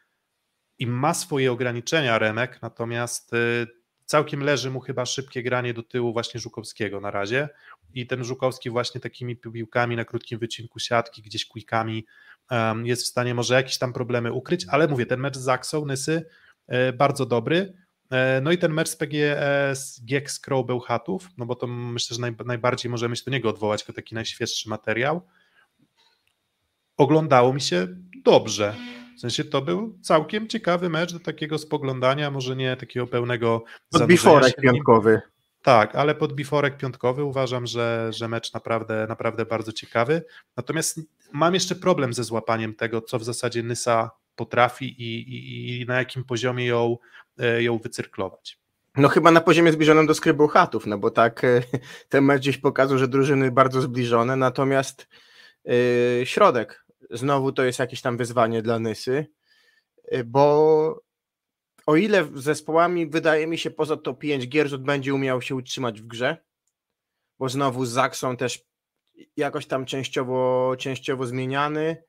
[0.80, 3.68] i ma swoje ograniczenia Remek, natomiast y,
[4.06, 7.50] całkiem leży mu chyba szybkie granie do tyłu właśnie Żukowskiego na razie
[7.94, 12.06] i ten Żukowski właśnie takimi piłkami na krótkim wycinku siatki, gdzieś kujkami
[12.84, 16.26] jest w stanie może jakieś tam problemy ukryć, ale mówię, ten mecz z Zaksą, Nysy
[16.68, 17.83] e, bardzo dobry, e,
[18.42, 22.92] no i ten mecz z PGS Giek z Bełchatów, no bo to myślę, że najbardziej
[22.92, 25.22] możemy się do niego odwołać jako taki najświeższy materiał.
[26.98, 27.88] Oglądało mi się
[28.24, 28.76] dobrze.
[29.18, 34.08] W sensie to był całkiem ciekawy mecz do takiego spoglądania, może nie takiego pełnego Pod
[34.08, 35.22] biforek piątkowy.
[35.62, 40.26] Tak, ale pod biforek piątkowy uważam, że, że mecz naprawdę, naprawdę bardzo ciekawy.
[40.58, 41.00] Natomiast
[41.32, 45.98] mam jeszcze problem ze złapaniem tego, co w zasadzie Nysa potrafi i, i, i na
[45.98, 46.98] jakim poziomie ją,
[47.40, 48.60] e, ją wycyrklować.
[48.98, 51.62] No chyba na poziomie zbliżonym do skrybu chatów, no bo tak e,
[52.10, 55.08] ten mecz gdzieś pokazał, że drużyny bardzo zbliżone, natomiast
[55.66, 59.28] yy, środek znowu to jest jakieś tam wyzwanie dla Nysy,
[60.14, 61.04] y, bo
[61.86, 66.08] o ile zespołami wydaje mi się poza top 5 Gierżut będzie umiał się utrzymać w
[66.08, 66.38] grze,
[67.40, 68.66] bo znowu z Zaksą też
[69.38, 72.04] jakoś tam częściowo, częściowo zmieniany,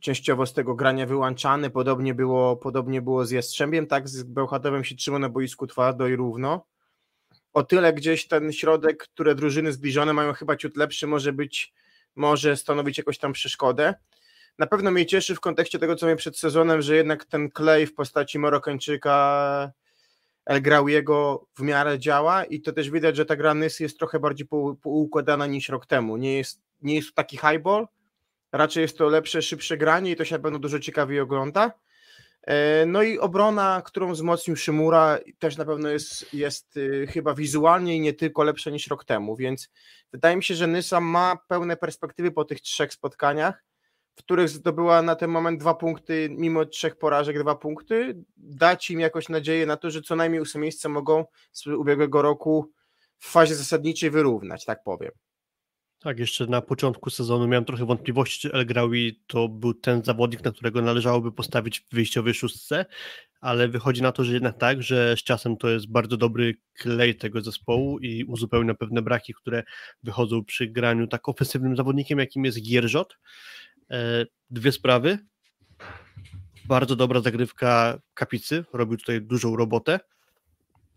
[0.00, 4.94] częściowo z tego grania wyłączany, podobnie było, podobnie było z Jastrzębiem, tak z Bełchatowem się
[4.94, 6.66] trzyma na boisku twardo i równo.
[7.52, 11.74] O tyle gdzieś ten środek, które drużyny zbliżone mają chyba ciut lepszy, może być,
[12.16, 13.94] może stanowić jakąś tam przeszkodę
[14.58, 17.86] na pewno mnie cieszy w kontekście tego, co miałem przed sezonem, że jednak ten klej
[17.86, 19.72] w postaci Marokańczyka
[20.46, 24.46] El Grauiego w miarę działa i to też widać, że ta gra jest trochę bardziej
[24.82, 26.16] poukładana niż rok temu.
[26.16, 27.86] Nie jest, nie jest taki highball,
[28.56, 31.72] raczej jest to lepsze, szybsze granie i to się pewno dużo ciekawiej ogląda.
[32.42, 37.96] E, no i obrona, którą wzmocnił Szymura, też na pewno jest, jest y, chyba wizualnie
[37.96, 39.70] i nie tylko lepsza niż rok temu, więc
[40.12, 43.64] wydaje mi się, że Nysa ma pełne perspektywy po tych trzech spotkaniach
[44.14, 49.00] w których zdobyła na ten moment dwa punkty, mimo trzech porażek, dwa punkty, dać im
[49.00, 52.72] jakoś nadzieję na to, że co najmniej ósme miejsce mogą z ubiegłego roku
[53.18, 55.10] w fazie zasadniczej wyrównać, tak powiem.
[56.04, 60.44] Tak, jeszcze na początku sezonu miałem trochę wątpliwości, czy El Graoui to był ten zawodnik,
[60.44, 62.86] na którego należałoby postawić w wyjściowej szóstce,
[63.40, 67.14] ale wychodzi na to, że jednak tak, że z czasem to jest bardzo dobry klej
[67.16, 69.62] tego zespołu i uzupełnia pewne braki, które
[70.02, 73.18] wychodzą przy graniu tak ofensywnym zawodnikiem, jakim jest Gierżot.
[73.90, 75.18] E, dwie sprawy.
[76.64, 80.00] Bardzo dobra zagrywka Kapicy, robił tutaj dużą robotę,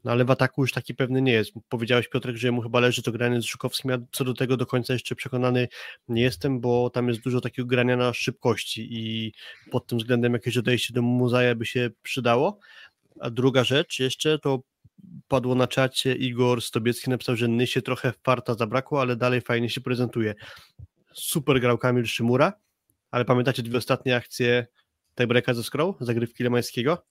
[0.04, 1.52] no ale w ataku już taki pewny nie jest.
[1.70, 4.66] Powiedziałeś Piotrek, że mu chyba leży to granie z Żukowskim, ja co do tego do
[4.66, 5.68] końca jeszcze przekonany
[6.08, 9.34] nie jestem, bo tam jest dużo takiego grania na szybkości i
[9.72, 12.60] pod tym względem jakieś odejście do Muzaja by się przydało.
[13.20, 14.62] A druga rzecz jeszcze to
[15.28, 19.82] padło na czacie, Igor Stobiecki napisał, że Nysie trochę farta zabrakło, ale dalej fajnie się
[19.82, 20.36] prezentuje.
[21.14, 22.54] Super grał Kamil Szymura,
[23.12, 24.68] ale pamiętacie dwie ostatnie akcje
[25.16, 27.06] tiebreaka ze Scroll, zagrywki Lemańskiego?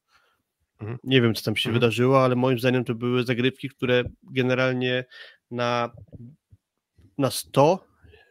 [0.80, 0.98] Mhm.
[1.04, 1.80] Nie wiem, co tam się mhm.
[1.80, 5.04] wydarzyło, ale moim zdaniem to były zagrywki, które generalnie
[5.50, 5.90] na,
[7.18, 7.84] na 100,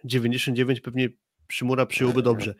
[0.03, 1.09] 99 pewnie
[1.47, 2.55] Przymura przyjąłby dobrze.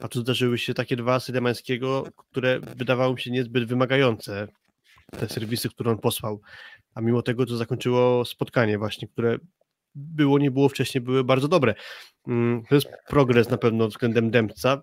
[0.00, 4.48] A tu zdarzyły się takie dwa asy Lemańskiego, które wydawały mi się niezbyt wymagające,
[5.18, 6.40] te serwisy, które on posłał.
[6.94, 9.38] A mimo tego to zakończyło spotkanie właśnie, które
[9.94, 11.74] było, nie było wcześniej, były bardzo dobre.
[12.28, 14.82] Mm, to jest progres na pewno względem Dębca.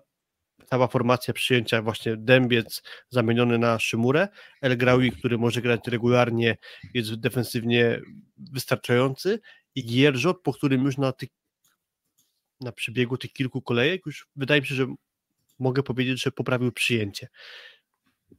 [0.74, 4.28] Cała formacja przyjęcia właśnie Dębiec zamieniony na Szymurę,
[4.62, 6.56] El Graui, który może grać regularnie,
[6.94, 8.00] jest defensywnie
[8.36, 9.40] wystarczający.
[9.74, 11.28] I Gierżot, po którym już na, tych,
[12.60, 14.86] na przebiegu tych kilku kolejek już wydaje mi się, że
[15.58, 17.28] mogę powiedzieć, że poprawił przyjęcie.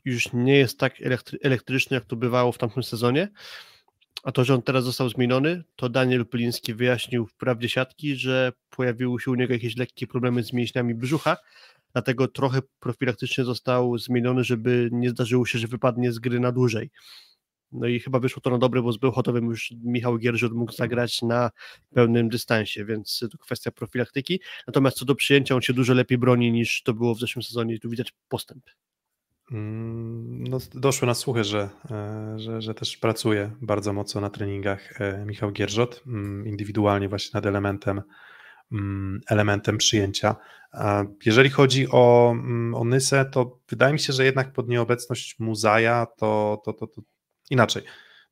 [0.06, 0.96] Już nie jest tak
[1.44, 3.30] elektryczny, jak to bywało w tamtym sezonie,
[4.24, 8.52] a to, że on teraz został zmieniony, to Daniel Pliński wyjaśnił w prawdzie siatki, że
[8.70, 11.38] pojawiły się u niego jakieś lekkie problemy z mięśniami brzucha,
[11.96, 16.90] dlatego trochę profilaktycznie został zmieniony, żeby nie zdarzyło się, że wypadnie z gry na dłużej.
[17.72, 21.22] No i chyba wyszło to na dobre, bo z Bełchatowym już Michał Gierżut mógł zagrać
[21.22, 21.52] na
[21.94, 24.40] pełnym dystansie, więc to kwestia profilaktyki.
[24.68, 27.76] Natomiast co do przyjęcia, on się dużo lepiej broni niż to było w zeszłym sezonie
[27.76, 28.64] i tu widać postęp.
[29.52, 35.02] Mm, no, doszły na słuchy, że, e, że, że też pracuje bardzo mocno na treningach
[35.02, 38.02] e, Michał Gierżot, mm, indywidualnie właśnie nad elementem
[39.28, 40.36] elementem przyjęcia.
[41.26, 46.08] Jeżeli chodzi o, mm, o Nysę, to wydaje mi się, że jednak pod nieobecność Muzaja
[46.18, 47.02] to, to, to, to
[47.50, 47.84] inaczej.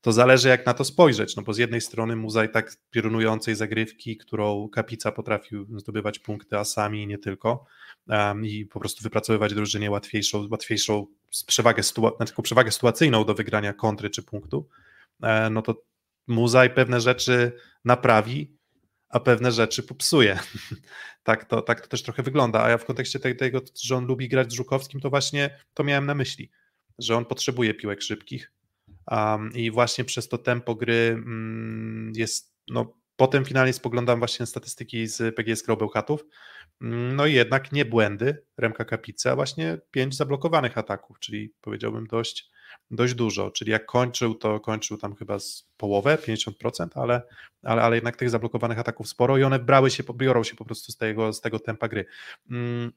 [0.01, 4.17] To zależy jak na to spojrzeć, no bo z jednej strony Muzaj tak piorunującej zagrywki,
[4.17, 7.65] którą Kapica potrafił zdobywać punkty asami i nie tylko
[8.07, 11.07] um, i po prostu wypracowywać drużynie łatwiejszą, łatwiejszą
[11.47, 14.69] przewagę, sytua- znaczy przewagę sytuacyjną do wygrania kontry czy punktu,
[15.23, 15.83] e, no to
[16.27, 17.51] Muzaj pewne rzeczy
[17.85, 18.57] naprawi,
[19.13, 20.39] a pewne rzeczy popsuje.
[21.23, 22.63] tak, to, tak to też trochę wygląda.
[22.63, 26.05] A ja w kontekście tego, że on lubi grać z Żukowskim, to właśnie to miałem
[26.05, 26.51] na myśli,
[26.99, 28.51] że on potrzebuje piłek szybkich
[29.11, 35.07] um, i właśnie przez to tempo gry um, jest, no potem finalnie spoglądam właśnie statystyki
[35.07, 36.25] z PGS Grau Bełchatów,
[36.81, 42.07] mm, no i jednak nie błędy Remka Kapicy, a właśnie pięć zablokowanych ataków, czyli powiedziałbym
[42.07, 42.49] dość
[42.95, 47.21] dość dużo, czyli jak kończył, to kończył tam chyba z połowę, 50%, ale,
[47.63, 50.91] ale, ale jednak tych zablokowanych ataków sporo i one brały się, biorą się po prostu
[50.91, 52.05] z tego, z tego tempa gry.
[52.51, 52.91] Mm,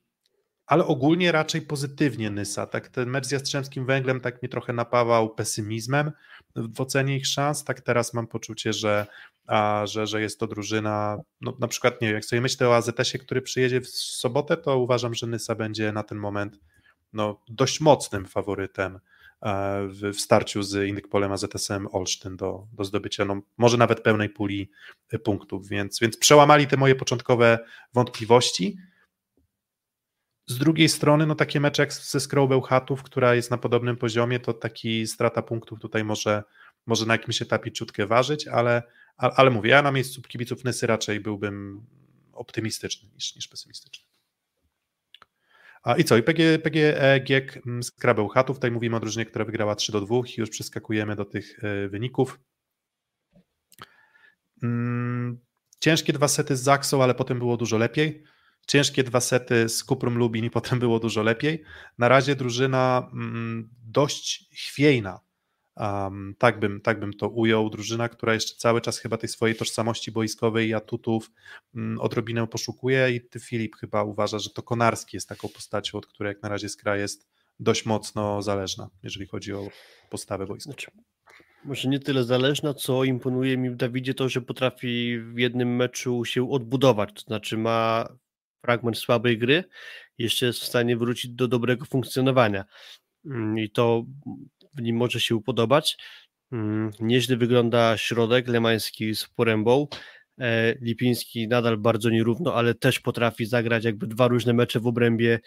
[0.66, 2.66] ale ogólnie raczej pozytywnie Nysa.
[2.66, 6.12] Tak, ten mecz z Jastrzębskim Węglem tak mnie trochę napawał pesymizmem
[6.56, 7.64] w ocenie ich szans.
[7.64, 9.06] Tak teraz mam poczucie, że,
[9.46, 12.76] a, że, że jest to drużyna, no, na przykład nie wiem, jak sobie myślę o
[12.76, 16.60] AZS-ie, który przyjedzie w sobotę, to uważam, że Nysa będzie na ten moment
[17.12, 18.98] no, dość mocnym faworytem
[19.88, 24.70] w, w starciu z Indykpolem AZS-em Olsztyn do, do zdobycia no, może nawet pełnej puli
[25.12, 27.58] e, punktów, więc, więc przełamali te moje początkowe
[27.92, 28.76] wątpliwości.
[30.46, 34.40] Z drugiej strony, no takie mecze jak ze Skrą Bełchatów, która jest na podobnym poziomie,
[34.40, 36.42] to taki strata punktów tutaj może,
[36.86, 38.82] może na jakimś etapie ciutkę ważyć, ale,
[39.16, 41.86] ale, ale mówię, ja na miejscu kibiców Nysy raczej byłbym
[42.32, 44.15] optymistyczny niż, niż pesymistyczny.
[45.86, 46.16] A i co?
[46.16, 50.16] I PG, PGE GiEK z Krabeł Tutaj mówimy o drużynie, która wygrała 3 do 2
[50.16, 52.40] i już przeskakujemy do tych e, wyników.
[54.62, 55.38] Mm,
[55.80, 58.22] ciężkie dwa sety z Zaksą, ale potem było dużo lepiej.
[58.66, 61.62] Ciężkie dwa sety z Kuprum Lubin i potem było dużo lepiej.
[61.98, 65.20] Na razie drużyna mm, dość chwiejna
[65.76, 67.70] Um, tak, bym, tak bym to ujął.
[67.70, 71.30] Drużyna, która jeszcze cały czas chyba tej swojej tożsamości boiskowej i atutów
[71.74, 76.06] um, odrobinę poszukuje i ty Filip chyba uważa, że to Konarski jest taką postacią, od
[76.06, 77.28] której jak na razie Skra jest
[77.60, 79.68] dość mocno zależna, jeżeli chodzi o
[80.10, 80.72] postawę boiskową.
[80.72, 80.90] Znaczy,
[81.64, 86.24] może nie tyle zależna, co imponuje mi w Dawidzie to, że potrafi w jednym meczu
[86.24, 88.08] się odbudować, to znaczy ma
[88.62, 89.64] fragment słabej gry,
[90.18, 92.64] jeszcze jest w stanie wrócić do dobrego funkcjonowania.
[93.26, 94.04] Mm, I to
[94.76, 95.96] w nim może się upodobać.
[96.52, 99.86] Mm, nieźle wygląda środek lemański z porębą.
[100.40, 105.40] E, Lipiński nadal bardzo nierówno, ale też potrafi zagrać jakby dwa różne mecze w obrębie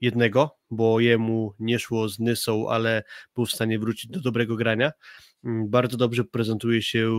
[0.00, 3.02] jednego, bo jemu nie szło z Nysą, ale
[3.34, 4.92] był w stanie wrócić do dobrego grania.
[5.44, 7.12] Mm, bardzo dobrze prezentuje się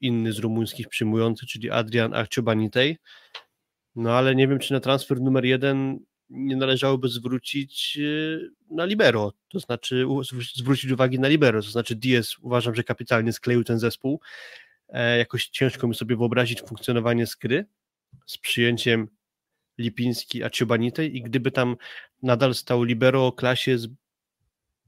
[0.00, 2.98] inny z rumuńskich przyjmujący, czyli Adrian Arciobanitej.
[3.94, 5.98] No ale nie wiem, czy na transfer numer jeden
[6.30, 10.06] nie należałoby zwrócić y, na libero, to znaczy
[10.54, 14.20] zwrócić uwagi na libero, to znaczy Diaz uważam, że kapitalnie skleił ten zespół.
[14.88, 17.66] E, jakoś ciężko mi sobie wyobrazić funkcjonowanie skry
[18.26, 19.08] z przyjęciem
[19.78, 21.76] Lipiński, a Ciubanitej i gdyby tam
[22.22, 23.76] nadal stał libero o klasie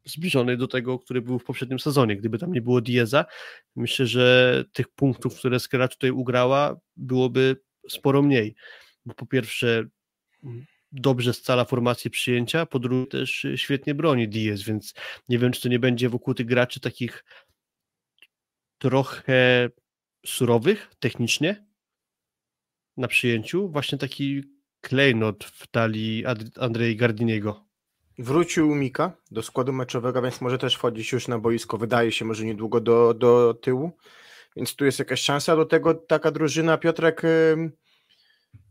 [0.05, 2.16] zbliżonej do tego, który był w poprzednim sezonie.
[2.16, 3.24] Gdyby tam nie było Dieza,
[3.77, 7.56] myślę, że tych punktów, które Skra tutaj ugrała, byłoby
[7.89, 8.55] sporo mniej.
[9.06, 9.85] Bo po pierwsze,
[10.93, 14.94] dobrze scala formację przyjęcia, po drugie też y, świetnie broni Diaz, więc
[15.28, 17.24] nie wiem, czy to nie będzie wokół tych graczy takich
[18.78, 19.70] trochę
[20.27, 21.66] surowych technicznie
[22.97, 24.43] na przyjęciu, właśnie taki
[24.81, 26.24] klejnot w talii
[26.56, 27.69] Andrzej Gardiniego.
[28.19, 32.44] Wrócił Mika do składu meczowego, więc może też wchodzić już na boisko, wydaje się, może
[32.44, 33.93] niedługo do, do tyłu,
[34.56, 35.56] więc tu jest jakaś szansa.
[35.56, 37.23] Do tego taka drużyna, Piotrek,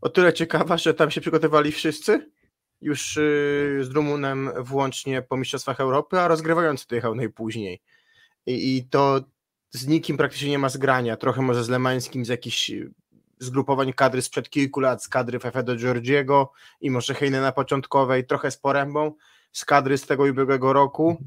[0.00, 2.30] o tyle ciekawa, że tam się przygotowali wszyscy,
[2.80, 7.82] już y, z Rumunem włącznie po Mistrzostwach Europy, a rozgrywający dojechał najpóźniej.
[8.46, 9.20] I, I, to
[9.70, 11.16] z nikim praktycznie nie ma zgrania.
[11.16, 12.92] Trochę może z Lemańskim z jakichś y,
[13.38, 18.50] zgrupowań kadry sprzed kilku lat, z kadry Fefe do Giorgiego i może na początkowej, trochę
[18.50, 19.12] z Porębą,
[19.52, 21.24] z kadry z tego ubiegłego roku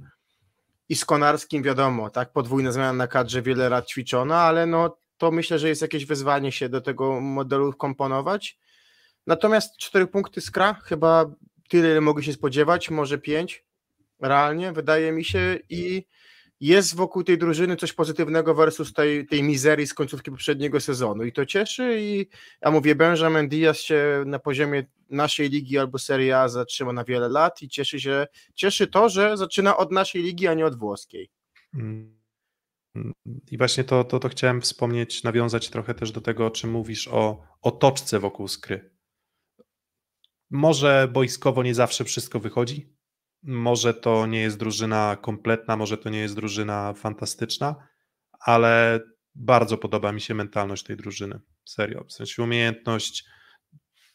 [0.90, 5.32] i z Konarskim wiadomo, tak, podwójna zmiana na kadrze wiele lat ćwiczono, ale no to
[5.32, 8.60] myślę, że jest jakieś wyzwanie się do tego modelu komponować.
[9.28, 11.26] Natomiast cztery punkty skra, chyba
[11.70, 13.66] tyle, ile mogli się spodziewać, może pięć
[14.20, 16.06] realnie, wydaje mi się, i
[16.60, 21.34] jest wokół tej drużyny coś pozytywnego versus tej, tej mizerii z końcówki poprzedniego sezonu i
[21.34, 22.28] to cieszy i
[22.62, 27.30] ja mówię, Benjamin Diaz się na poziomie naszej ligi albo Serie A zatrzyma na wiele
[27.30, 31.30] lat i cieszy się, cieszy to, że zaczyna od naszej ligi, a nie od włoskiej.
[31.72, 32.21] Hmm.
[33.52, 37.08] I właśnie to, to, to chciałem wspomnieć, nawiązać trochę też do tego, o czym mówisz
[37.08, 38.92] o otoczce wokół skry.
[40.50, 42.96] Może boiskowo nie zawsze wszystko wychodzi,
[43.44, 47.76] może to nie jest drużyna kompletna, może to nie jest drużyna fantastyczna,
[48.40, 49.00] ale
[49.36, 51.40] bardzo podoba mi się mentalność tej drużyny.
[51.66, 52.04] Serio.
[52.04, 53.26] W sensie umiejętność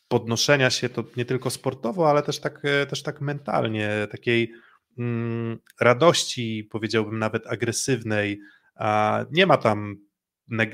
[0.09, 4.53] podnoszenia się to nie tylko sportowo, ale też tak, też tak mentalnie, takiej
[4.99, 8.41] mm, radości, powiedziałbym nawet agresywnej.
[9.31, 10.07] Nie ma tam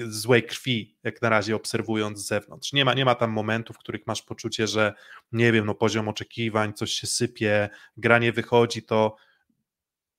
[0.09, 2.73] złej krwi, jak na razie obserwując z zewnątrz.
[2.73, 4.95] Nie ma, nie ma tam momentów, w których masz poczucie, że
[5.33, 9.17] nie wiem, no poziom oczekiwań, coś się sypie, gra nie wychodzi, to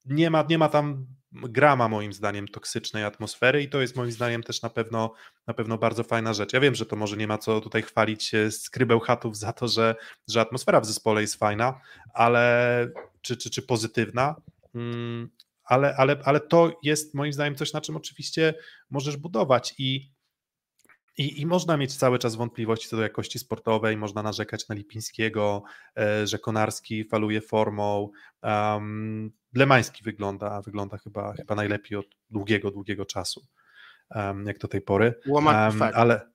[0.05, 4.43] nie ma, nie ma tam grama moim zdaniem toksycznej atmosfery i to jest moim zdaniem
[4.43, 5.13] też na pewno,
[5.47, 6.53] na pewno bardzo fajna rzecz.
[6.53, 9.95] Ja wiem, że to może nie ma co tutaj chwalić skrybeł chatów za to, że,
[10.27, 11.81] że atmosfera w zespole jest fajna,
[12.13, 12.87] ale
[13.21, 14.35] czy, czy, czy pozytywna,
[14.75, 15.29] mm,
[15.65, 18.53] ale, ale, ale to jest moim zdaniem coś, na czym oczywiście
[18.89, 20.13] możesz budować i
[21.17, 25.63] i, I można mieć cały czas wątpliwości co do jakości sportowej, można narzekać na Lipińskiego,
[25.97, 28.09] e, że Konarski faluje formą.
[28.43, 33.47] Um, Lemański wygląda, wygląda chyba, chyba najlepiej od długiego, długiego czasu,
[34.15, 35.13] um, jak do tej pory.
[35.27, 36.33] Łomacz, um, ale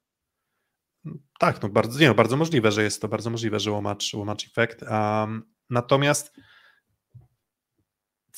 [1.39, 4.47] tak, no bardzo, nie, no, bardzo możliwe, że jest to bardzo możliwe, że łomacz, łomacz
[4.47, 4.83] efekt.
[4.83, 6.37] Um, natomiast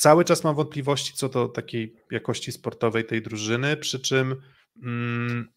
[0.01, 4.43] cały czas mam wątpliwości co do takiej jakości sportowej tej drużyny, przy czym
[4.83, 5.49] mm,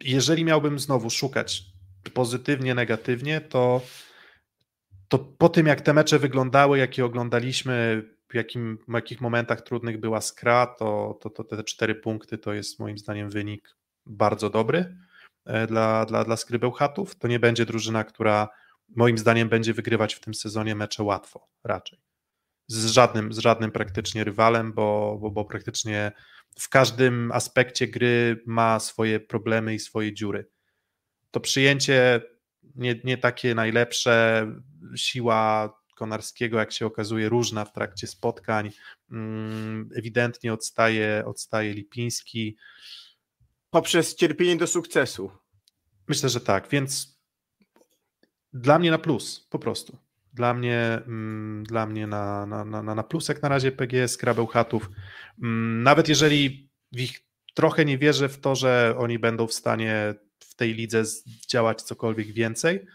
[0.00, 1.62] jeżeli miałbym znowu szukać
[2.14, 3.80] pozytywnie, negatywnie, to,
[5.08, 10.00] to po tym, jak te mecze wyglądały, jakie oglądaliśmy, w jakim, w jakich momentach trudnych
[10.00, 13.76] była skra, to, to, to te cztery punkty to jest moim zdaniem wynik
[14.06, 14.96] bardzo dobry
[15.44, 16.36] e, dla, dla, dla.
[17.18, 18.48] To nie będzie drużyna, która
[18.88, 21.98] moim zdaniem będzie wygrywać w tym sezonie mecze łatwo, raczej.
[22.68, 26.12] Z żadnym, z żadnym praktycznie rywalem, bo, bo, bo praktycznie
[26.58, 30.48] w każdym aspekcie gry ma swoje problemy i swoje dziury.
[31.30, 32.20] To przyjęcie
[32.74, 34.46] nie, nie takie najlepsze,
[34.96, 38.70] siła Konarskiego, jak się okazuje, różna w trakcie spotkań.
[39.10, 42.56] Mm, ewidentnie odstaje, odstaje Lipiński.
[43.70, 45.30] Poprzez cierpienie do sukcesu.
[46.08, 47.15] Myślę, że tak, więc
[48.52, 49.98] dla mnie na plus, po prostu.
[50.32, 54.90] Dla mnie, mm, dla mnie na, na, na, na plus jak na razie PGS Krabełchatów.
[55.42, 60.14] Mm, nawet jeżeli w ich trochę nie wierzę w to, że oni będą w stanie
[60.38, 61.02] w tej lidze
[61.48, 62.86] działać cokolwiek więcej,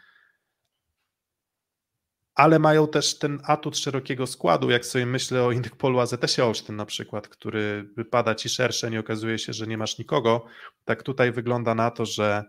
[2.35, 6.85] ale mają też ten atut szerokiego składu, jak sobie myślę o Indykpolu AZS-ie Olsztyn na
[6.85, 10.45] przykład, który wypada ci szersze, nie okazuje się, że nie masz nikogo,
[10.85, 12.43] tak tutaj wygląda na to, że,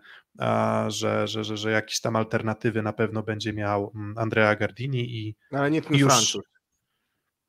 [0.88, 5.36] że, że, że, że jakieś tam alternatywy na pewno będzie miał mm, Andrea Gardini i
[5.52, 6.42] no, ale nie ten już, Francuz.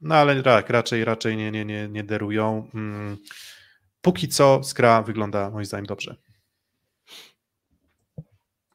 [0.02, 2.70] No ale tak, raczej, raczej nie, nie, nie, nie derują.
[2.74, 3.18] Mm,
[4.02, 6.16] póki co skra wygląda moim zdaniem dobrze.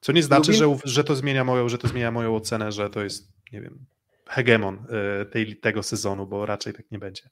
[0.01, 3.03] Co nie znaczy, że, że, to zmienia moją, że to zmienia moją ocenę, że to
[3.03, 3.87] jest nie wiem,
[4.29, 7.23] hegemon e, tej, tego sezonu, bo raczej tak nie będzie.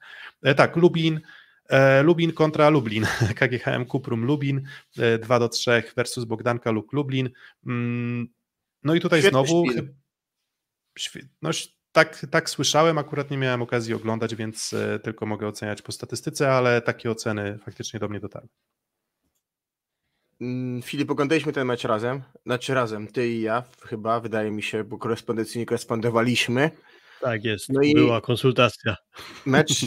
[0.42, 1.20] E, tak, Lubin,
[1.68, 3.06] e, Lubin kontra Lublin,
[3.38, 4.68] KGHM Kuprum Lubin,
[5.22, 7.30] 2 do 3 versus Bogdanka Luk Lublin.
[7.66, 8.28] Mm,
[8.82, 9.64] no i tutaj Świetny znowu
[11.42, 11.50] no,
[11.92, 16.82] tak, tak słyszałem, akurat nie miałem okazji oglądać, więc tylko mogę oceniać po statystyce, ale
[16.82, 18.48] takie oceny faktycznie do mnie dotarły.
[20.40, 22.22] Mm, Filip, oglądaliśmy ten mecz razem.
[22.46, 26.70] Znaczy razem, ty i ja chyba, wydaje mi się, bo korespondencyjnie korespondowaliśmy.
[27.20, 28.96] Tak jest, no była konsultacja.
[29.46, 29.86] Mecz,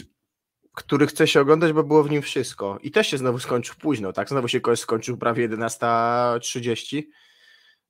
[0.75, 2.79] który chce się oglądać, bo było w nim wszystko.
[2.81, 4.29] I też się znowu skończył późno, tak?
[4.29, 7.03] Znowu się skończył prawie 11.30.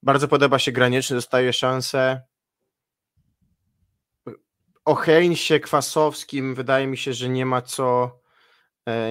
[0.03, 2.21] Bardzo podoba się Graniczny, dostaje szansę.
[4.85, 8.19] O Heinsie, Kwasowskim wydaje mi się, że nie ma co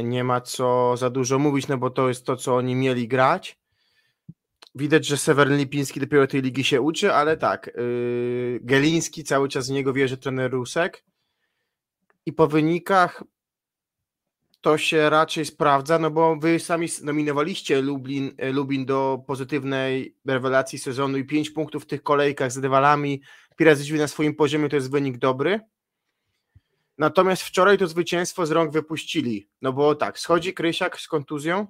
[0.04, 3.58] nie ma co za dużo mówić, no bo to jest to, co oni mieli grać.
[4.74, 9.66] Widać, że Seweryn Lipiński dopiero tej ligi się uczy, ale tak, yy, Geliński cały czas
[9.66, 11.04] z niego wierzy trener Rusek
[12.26, 13.22] i po wynikach
[14.60, 20.78] to się raczej sprawdza, no bo wy sami nominowaliście Lublin, e, Lubin do pozytywnej rewelacji
[20.78, 23.22] sezonu i pięć punktów w tych kolejkach z rywalami
[23.56, 25.60] Pirates na swoim poziomie to jest wynik dobry.
[26.98, 29.48] Natomiast wczoraj to zwycięstwo z rąk wypuścili.
[29.62, 31.66] No bo tak, schodzi Krysiak z kontuzją,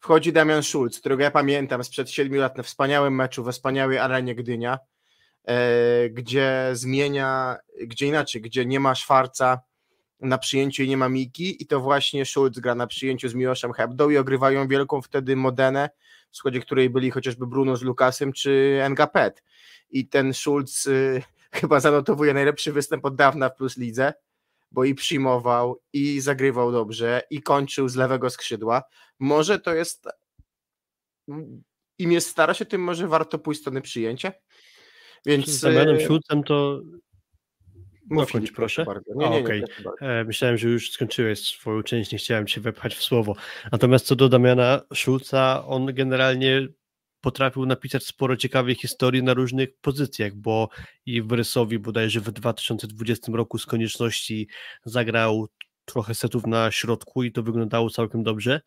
[0.00, 4.34] wchodzi Damian Schulz, którego ja pamiętam sprzed siedmiu lat na wspaniałym meczu we wspaniałej arenie
[4.34, 4.78] Gdynia,
[5.44, 9.60] e, gdzie zmienia, gdzie inaczej, gdzie nie ma Szwarca
[10.20, 13.72] na przyjęciu i nie ma Miki i to właśnie Schulz gra na przyjęciu z Miłoszem
[13.72, 15.90] Hebdą i ogrywają wielką wtedy Modenę,
[16.30, 19.42] w składzie której byli chociażby Bruno z Lukasem czy Engapet.
[19.90, 21.22] I ten Schulz y,
[21.60, 24.12] chyba zanotowuje najlepszy występ od dawna w Plus Lidze
[24.70, 28.82] bo i przyjmował, i zagrywał dobrze, i kończył z lewego skrzydła.
[29.18, 30.06] Może to jest
[31.98, 34.32] im jest stara się, tym może warto pójść strony przyjęcia.
[35.26, 36.80] Więc z Damianem e, Schulzem to
[38.10, 38.84] dokończ, proszę.
[38.84, 39.14] Bardzo.
[39.14, 39.62] Nie, A, nie, nie, okej.
[39.62, 40.06] proszę bardzo.
[40.06, 43.36] E, Myślałem, że już skończyłeś swoją część, nie chciałem cię wepchać w słowo.
[43.72, 46.68] Natomiast co do Damiana Schulza, on generalnie
[47.20, 50.68] potrafił napisać sporo ciekawych historii na różnych pozycjach, bo
[51.06, 54.48] i w Rysowi bodajże w 2020 roku z konieczności
[54.84, 55.48] zagrał
[55.84, 58.60] trochę setów na środku i to wyglądało całkiem dobrze.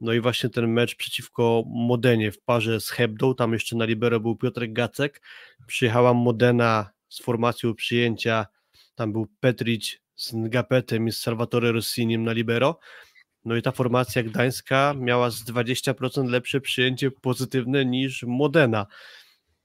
[0.00, 4.20] No i właśnie ten mecz przeciwko Modenie w parze z Hebdą, tam jeszcze na libero
[4.20, 5.22] był Piotrek Gacek,
[5.66, 8.46] przyjechała Modena z formacją przyjęcia,
[8.94, 12.78] tam był Petrić z Ngapetem i z Salvatore Rossinim na libero,
[13.44, 18.86] no i ta formacja gdańska miała z 20% lepsze przyjęcie pozytywne niż Modena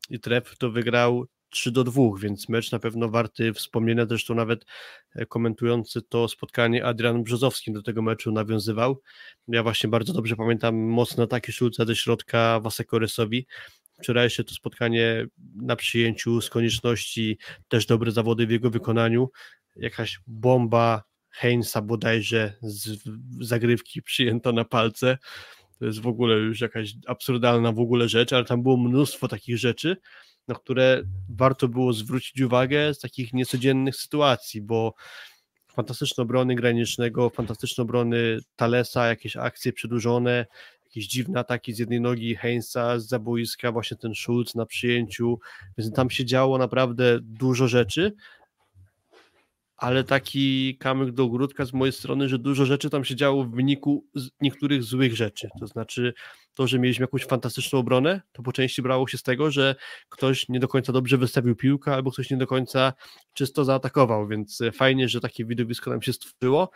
[0.10, 4.66] i Tref to wygrał 3 do 2, więc mecz na pewno warty wspomnienia, zresztą nawet
[5.16, 9.02] e, komentujący to spotkanie Adrian Brzozowski do tego meczu nawiązywał.
[9.48, 13.48] Ja właśnie bardzo dobrze pamiętam mocne ataki Szulca ze środka Waseko Rysowi.
[14.00, 17.38] Wczorajsze to spotkanie na przyjęciu z konieczności,
[17.68, 19.30] też dobre zawody w jego wykonaniu.
[19.76, 23.04] Jakaś bomba Heinza bodajże z
[23.42, 25.18] zagrywki przyjęta na palce.
[25.80, 29.58] To jest w ogóle już jakaś absurdalna w ogóle rzecz, ale tam było mnóstwo takich
[29.58, 29.98] rzeczy,
[30.48, 34.94] na które warto było zwrócić uwagę z takich niecodziennych sytuacji, bo
[35.74, 40.46] fantastyczne obrony granicznego, fantastyczne obrony Talesa, jakieś akcje przedłużone,
[40.86, 45.40] jakieś dziwne ataki z jednej nogi Heinza z zaboiska, właśnie ten Schulz na przyjęciu,
[45.78, 48.14] więc tam się działo naprawdę dużo rzeczy,
[49.80, 53.56] ale taki kamyk do ogródka z mojej strony, że dużo rzeczy tam się działo w
[53.56, 54.06] wyniku
[54.42, 55.50] niektórych złych rzeczy.
[55.60, 56.14] To znaczy
[56.54, 59.76] to, że mieliśmy jakąś fantastyczną obronę, to po części brało się z tego, że
[60.10, 62.94] ktoś nie do końca dobrze wystawił piłkę, albo ktoś nie do końca
[63.34, 66.70] czysto zaatakował, więc fajnie, że takie widowisko nam się stworzyło.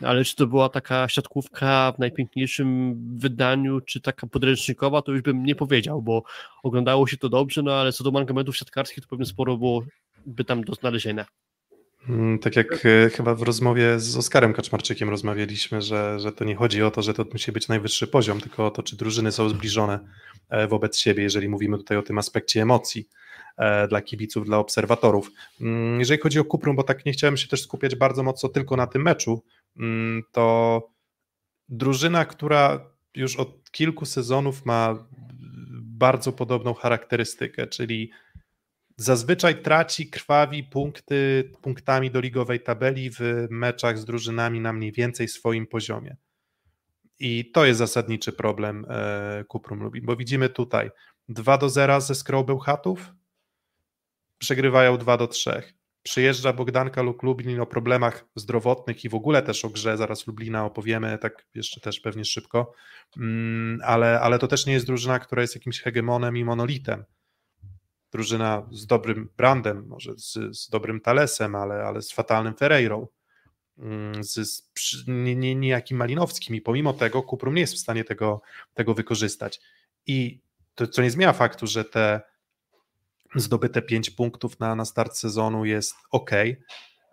[0.00, 5.44] Ale czy to była taka siatkówka w najpiękniejszym wydaniu, czy taka podręcznikowa, to już bym
[5.44, 6.22] nie powiedział, bo
[6.62, 9.82] oglądało się to dobrze, no ale co do mangamentów siatkarskich, to pewnie sporo było
[10.26, 11.26] by tam do znalezienia.
[12.08, 16.54] Mm, Tak jak e, chyba w rozmowie z Oskarem Kaczmarczykiem rozmawialiśmy, że, że to nie
[16.56, 19.48] chodzi o to, że to musi być najwyższy poziom, tylko o to, czy drużyny są
[19.48, 20.00] zbliżone
[20.48, 23.08] e, wobec siebie, jeżeli mówimy tutaj o tym aspekcie emocji
[23.56, 25.30] e, dla kibiców, dla obserwatorów.
[25.60, 28.76] Mm, Jeżeli chodzi o Kuprum, bo tak nie chciałem się też skupiać bardzo mocno tylko
[28.76, 29.42] na tym meczu,
[29.78, 30.82] mm, to
[31.68, 35.06] drużyna, która już od kilku sezonów ma
[35.80, 38.10] bardzo podobną charakterystykę, czyli
[38.98, 45.28] zazwyczaj traci, krwawi punkty, punktami do ligowej tabeli w meczach z drużynami na mniej więcej
[45.28, 46.16] swoim poziomie.
[47.20, 50.90] I to jest zasadniczy problem e, Kuprum Lubin, bo widzimy tutaj
[51.28, 53.12] 2 do 0 ze Skrą Bełchatów,
[54.38, 55.62] przegrywają 2 do 3.
[56.02, 60.64] Przyjeżdża Bogdanka lub Lublin o problemach zdrowotnych i w ogóle też o grze, zaraz Lublina
[60.64, 62.72] opowiemy, tak jeszcze też pewnie szybko,
[63.16, 67.04] Mm, ale, ale to też nie jest drużyna, która jest jakimś hegemonem i monolitem
[68.12, 73.06] drużyna z dobrym brandem, może z, z dobrym Talesem, ale, ale z fatalnym Ferreirą,
[73.78, 74.34] mm, z,
[74.78, 78.42] z nie, nie, Malinowskim i pomimo tego Kuprum nie jest w stanie tego,
[78.74, 79.60] tego wykorzystać.
[80.06, 80.40] I
[80.74, 82.20] to, co nie zmienia faktu, że te
[83.34, 86.30] zdobyte 5 punktów na, na start sezonu jest ok,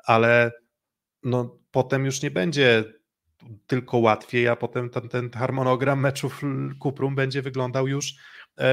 [0.06, 0.52] ale
[1.24, 2.84] no, potem już nie będzie
[3.68, 6.42] tylko łatwiej, a potem ten, ten harmonogram meczów
[6.80, 8.16] Kuprum będzie wyglądał już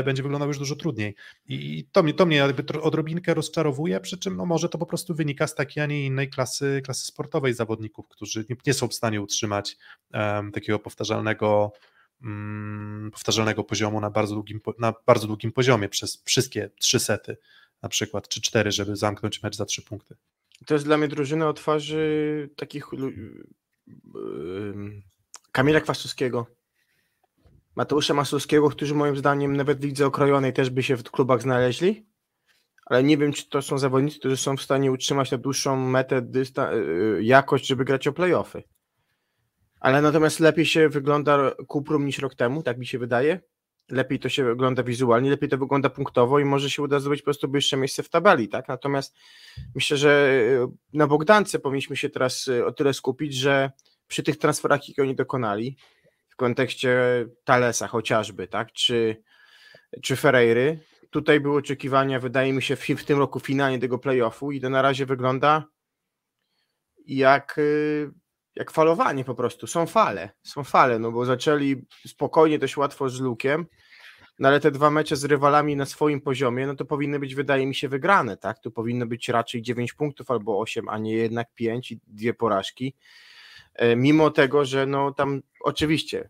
[0.05, 1.15] będzie wyglądał już dużo trudniej.
[1.49, 5.15] I to mnie, to mnie jakby odrobinkę rozczarowuje, przy czym no może to po prostu
[5.15, 8.95] wynika z takiej, a nie innej klasy, klasy sportowej zawodników, którzy nie, nie są w
[8.95, 9.77] stanie utrzymać
[10.13, 11.73] em, takiego powtarzalnego
[12.23, 17.37] mm, powtarzalnego poziomu na bardzo, długim, na bardzo długim poziomie przez wszystkie trzy sety
[17.83, 20.17] na przykład, czy cztery, żeby zamknąć mecz za trzy punkty.
[20.67, 22.87] To jest dla mnie drużyna o twarzy takich
[25.53, 26.47] Kamila Kwasowskiego,
[27.77, 32.07] Mateusza Masłowskiego, którzy moim zdaniem nawet w lidze okrojonej też by się w klubach znaleźli,
[32.87, 36.23] ale nie wiem, czy to są zawodnicy, którzy są w stanie utrzymać na dłuższą metę
[36.23, 38.63] dysta- y, jakość, żeby grać o playoffy.
[39.81, 43.41] Ale natomiast lepiej się wygląda Kuprum niż rok temu, tak mi się wydaje.
[43.91, 47.25] Lepiej to się wygląda wizualnie, lepiej to wygląda punktowo i może się uda zdobyć po
[47.25, 48.69] prostu wyższe miejsce w tabeli, tak?
[48.69, 49.17] Natomiast
[49.75, 53.71] myślę, że y, na Bogdance powinniśmy się teraz y, o tyle skupić, że
[54.07, 55.77] przy tych transferach, jakie oni dokonali,
[56.43, 56.99] kontekście
[57.45, 58.73] Talesa chociażby, tak?
[58.73, 59.23] Czy,
[60.03, 60.79] czy Ferreiry,
[61.11, 64.71] tutaj były oczekiwania, wydaje mi się, w, w tym roku finalnie tego playoffu i to
[64.71, 65.65] na razie wygląda
[67.07, 68.11] jak, y,
[68.55, 69.67] jak falowanie po prostu.
[69.67, 73.67] Są fale, są fale, no bo zaczęli spokojnie, dość łatwo z Lukiem,
[74.39, 77.67] no ale te dwa mecze z rywalami na swoim poziomie, no to powinny być, wydaje
[77.67, 78.59] mi się, wygrane, tak?
[78.59, 82.95] Tu powinno być raczej 9 punktów albo 8, a nie jednak 5 i dwie porażki.
[83.75, 86.29] E, mimo tego, że no tam oczywiście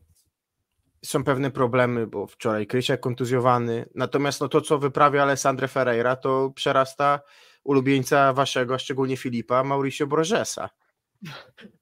[1.04, 6.52] są pewne problemy, bo wczoraj Krysiak kontuzjowany, natomiast no to, co wyprawia Alessandro Ferreira, to
[6.54, 7.20] przerasta
[7.64, 10.70] ulubieńca waszego, szczególnie Filipa, Mauricio Borgesa.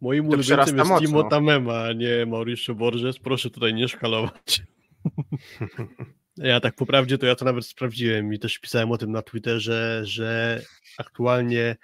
[0.00, 1.06] Moim To ulubieńcem jest mocno.
[1.06, 3.18] Timo Tamema, a nie Mauricio Borges.
[3.18, 4.62] Proszę tutaj nie szkalować.
[6.36, 9.22] Ja tak po prawdzie to ja to nawet sprawdziłem i też pisałem o tym na
[9.22, 10.62] Twitterze, że
[10.98, 11.76] aktualnie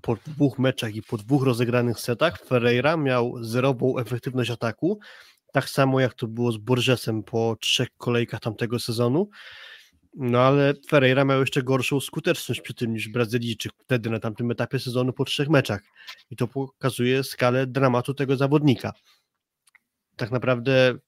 [0.00, 4.98] po dwóch meczach i po dwóch rozegranych setach Ferreira miał zerową efektywność ataku,
[5.52, 9.28] tak samo jak to było z Borgesem po trzech kolejkach tamtego sezonu.
[10.14, 14.78] No ale Ferreira miał jeszcze gorszą skuteczność przy tym niż Brazylijczyk wtedy na tamtym etapie
[14.78, 15.80] sezonu po trzech meczach.
[16.30, 18.92] I to pokazuje skalę dramatu tego zawodnika.
[20.16, 20.98] Tak naprawdę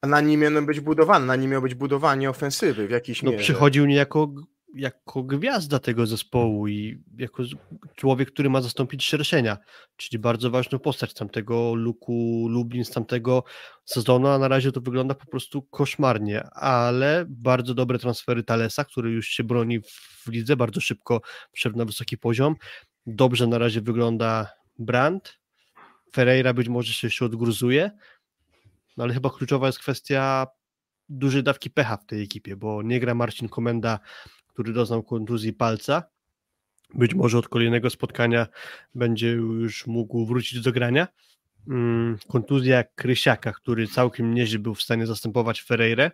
[0.00, 3.30] A na nim miał być budowany, na nim miał być budowanie ofensywy w jakiś no,
[3.30, 3.42] mierze.
[3.42, 4.34] przychodził niejako
[4.74, 7.42] jako gwiazda tego zespołu i jako
[7.96, 9.58] człowiek, który ma zastąpić Szerszenia,
[9.96, 13.44] czyli bardzo ważną postać tamtego Luku Lublin z tamtego
[13.84, 19.10] sezonu, a na razie to wygląda po prostu koszmarnie, ale bardzo dobre transfery Talesa, który
[19.10, 21.20] już się broni w lidze, bardzo szybko
[21.52, 22.54] wszedł na wysoki poziom,
[23.06, 25.38] dobrze na razie wygląda Brandt,
[26.14, 27.90] Ferreira być może się jeszcze odgruzuje,
[28.96, 30.46] no ale chyba kluczowa jest kwestia
[31.08, 33.98] dużej dawki pecha w tej ekipie, bo nie gra Marcin Komenda,
[34.58, 36.02] który doznał kontuzji palca.
[36.94, 38.46] Być może od kolejnego spotkania
[38.94, 41.08] będzie już mógł wrócić do grania.
[41.68, 46.10] Mm, Kontuzja Krysiaka, który całkiem nieźle był w stanie zastępować Ferreirę.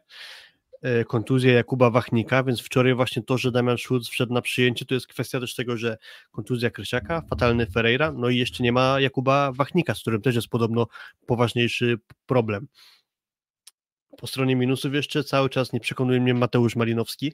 [0.82, 4.94] E, Kontuzja Jakuba Wachnika, więc wczoraj właśnie to, że Damian Schulz wszedł na przyjęcie, to
[4.94, 5.98] jest kwestia też tego, że
[6.30, 10.48] kontuzja Krysiaka, fatalny Ferreira, no i jeszcze nie ma Jakuba Wachnika, z którym też jest
[10.48, 10.86] podobno
[11.26, 12.66] poważniejszy problem.
[14.18, 17.32] Po stronie minusów jeszcze cały czas nie przekonuje mnie Mateusz Malinowski.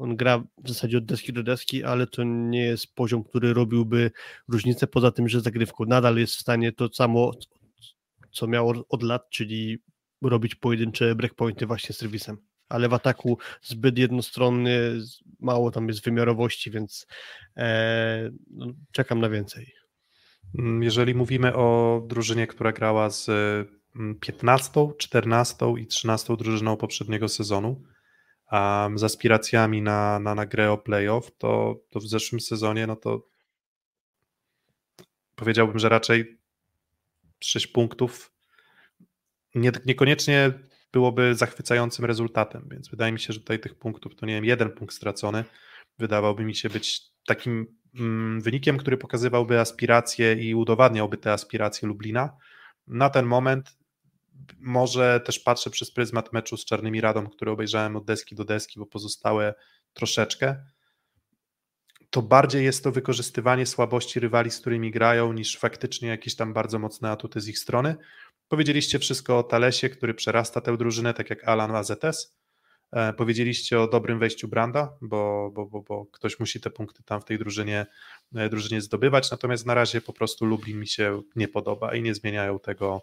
[0.00, 4.10] On gra w zasadzie od deski do deski, ale to nie jest poziom, który robiłby
[4.48, 7.30] różnicę, poza tym, że zagrywką nadal jest w stanie to samo,
[8.32, 9.78] co miał od- lat, czyli
[10.22, 12.36] robić pojedyncze breakpointy właśnie serwisem.
[12.68, 17.06] Ale w ataku zbyt jednostronny, z- mało tam jest wymiarowości, więc
[17.56, 19.72] e, no, czekam na więcej.
[20.58, 23.28] Mm, Jeżeli mówimy o drużynie, która grała z
[23.96, 27.82] mm, 15, 14 i 13 drużyną poprzedniego sezonu,
[28.52, 32.96] um, z aspiracjami na, na, na grę o playoff, to, to w zeszłym sezonie, no
[32.96, 33.26] to
[35.34, 36.38] powiedziałbym, że raczej
[37.40, 38.32] 6 punktów
[39.54, 40.52] nie, niekoniecznie
[40.92, 44.70] byłoby zachwycającym rezultatem, więc wydaje mi się, że tutaj tych punktów, to nie wiem, jeden
[44.70, 45.44] punkt stracony,
[45.98, 52.36] wydawałby mi się być takim mm, wynikiem, który pokazywałby aspiracje i udowadniałby te aspiracje Lublina.
[52.86, 53.76] Na ten moment
[54.58, 58.78] może też patrzę przez pryzmat meczu z Czarnymi Radą, który obejrzałem od deski do deski,
[58.78, 59.54] bo pozostałe
[59.92, 60.56] troszeczkę.
[62.10, 66.78] To bardziej jest to wykorzystywanie słabości rywali, z którymi grają, niż faktycznie jakieś tam bardzo
[66.78, 67.96] mocne atuty z ich strony.
[68.48, 72.36] Powiedzieliście wszystko o Talesie, który przerasta tę drużynę, tak jak Alan AZS.
[72.92, 77.20] E, Powiedzieliście o dobrym wejściu Branda, bo, bo, bo, bo ktoś musi te punkty tam
[77.20, 77.86] w tej drużynie,
[78.34, 82.14] e, drużynie zdobywać, natomiast na razie po prostu Lublin mi się nie podoba i nie
[82.14, 83.02] zmieniają tego,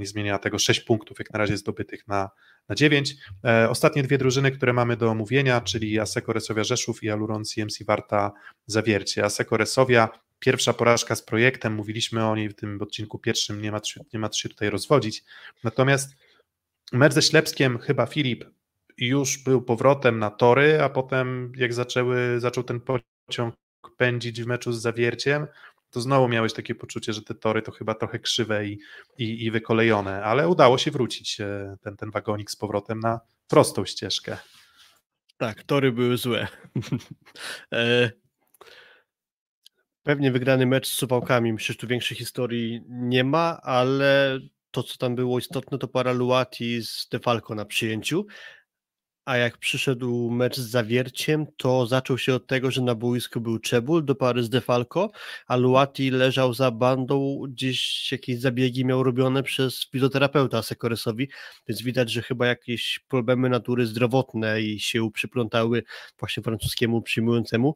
[0.00, 2.30] nie zmienia tego 6 punktów, jak na razie zdobytych na,
[2.68, 3.14] na 9.
[3.44, 7.84] E, Ostatnie dwie drużyny, które mamy do omówienia, czyli Aseko Resowia Rzeszów i Aluron CMC
[7.84, 8.32] Warta
[8.66, 9.24] Zawiercie.
[9.24, 13.80] Aseko Resowia, pierwsza porażka z projektem, mówiliśmy o niej w tym odcinku pierwszym, nie ma,
[14.12, 15.24] nie ma co się tutaj rozwodzić,
[15.64, 16.16] natomiast
[16.92, 18.44] mecz ze Ślepskiem, chyba Filip,
[18.98, 23.54] już był powrotem na tory, a potem jak zaczęły, zaczął ten pociąg
[23.96, 25.46] pędzić w meczu z Zawierciem,
[25.94, 28.78] to znowu miałeś takie poczucie, że te tory to chyba trochę krzywe i,
[29.18, 33.84] i, i wykolejone, ale udało się wrócić e, ten, ten wagonik z powrotem na prostą
[33.84, 34.36] ścieżkę.
[35.36, 36.48] Tak, tory były złe.
[37.72, 38.10] E,
[40.04, 44.38] Pewnie wygrany mecz z Suwałkami, myślę, że tu większej historii nie ma, ale
[44.70, 48.26] to, co tam było istotne, to para Luati z Defalco na przyjęciu.
[49.24, 53.58] A jak przyszedł mecz z Zawierciem, to zaczął się od tego, że na boisku był
[53.58, 55.10] Czebul do pary z Defalco,
[55.46, 61.28] a Luati leżał za bandą, gdzieś jakieś zabiegi miał robione przez fizjoterapeuta Sekoresowi,
[61.68, 65.82] więc widać, że chyba jakieś problemy natury zdrowotne i się przyplątały
[66.18, 67.74] właśnie francuskiemu przyjmującemu.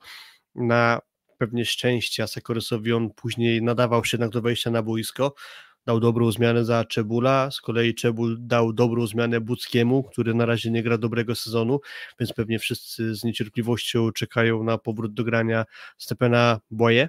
[0.54, 1.00] Na
[1.38, 5.34] pewnie szczęście Sekoresowi on później nadawał się jednak do wejścia na boisko,
[5.88, 10.70] dał dobrą zmianę za Czebula, z kolei Czebul dał dobrą zmianę Buckiemu, który na razie
[10.70, 11.80] nie gra dobrego sezonu,
[12.20, 15.64] więc pewnie wszyscy z niecierpliwością czekają na powrót do grania
[15.98, 17.08] Stepena Boye.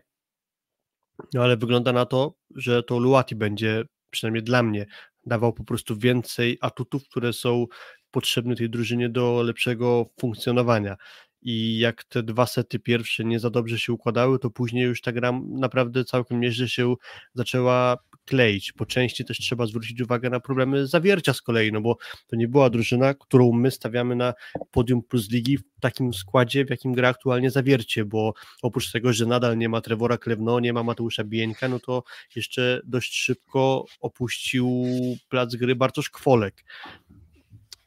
[1.33, 4.85] No ale wygląda na to, że to Luati będzie, przynajmniej dla mnie,
[5.25, 7.65] dawał po prostu więcej atutów, które są
[8.11, 10.95] potrzebny tej drużynie do lepszego funkcjonowania.
[11.41, 15.11] I jak te dwa sety pierwsze nie za dobrze się układały, to później już ta
[15.11, 16.95] gra naprawdę całkiem nieźle się
[17.33, 17.97] zaczęła
[18.29, 18.71] kleić.
[18.71, 21.97] Po części też trzeba zwrócić uwagę na problemy zawiercia z kolei, no bo
[22.27, 24.33] to nie była drużyna, którą my stawiamy na
[24.71, 29.25] podium plus ligi w takim składzie, w jakim gra aktualnie zawiercie, bo oprócz tego, że
[29.25, 32.03] nadal nie ma Trevora Klewno, nie ma Mateusza Bieńka, no to
[32.35, 34.85] jeszcze dość szybko opuścił
[35.29, 36.63] plac gry Bartosz Kwolek.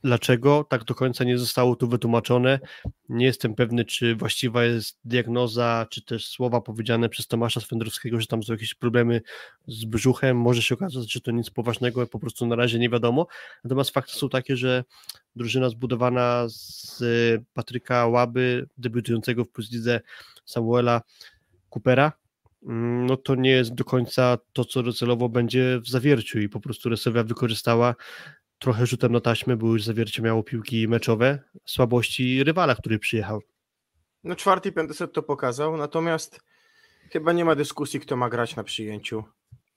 [0.04, 2.60] Dlaczego tak do końca nie zostało tu wytłumaczone?
[3.08, 8.26] Nie jestem pewny, czy właściwa jest diagnoza, czy też słowa powiedziane przez Tomasza Swędrowskiego, że
[8.26, 9.20] tam są jakieś problemy
[9.66, 10.36] z brzuchem.
[10.36, 13.26] Może się okazać, że to nic poważnego, po prostu na razie nie wiadomo.
[13.64, 14.84] Natomiast fakty są takie, że
[15.36, 17.02] drużyna zbudowana z
[17.54, 20.00] Patryka Łaby, debiutującego w Plus Lidze
[20.44, 21.02] Samuela
[21.70, 22.12] Coopera,
[22.62, 26.60] mm, no to nie jest do końca to, co docelowo będzie w zawierciu i po
[26.60, 27.94] prostu Resowia wykorzystała
[28.62, 33.42] trochę rzutem na taśmę, bo już zawiercie miało piłki meczowe, słabości rywala, który przyjechał.
[34.24, 36.40] No czwarty i piąty set to pokazał, natomiast
[37.12, 39.24] chyba nie ma dyskusji, kto ma grać na przyjęciu.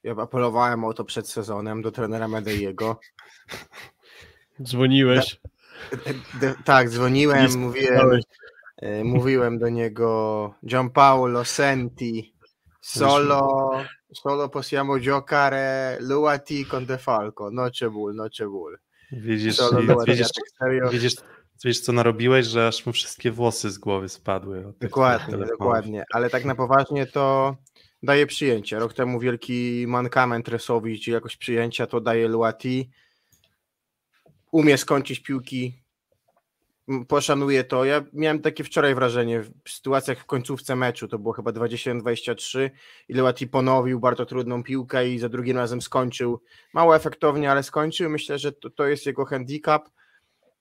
[0.04, 3.00] Ja apelowałem o to przed sezonem do trenera Medeiego.
[4.64, 5.40] Dzwoniłeś.
[5.92, 8.20] De, de, tak, dzwoniłem, mówiłem,
[8.78, 12.35] e, mówiłem do niego Gianpaolo Senti,
[12.86, 13.84] solo,
[14.14, 18.78] solo possiamo giocare Luati con De Falco, noce ból, noce ból.
[19.12, 20.28] Widzisz, Solo i- widzisz,
[20.60, 21.16] tak widzisz,
[21.64, 24.74] widzisz, co narobiłeś, że aż mu wszystkie włosy z głowy spadły.
[24.82, 27.56] Dokładnie, dokładnie, ale tak na poważnie to
[28.04, 28.80] daje przyjęcie.
[28.80, 32.90] Rok temu wielki mankament Resowi, czy jakoś przyjęcia, to daje Luati.
[34.52, 35.84] Umie skończyć piłki,
[36.90, 37.86] m, poszanuje to.
[37.86, 42.70] Ja miałem takie wczoraj wrażenie w sytuacjach w końcówce meczu, to było chyba 21-23
[43.10, 46.42] i Luati ponowił bardzo trudną piłkę i za drugim razem skończył.
[46.74, 48.10] Mało efektownie, ale skończył.
[48.10, 49.90] Myślę, że to, to jest jego handicap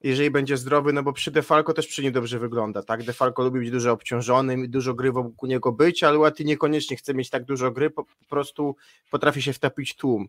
[0.05, 3.02] jeżeli będzie zdrowy, no bo przy Defalco też przy nim dobrze wygląda, tak?
[3.02, 7.14] Defalco lubi być dużo obciążonym i dużo gry wokół niego być, ale Łaty niekoniecznie chce
[7.14, 8.76] mieć tak dużo gry, po, po prostu
[9.10, 10.28] potrafi się wtapić tłum.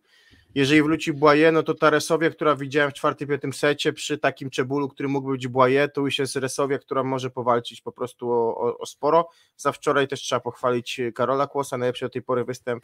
[0.55, 4.49] Jeżeli wróci Błaje, no to ta Resowia, która widziałem w czwartym, piątym secie, przy takim
[4.49, 8.57] Czebulu, który mógł być Błaje, to już jest Resowia, która może powalczyć po prostu o,
[8.57, 9.29] o, o sporo.
[9.57, 12.83] Za wczoraj też trzeba pochwalić Karola Kłosa, najlepszy do tej pory występ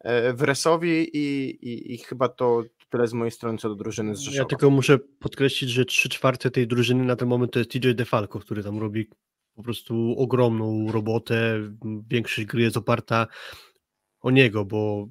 [0.00, 4.16] e, w Resowi i, i, i chyba to tyle z mojej strony co do drużyny
[4.16, 4.38] z Rzeszowa.
[4.38, 7.92] Ja tylko muszę podkreślić, że trzy czwarte tej drużyny na ten moment to jest TJ
[7.94, 9.08] DeFalco, który tam robi
[9.54, 11.60] po prostu ogromną robotę.
[12.08, 13.26] Większość gry jest oparta
[14.20, 15.08] o niego, bo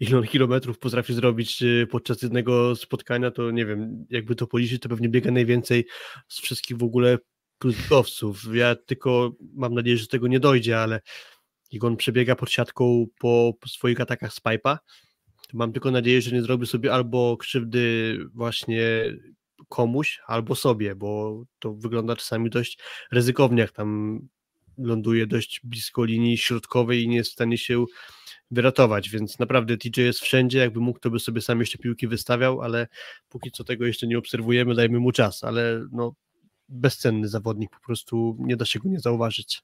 [0.00, 4.82] ile on kilometrów potrafi zrobić y, podczas jednego spotkania, to nie wiem, jakby to policzyć,
[4.82, 5.86] to pewnie biega najwięcej
[6.28, 7.18] z wszystkich w ogóle
[7.58, 8.44] plusowców.
[8.54, 11.00] Ja tylko mam nadzieję, że tego nie dojdzie, ale
[11.72, 14.78] jak on przebiega pod siatką po, po swoich atakach z pipa,
[15.48, 19.04] to mam tylko nadzieję, że nie zrobi sobie albo krzywdy właśnie
[19.68, 22.78] komuś, albo sobie, bo to wygląda czasami dość
[23.12, 24.20] ryzykownie, jak tam
[24.78, 27.84] ląduje dość blisko linii środkowej i nie jest w stanie się
[28.52, 32.62] wyratować, więc naprawdę TJ jest wszędzie, jakby mógł, to by sobie sam jeszcze piłki wystawiał,
[32.62, 32.88] ale
[33.28, 36.14] póki co tego jeszcze nie obserwujemy, dajmy mu czas, ale no
[36.68, 39.62] bezcenny zawodnik, po prostu nie da się go nie zauważyć.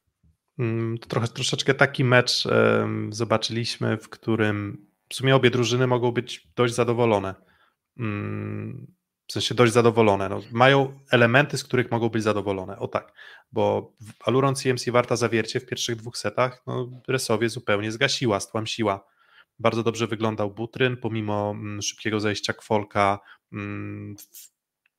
[0.58, 2.44] Mm, To trochę, troszeczkę taki mecz
[3.10, 7.34] zobaczyliśmy, w którym w sumie obie drużyny mogą być dość zadowolone.
[7.98, 8.86] Mm,
[9.28, 10.28] W sensie dość zadowolone.
[10.28, 12.78] No, mają elementy, z których mogą być zadowolone.
[12.78, 13.12] O tak,
[13.52, 13.92] bo
[14.24, 19.04] Aluron CMC Warta Zawiercie w pierwszych dwóch setach no, Resowie zupełnie zgasiła, stłamsiła.
[19.58, 23.18] Bardzo dobrze wyglądał Butryn, pomimo mm, szybkiego zejścia Kwolka.
[23.52, 24.16] mm,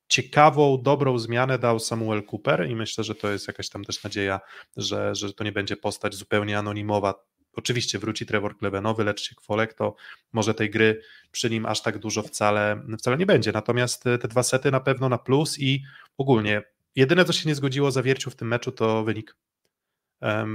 [0.07, 4.39] Ciekawą, dobrą zmianę dał Samuel Cooper i myślę, że to jest jakaś tam też nadzieja,
[4.77, 7.28] że, że to nie będzie postać zupełnie anonimowa.
[7.53, 9.95] Oczywiście wróci Trevor Klebenowy, lecz się Kwolek, to
[10.33, 11.01] może tej gry
[11.31, 13.51] przy nim aż tak dużo wcale, wcale nie będzie.
[13.51, 15.83] Natomiast te dwa sety na pewno na plus i
[16.17, 16.63] ogólnie
[16.95, 19.35] jedyne, co się nie zgodziło zawierciu w tym meczu, to wynik.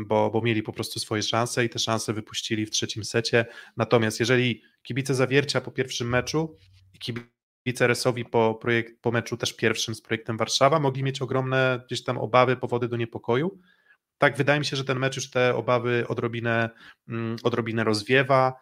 [0.06, 3.46] Bo, bo mieli po prostu swoje szanse i te szanse wypuścili w trzecim secie.
[3.76, 6.56] Natomiast jeżeli kibice zawiercia po pierwszym meczu
[6.94, 11.82] i kibice Resowi po, projekt, po meczu też pierwszym z projektem Warszawa mogli mieć ogromne
[11.86, 13.58] gdzieś tam obawy, powody do niepokoju,
[14.18, 16.70] tak wydaje mi się, że ten mecz już te obawy odrobinę,
[17.08, 18.54] mm, odrobinę rozwiewa.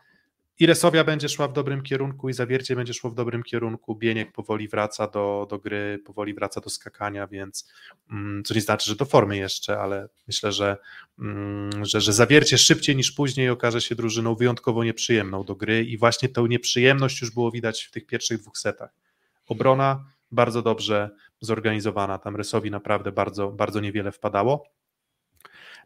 [0.59, 3.97] I Resowia będzie szła w dobrym kierunku, i Zawiercie będzie szło w dobrym kierunku.
[3.97, 7.73] Bieniek powoli wraca do, do gry, powoli wraca do skakania, więc
[8.11, 10.77] mm, co nie znaczy, że do formy jeszcze, ale myślę, że,
[11.19, 15.99] mm, że, że Zawiercie szybciej niż później okaże się drużyną wyjątkowo nieprzyjemną do gry i
[15.99, 18.91] właśnie tę nieprzyjemność już było widać w tych pierwszych dwóch setach.
[19.49, 21.11] Obrona bardzo dobrze
[21.41, 24.65] zorganizowana, tam Resowi naprawdę bardzo, bardzo niewiele wpadało.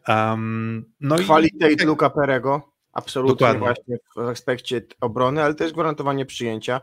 [0.07, 1.49] Um, no Chwali
[1.81, 2.61] i Luka Perego,
[2.93, 3.59] absolutnie Dokładnie.
[3.59, 6.81] właśnie w aspekcie obrony, ale też gwarantowanie przyjęcia.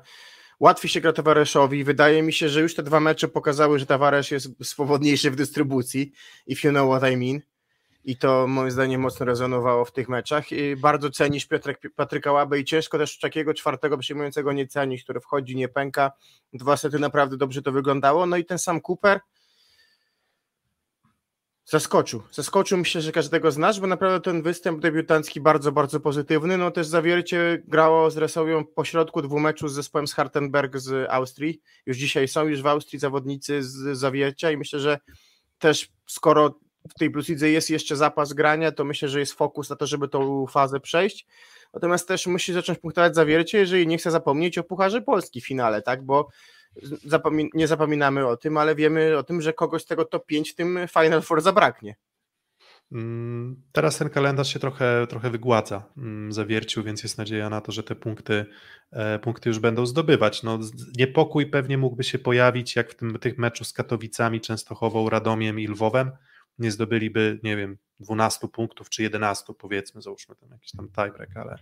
[0.60, 1.84] łatwiej się gra Tavareszowi.
[1.84, 6.12] Wydaje mi się, że już te dwa mecze pokazały, że Tavares jest swobodniejszy w dystrybucji,
[6.46, 7.40] if you know what I mean.
[8.06, 10.52] I to moim zdaniem mocno rezonowało w tych meczach.
[10.52, 15.20] I bardzo cenisz Piotrek, Patryka Łabę i ciężko też takiego czwartego przyjmującego nie cenić, który
[15.20, 16.12] wchodzi, nie pęka.
[16.52, 18.26] Dwa sety naprawdę dobrze to wyglądało.
[18.26, 19.20] No i ten sam Cooper
[21.74, 22.22] Zaskoczył.
[22.32, 26.58] Zaskoczył myślę, że każdego z nas, bo naprawdę ten występ debiutancki bardzo, bardzo pozytywny.
[26.58, 31.10] No też Zawiercie grało z Resowią po środku dwóch meczów z zespołem z Hartenberg z
[31.10, 31.60] Austrii.
[31.86, 34.98] Już dzisiaj są już w Austrii zawodnicy z Zawiercia i myślę, że
[35.58, 36.58] też skoro
[36.90, 40.08] w tej plusidze jest jeszcze zapas grania, to myślę, że jest fokus na to, żeby
[40.08, 41.26] tą fazę przejść.
[41.72, 45.82] Natomiast też musi zacząć punktować Zawiercie, jeżeli nie chce zapomnieć o Pucharze Polski w finale,
[45.82, 46.28] tak, bo
[47.54, 50.54] nie zapominamy o tym, ale wiemy o tym, że kogoś z tego top 5 w
[50.54, 51.96] tym Final Four zabraknie.
[52.92, 57.72] Mm, teraz ten kalendarz się trochę, trochę wygładza, mm, zawiercił, więc jest nadzieja na to,
[57.72, 58.46] że te punkty,
[58.92, 60.42] e, punkty już będą zdobywać.
[60.42, 60.58] No,
[60.98, 65.66] niepokój pewnie mógłby się pojawić, jak w tym, tych meczu z Katowicami, Częstochową, Radomiem i
[65.66, 66.10] Lwowem,
[66.58, 71.58] nie zdobyliby, nie wiem, 12 punktów czy 11, powiedzmy, załóżmy tam jakiś tam tiebreak, ale,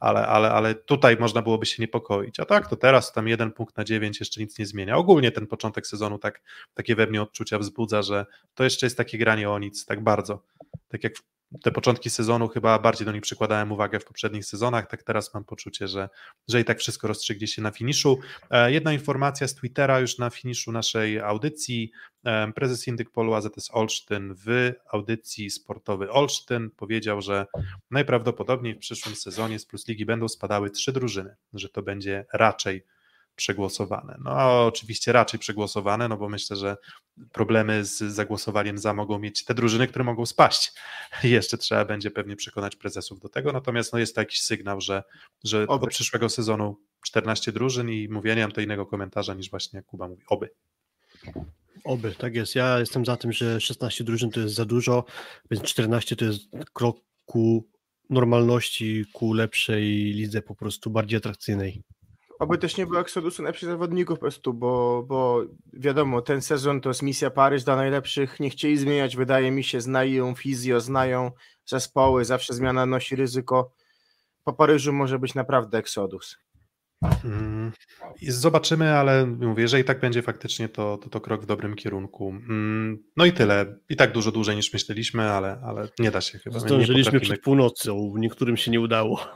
[0.00, 2.40] ale, ale, ale tutaj można byłoby się niepokoić.
[2.40, 4.96] A tak, to teraz tam jeden punkt na 9 jeszcze nic nie zmienia.
[4.96, 6.42] Ogólnie ten początek sezonu tak,
[6.74, 10.42] takie we mnie odczucia wzbudza, że to jeszcze jest takie granie o nic, tak bardzo.
[10.88, 11.12] Tak jak
[11.62, 15.44] te początki sezonu chyba bardziej do nich przykładałem uwagę w poprzednich sezonach, tak teraz mam
[15.44, 16.08] poczucie, że,
[16.48, 18.18] że i tak wszystko rozstrzygnie się na finiszu.
[18.50, 21.92] E, jedna informacja z Twittera już na finiszu naszej audycji.
[22.24, 27.46] E, prezes Indyk Polu AZS Olsztyn w audycji sportowy Olsztyn powiedział, że
[27.90, 32.84] najprawdopodobniej w przyszłym sezonie z Plus Ligi będą spadały trzy drużyny, że to będzie raczej
[33.36, 34.18] przegłosowane.
[34.24, 36.76] No oczywiście raczej przegłosowane, no bo myślę, że
[37.32, 40.72] problemy z zagłosowaniem za mogą mieć te drużyny, które mogą spaść.
[41.22, 45.02] Jeszcze trzeba będzie pewnie przekonać prezesów do tego, natomiast no jest to jakiś sygnał, że,
[45.44, 49.76] że od przyszłego sezonu 14 drużyn i mówię, nie mam to innego komentarza niż właśnie
[49.76, 50.50] jak Kuba mówi, oby.
[51.84, 52.54] Oby, tak jest.
[52.54, 55.04] Ja jestem za tym, że 16 drużyn to jest za dużo,
[55.50, 56.42] więc 14 to jest
[56.72, 56.96] krok
[57.26, 57.68] ku
[58.10, 61.82] normalności, ku lepszej lidze po prostu bardziej atrakcyjnej.
[62.44, 65.42] Oby też nie było eksodusu najlepszych zawodników po prostu, bo, bo
[65.72, 69.80] wiadomo, ten sezon to jest misja Paryż dla najlepszych, nie chcieli zmieniać, wydaje mi się,
[69.80, 71.30] znają fizjo, znają
[71.66, 73.70] zespoły, zawsze zmiana nosi ryzyko.
[74.44, 76.38] Po Paryżu może być naprawdę eksodus.
[77.24, 77.72] Mm,
[78.28, 82.30] zobaczymy, ale mówię, jeżeli tak będzie faktycznie, to, to, to krok w dobrym kierunku.
[82.30, 83.78] Mm, no i tyle.
[83.88, 86.58] I tak dużo dłużej niż myśleliśmy, ale, ale nie da się chyba.
[86.58, 89.32] Zdążyliśmy przed północą, niektórym się nie udało.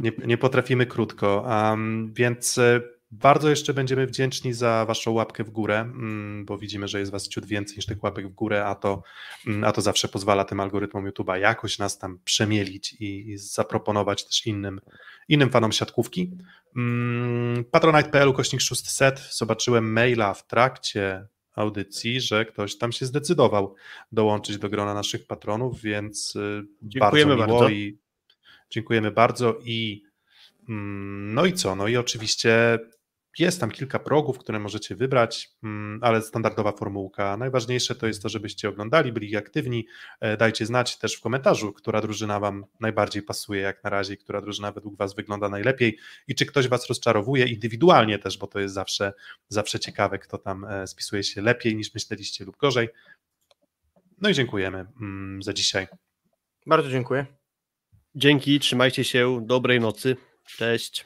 [0.00, 2.80] Nie, nie potrafimy krótko, um, więc e,
[3.12, 7.28] bardzo jeszcze będziemy wdzięczni za Waszą łapkę w górę, mm, bo widzimy, że jest Was
[7.28, 9.02] ciut więcej niż tych łapek w górę, a to,
[9.46, 14.24] mm, a to zawsze pozwala tym algorytmom YouTube'a jakoś nas tam przemielić i, i zaproponować
[14.26, 14.80] też innym,
[15.28, 16.30] innym fanom siatkówki.
[16.76, 23.74] Mm, Patronite.pl kośnik 600 zobaczyłem maila w trakcie audycji, że ktoś tam się zdecydował
[24.12, 27.68] dołączyć do grona naszych patronów, więc y, dziękujemy bardzo, bardzo.
[27.68, 27.98] i
[28.70, 30.02] dziękujemy bardzo i
[30.68, 31.76] no i co?
[31.76, 32.78] No i oczywiście
[33.38, 37.36] jest tam kilka progów, które możecie wybrać, mm, ale standardowa formułka.
[37.36, 39.86] Najważniejsze to jest to, żebyście oglądali, byli aktywni.
[40.20, 44.40] E, dajcie znać też w komentarzu, która drużyna Wam najbardziej pasuje jak na razie, która
[44.40, 45.98] drużyna według Was wygląda najlepiej
[46.28, 49.12] i czy ktoś Was rozczarowuje indywidualnie też, bo to jest zawsze,
[49.48, 52.88] zawsze ciekawe, kto tam e, spisuje się lepiej niż myśleliście lub gorzej.
[54.20, 55.86] No i dziękujemy mm, za dzisiaj.
[56.66, 57.26] Bardzo dziękuję.
[58.14, 60.16] Dzięki, trzymajcie się, dobrej nocy.
[60.46, 61.04] Cześć.